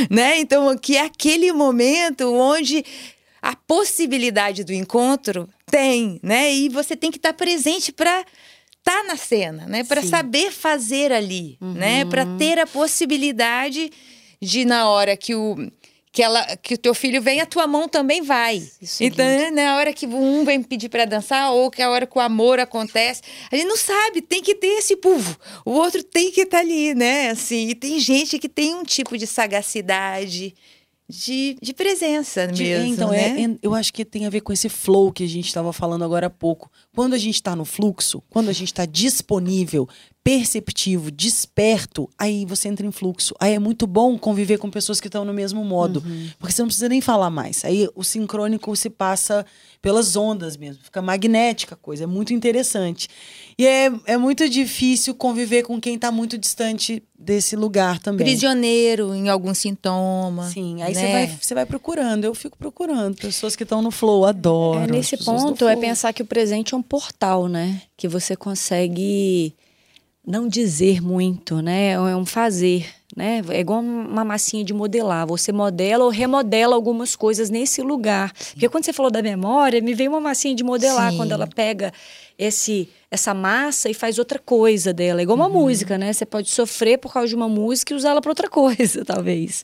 né? 0.09 0.39
Então, 0.39 0.75
que 0.77 0.97
é 0.97 1.05
aquele 1.05 1.51
momento 1.51 2.33
onde 2.33 2.83
a 3.41 3.56
possibilidade 3.56 4.63
do 4.63 4.73
encontro 4.73 5.50
tem, 5.69 6.19
né? 6.23 6.54
E 6.54 6.69
você 6.69 6.95
tem 6.95 7.12
que 7.12 7.17
estar 7.17 7.34
presente 7.34 7.91
para 7.91 8.26
estar 8.78 9.04
na 9.06 9.17
cena, 9.17 9.65
né? 9.67 9.84
Para 9.84 10.02
saber 10.02 10.52
fazer 10.52 11.12
ali, 11.12 11.58
né? 11.62 12.06
Para 12.06 12.26
ter 12.38 12.60
a 12.60 12.67
possibilidade 12.67 13.91
de 14.41 14.65
na 14.65 14.89
hora 14.89 15.17
que 15.17 15.36
o 15.36 15.56
que, 16.17 16.23
ela, 16.23 16.43
que 16.58 16.73
o 16.73 16.78
teu 16.80 16.95
filho 16.95 17.21
vem, 17.21 17.41
a 17.41 17.45
tua 17.45 17.67
mão 17.67 17.88
também 17.88 18.23
vai. 18.23 18.67
Isso 18.82 19.04
é 19.04 19.06
então, 19.06 19.23
né, 19.23 19.52
na 19.52 19.78
hora 19.78 19.93
que 19.93 20.08
um 20.08 20.43
vem 20.43 20.63
pedir 20.63 20.89
para 20.89 21.06
dançar, 21.06 21.52
ou 21.52 21.69
que 21.69 21.80
a 21.80 21.91
hora 21.91 22.08
que 22.08 22.17
o 22.17 22.21
amor 22.21 22.60
acontece, 22.60 23.21
a 23.52 23.56
gente 23.56 23.67
não 23.67 23.78
sabe, 23.78 24.23
tem 24.23 24.41
que 24.41 24.56
ter 24.56 24.80
esse 24.80 24.95
povo. 24.95 25.38
O 25.63 25.73
outro 25.73 26.02
tem 26.02 26.32
que 26.32 26.41
estar 26.41 26.58
ali, 26.58 26.95
né? 26.95 27.30
Assim, 27.30 27.69
e 27.69 27.76
tem 27.76 28.00
gente 28.00 28.39
que 28.39 28.50
tem 28.50 28.73
um 28.73 28.84
tipo 28.84 29.15
de 29.15 29.28
sagacidade, 29.28 30.56
de, 31.09 31.55
de 31.61 31.73
presença 31.73 32.45
De- 32.47 32.63
mesmo. 32.63 32.93
então, 32.93 33.09
né? 33.11 33.39
é- 33.41 33.43
é- 33.45 33.57
eu 33.61 33.73
acho 33.73 33.93
que 33.93 34.03
tem 34.03 34.25
a 34.25 34.29
ver 34.29 34.41
com 34.41 34.51
esse 34.51 34.67
flow 34.67 35.11
que 35.11 35.23
a 35.23 35.27
gente 35.27 35.47
estava 35.47 35.71
falando 35.71 36.03
agora 36.03 36.27
há 36.27 36.29
pouco. 36.29 36.69
Quando 36.97 37.13
a 37.13 37.17
gente 37.19 37.36
está 37.36 37.55
no 37.55 37.63
fluxo, 37.63 38.23
quando 38.27 38.49
a 38.49 38.51
gente 38.51 38.69
está 38.69 38.83
disponível, 38.83 39.87
perceptivo, 40.23 41.12
desperto, 41.12 42.10
aí 42.17 42.43
você 42.43 42.67
entra 42.67 42.87
em 42.87 42.91
fluxo. 42.91 43.35
Aí 43.39 43.54
é 43.54 43.60
muito 43.60 43.85
bom 43.85 44.17
conviver 44.17 44.58
com 44.58 44.69
pessoas 44.71 45.00
que 45.00 45.08
estão 45.08 45.23
no 45.23 45.31
mesmo 45.31 45.63
modo. 45.63 46.04
Porque 46.39 46.52
você 46.52 46.63
não 46.63 46.67
precisa 46.67 46.89
nem 46.89 47.00
falar 47.00 47.29
mais. 47.29 47.63
Aí 47.63 47.87
o 47.95 48.04
sincrônico 48.04 48.75
se 48.75 48.89
passa 48.89 49.45
pelas 49.81 50.15
ondas 50.15 50.58
mesmo. 50.58 50.83
Fica 50.83 51.02
magnética 51.02 51.75
a 51.75 51.77
coisa. 51.77 52.04
É 52.04 52.08
muito 52.08 52.33
interessante. 52.33 53.08
E 53.58 53.65
é, 53.65 53.91
é 54.06 54.17
muito 54.17 54.50
difícil 54.50 55.15
conviver 55.15 55.63
com 55.63 55.79
quem 55.79 55.95
está 55.95 56.12
muito 56.12 56.37
distante 56.37 57.02
desse 57.17 57.56
lugar 57.56 57.98
também. 58.00 58.25
Prisioneiro 58.25 59.15
em 59.15 59.29
algum 59.29 59.54
sintoma. 59.54 60.50
Sim, 60.50 60.83
aí 60.83 60.93
né? 60.93 61.02
você 61.02 61.12
vai, 61.12 61.37
você 61.41 61.56
vai 61.56 61.65
procurando. 61.65 62.25
Eu 62.25 62.35
fico 62.35 62.58
procurando 62.58 63.15
pessoas 63.15 63.56
que 63.56 63.63
estão 63.63 63.81
no 63.81 63.89
flow, 63.89 64.25
adoro. 64.25 64.81
É, 64.81 64.87
nesse 64.87 65.17
ponto 65.17 65.67
é 65.67 65.75
pensar 65.75 66.13
que 66.13 66.21
o 66.21 66.25
presente 66.25 66.73
é 66.75 66.77
um 66.77 66.83
portal, 66.88 67.48
né? 67.48 67.81
Que 67.96 68.08
você 68.08 68.35
consegue 68.35 69.54
não 70.25 70.48
dizer 70.48 71.02
muito, 71.02 71.62
né? 71.62 71.92
É 71.92 72.15
um 72.15 72.25
fazer. 72.25 72.85
né? 73.15 73.42
É 73.50 73.60
igual 73.60 73.79
uma 73.79 74.25
massinha 74.25 74.63
de 74.63 74.73
modelar. 74.73 75.25
Você 75.27 75.52
modela 75.52 76.04
ou 76.04 76.10
remodela 76.10 76.75
algumas 76.75 77.15
coisas 77.15 77.50
nesse 77.50 77.81
lugar. 77.81 78.33
Porque 78.52 78.67
quando 78.67 78.83
você 78.85 78.92
falou 78.92 79.12
da 79.12 79.21
memória, 79.21 79.81
me 79.81 79.94
veio 79.94 80.12
uma 80.12 80.19
massinha 80.19 80.54
de 80.54 80.63
modelar 80.63 81.12
Sim. 81.12 81.17
quando 81.17 81.31
ela 81.31 81.48
pega 81.48 81.94
esse 82.38 82.90
essa 83.10 83.33
massa 83.33 83.90
e 83.90 83.94
faz 83.94 84.19
outra 84.19 84.38
coisa 84.38 84.94
dela. 84.94 85.21
É 85.21 85.23
igual 85.23 85.38
uma 85.38 85.48
música, 85.48 85.98
né? 85.98 86.12
Você 86.12 86.25
pode 86.25 86.50
sofrer 86.50 86.98
por 86.98 87.13
causa 87.13 87.29
de 87.29 87.35
uma 87.35 87.48
música 87.48 87.94
e 87.94 87.96
usá-la 87.96 88.19
para 88.21 88.31
outra 88.31 88.50
coisa, 88.52 89.06
talvez. 89.06 89.63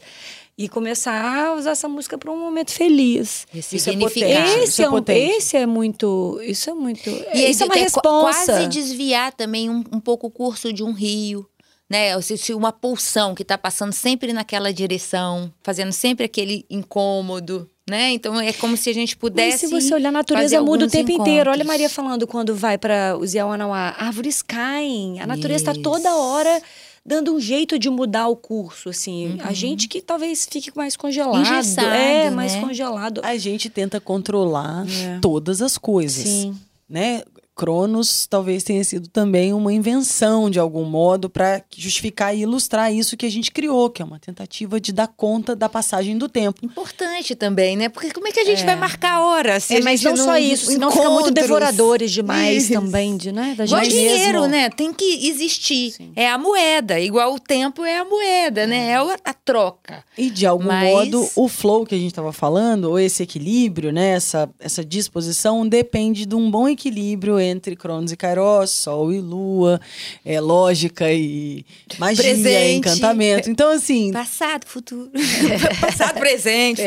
E 0.55 0.69
começar 0.69 1.47
a 1.47 1.53
usar 1.55 1.71
essa 1.71 1.87
música 1.87 2.15
para 2.17 2.31
um 2.31 2.37
momento 2.39 2.71
feliz. 2.71 3.47
Ressignificar. 3.51 4.27
potente. 4.29 4.59
Esse 4.59 4.69
Isso 4.69 4.81
é 4.81 4.85
é, 4.85 4.87
um, 4.87 4.91
potente. 4.91 5.19
esse 5.37 5.57
é 5.57 5.65
muito. 5.65 6.39
Isso 6.43 6.69
é 6.69 6.73
muito. 6.73 7.09
E 7.33 7.49
isso 7.49 7.63
é 7.63 7.65
uma 7.65 7.73
qua- 7.75 7.81
resposta. 7.81 8.51
Quase 8.53 8.67
desviar 8.67 9.33
também 9.33 9.69
um, 9.69 9.83
um 9.91 9.99
pouco 9.99 10.27
o 10.27 10.31
curso 10.31 10.71
de 10.71 10.83
um 10.83 10.91
rio. 10.91 11.47
Né? 11.89 12.19
Se, 12.21 12.37
se 12.37 12.53
uma 12.53 12.71
pulsão 12.71 13.33
que 13.35 13.41
está 13.41 13.57
passando 13.57 13.93
sempre 13.93 14.31
naquela 14.31 14.71
direção, 14.71 15.51
fazendo 15.63 15.91
sempre 15.91 16.25
aquele 16.25 16.65
incômodo, 16.69 17.67
né? 17.89 18.11
Então 18.11 18.39
é 18.39 18.53
como 18.53 18.77
se 18.77 18.89
a 18.89 18.93
gente 18.93 19.15
Mas 19.15 19.19
pudesse. 19.19 19.57
se 19.59 19.67
você 19.67 19.93
olhar, 19.93 20.09
a 20.09 20.11
natureza 20.11 20.61
muda 20.61 20.85
o 20.85 20.89
tempo 20.89 21.11
inteiro. 21.11 21.49
Olha 21.49 21.61
a 21.61 21.63
encontros. 21.63 21.67
Maria 21.67 21.89
falando 21.89 22.25
quando 22.27 22.55
vai 22.55 22.77
para 22.77 23.17
os 23.17 23.33
Yawanawá. 23.33 23.95
Árvores 23.97 24.41
caem. 24.41 25.19
A 25.19 25.27
natureza 25.27 25.61
está 25.63 25.71
Isso. 25.73 25.81
toda 25.81 26.15
hora 26.15 26.61
dando 27.05 27.33
um 27.33 27.39
jeito 27.39 27.77
de 27.77 27.89
mudar 27.89 28.27
o 28.27 28.35
curso, 28.35 28.89
assim. 28.89 29.33
Uhum. 29.33 29.37
A 29.43 29.53
gente 29.53 29.87
que 29.87 30.01
talvez 30.01 30.47
fique 30.49 30.71
mais 30.75 30.95
congelado. 30.95 31.41
Engessado, 31.41 31.87
é, 31.87 32.29
mais 32.29 32.55
né? 32.55 32.61
congelado. 32.61 33.21
A 33.23 33.37
gente 33.37 33.69
tenta 33.69 33.99
controlar 33.99 34.85
É. 34.87 35.19
todas 35.19 35.61
as 35.61 35.77
coisas. 35.77 36.23
Sim. 36.23 36.57
Né? 36.89 37.23
Cronos 37.55 38.25
talvez 38.27 38.63
tenha 38.63 38.83
sido 38.83 39.07
também 39.07 39.53
uma 39.53 39.71
invenção 39.71 40.49
de 40.49 40.59
algum 40.59 40.83
modo 40.85 41.29
para 41.29 41.61
justificar 41.75 42.35
e 42.35 42.41
ilustrar 42.41 42.91
isso 42.93 43.15
que 43.15 43.25
a 43.25 43.29
gente 43.31 43.51
criou, 43.51 43.89
que 43.89 44.01
é 44.01 44.05
uma 44.05 44.19
tentativa 44.19 44.79
de 44.79 44.91
dar 44.91 45.07
conta 45.07 45.55
da 45.55 45.69
passagem 45.69 46.17
do 46.17 46.27
tempo. 46.27 46.65
Importante 46.65 47.35
também, 47.35 47.77
né? 47.77 47.89
Porque 47.89 48.11
como 48.11 48.27
é 48.27 48.31
que 48.31 48.39
a 48.39 48.45
gente 48.45 48.65
vai 48.65 48.75
marcar 48.75 49.13
a 49.17 49.25
hora? 49.25 49.59
Se 49.59 49.75
É, 49.75 49.77
a 49.79 49.83
mas 49.83 49.99
gente 49.99 50.17
não 50.17 50.25
só 50.25 50.37
isso, 50.37 50.65
senão 50.65 50.91
fica 50.91 51.09
muito 51.09 51.31
devoradores 51.31 52.11
demais 52.11 52.63
Isso. 52.63 52.73
também, 52.73 53.15
de, 53.17 53.31
né? 53.31 53.53
Da 53.55 53.65
gente 53.65 53.89
dinheiro, 53.89 54.41
mesmo. 54.41 54.47
né? 54.47 54.69
Tem 54.69 54.91
que 54.93 55.27
existir. 55.27 55.93
É 56.15 56.29
a 56.29 56.37
moeda. 56.37 56.99
Igual 56.99 57.35
o 57.35 57.39
tempo 57.39 57.83
é 57.85 57.97
a 57.97 58.05
moeda, 58.05 58.65
né? 58.65 58.89
É 58.91 58.95
a, 58.95 59.17
a 59.25 59.33
troca. 59.33 60.03
E 60.17 60.29
de 60.29 60.45
algum 60.45 60.65
Mas- 60.67 60.89
modo, 60.89 61.29
o 61.35 61.47
flow 61.47 61.85
que 61.85 61.93
a 61.95 61.97
gente 61.97 62.07
estava 62.11 62.33
falando, 62.33 62.85
ou 62.85 62.99
esse 62.99 63.21
equilíbrio, 63.23 63.91
né, 63.91 64.09
essa, 64.11 64.49
essa 64.59 64.83
disposição, 64.83 65.67
depende 65.67 66.25
de 66.25 66.35
um 66.35 66.49
bom 66.49 66.67
equilíbrio 66.67 67.37
entre 67.43 67.75
Cronos 67.75 68.11
e 68.11 68.17
Kairos, 68.17 68.71
Sol 68.71 69.11
e 69.13 69.19
Lua, 69.19 69.79
é, 70.25 70.39
lógica 70.39 71.11
e 71.11 71.65
magia, 71.97 72.23
Presente. 72.23 72.77
encantamento. 72.77 73.49
Então, 73.49 73.69
assim, 73.71 74.11
Passado, 74.11 74.65
futuro. 74.65 75.11
Passado, 75.81 76.19
presente. 76.19 76.81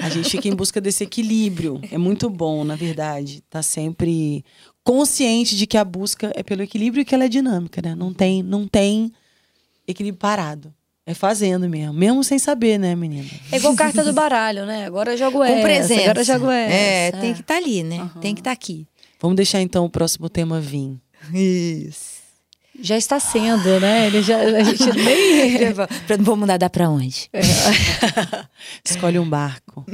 a 0.00 0.08
gente 0.08 0.30
fica 0.30 0.48
em 0.48 0.54
busca 0.54 0.80
desse 0.80 1.04
equilíbrio. 1.04 1.80
É 1.90 1.98
muito 1.98 2.28
bom, 2.30 2.64
na 2.64 2.76
verdade. 2.76 3.42
Tá 3.48 3.62
sempre 3.62 4.44
consciente 4.84 5.56
de 5.56 5.66
que 5.66 5.76
a 5.76 5.84
busca 5.84 6.32
é 6.34 6.42
pelo 6.42 6.62
equilíbrio 6.62 7.02
e 7.02 7.04
que 7.04 7.14
ela 7.14 7.24
é 7.24 7.28
dinâmica, 7.28 7.80
né? 7.82 7.94
Não 7.94 8.12
tem, 8.12 8.42
não 8.42 8.66
tem 8.66 9.12
equilíbrio 9.86 10.18
parado. 10.18 10.72
É 11.06 11.14
fazendo 11.14 11.68
mesmo. 11.68 11.92
Mesmo 11.92 12.22
sem 12.22 12.38
saber, 12.38 12.78
né, 12.78 12.94
menina? 12.94 13.28
É 13.50 13.56
igual 13.56 13.74
carta 13.74 14.04
do 14.04 14.12
baralho, 14.12 14.64
né? 14.64 14.84
Agora 14.86 15.12
eu 15.12 15.16
jogo 15.16 15.38
Com 15.38 15.44
essa, 15.44 15.62
presença. 15.62 16.02
agora 16.02 16.20
eu 16.20 16.24
jogo 16.24 16.50
essa. 16.50 16.74
É, 16.74 17.10
tem 17.12 17.34
que 17.34 17.40
estar 17.40 17.56
ali, 17.56 17.82
né? 17.82 18.10
Tem 18.20 18.34
que 18.34 18.40
estar 18.40 18.52
aqui. 18.52 18.86
Vamos 19.20 19.36
deixar 19.36 19.60
então 19.60 19.84
o 19.84 19.90
próximo 19.90 20.30
tema 20.30 20.60
vir. 20.60 20.98
Isso. 21.34 22.20
Já 22.80 22.96
está 22.96 23.20
sendo, 23.20 23.78
né? 23.78 24.06
Ele 24.06 24.22
já, 24.22 24.38
a 24.38 24.62
gente 24.62 24.90
nem... 24.96 25.74
Vamos 26.20 26.48
nadar 26.48 26.70
pra 26.70 26.88
onde? 26.88 27.28
Escolhe 28.82 29.18
um 29.18 29.28
barco. 29.28 29.84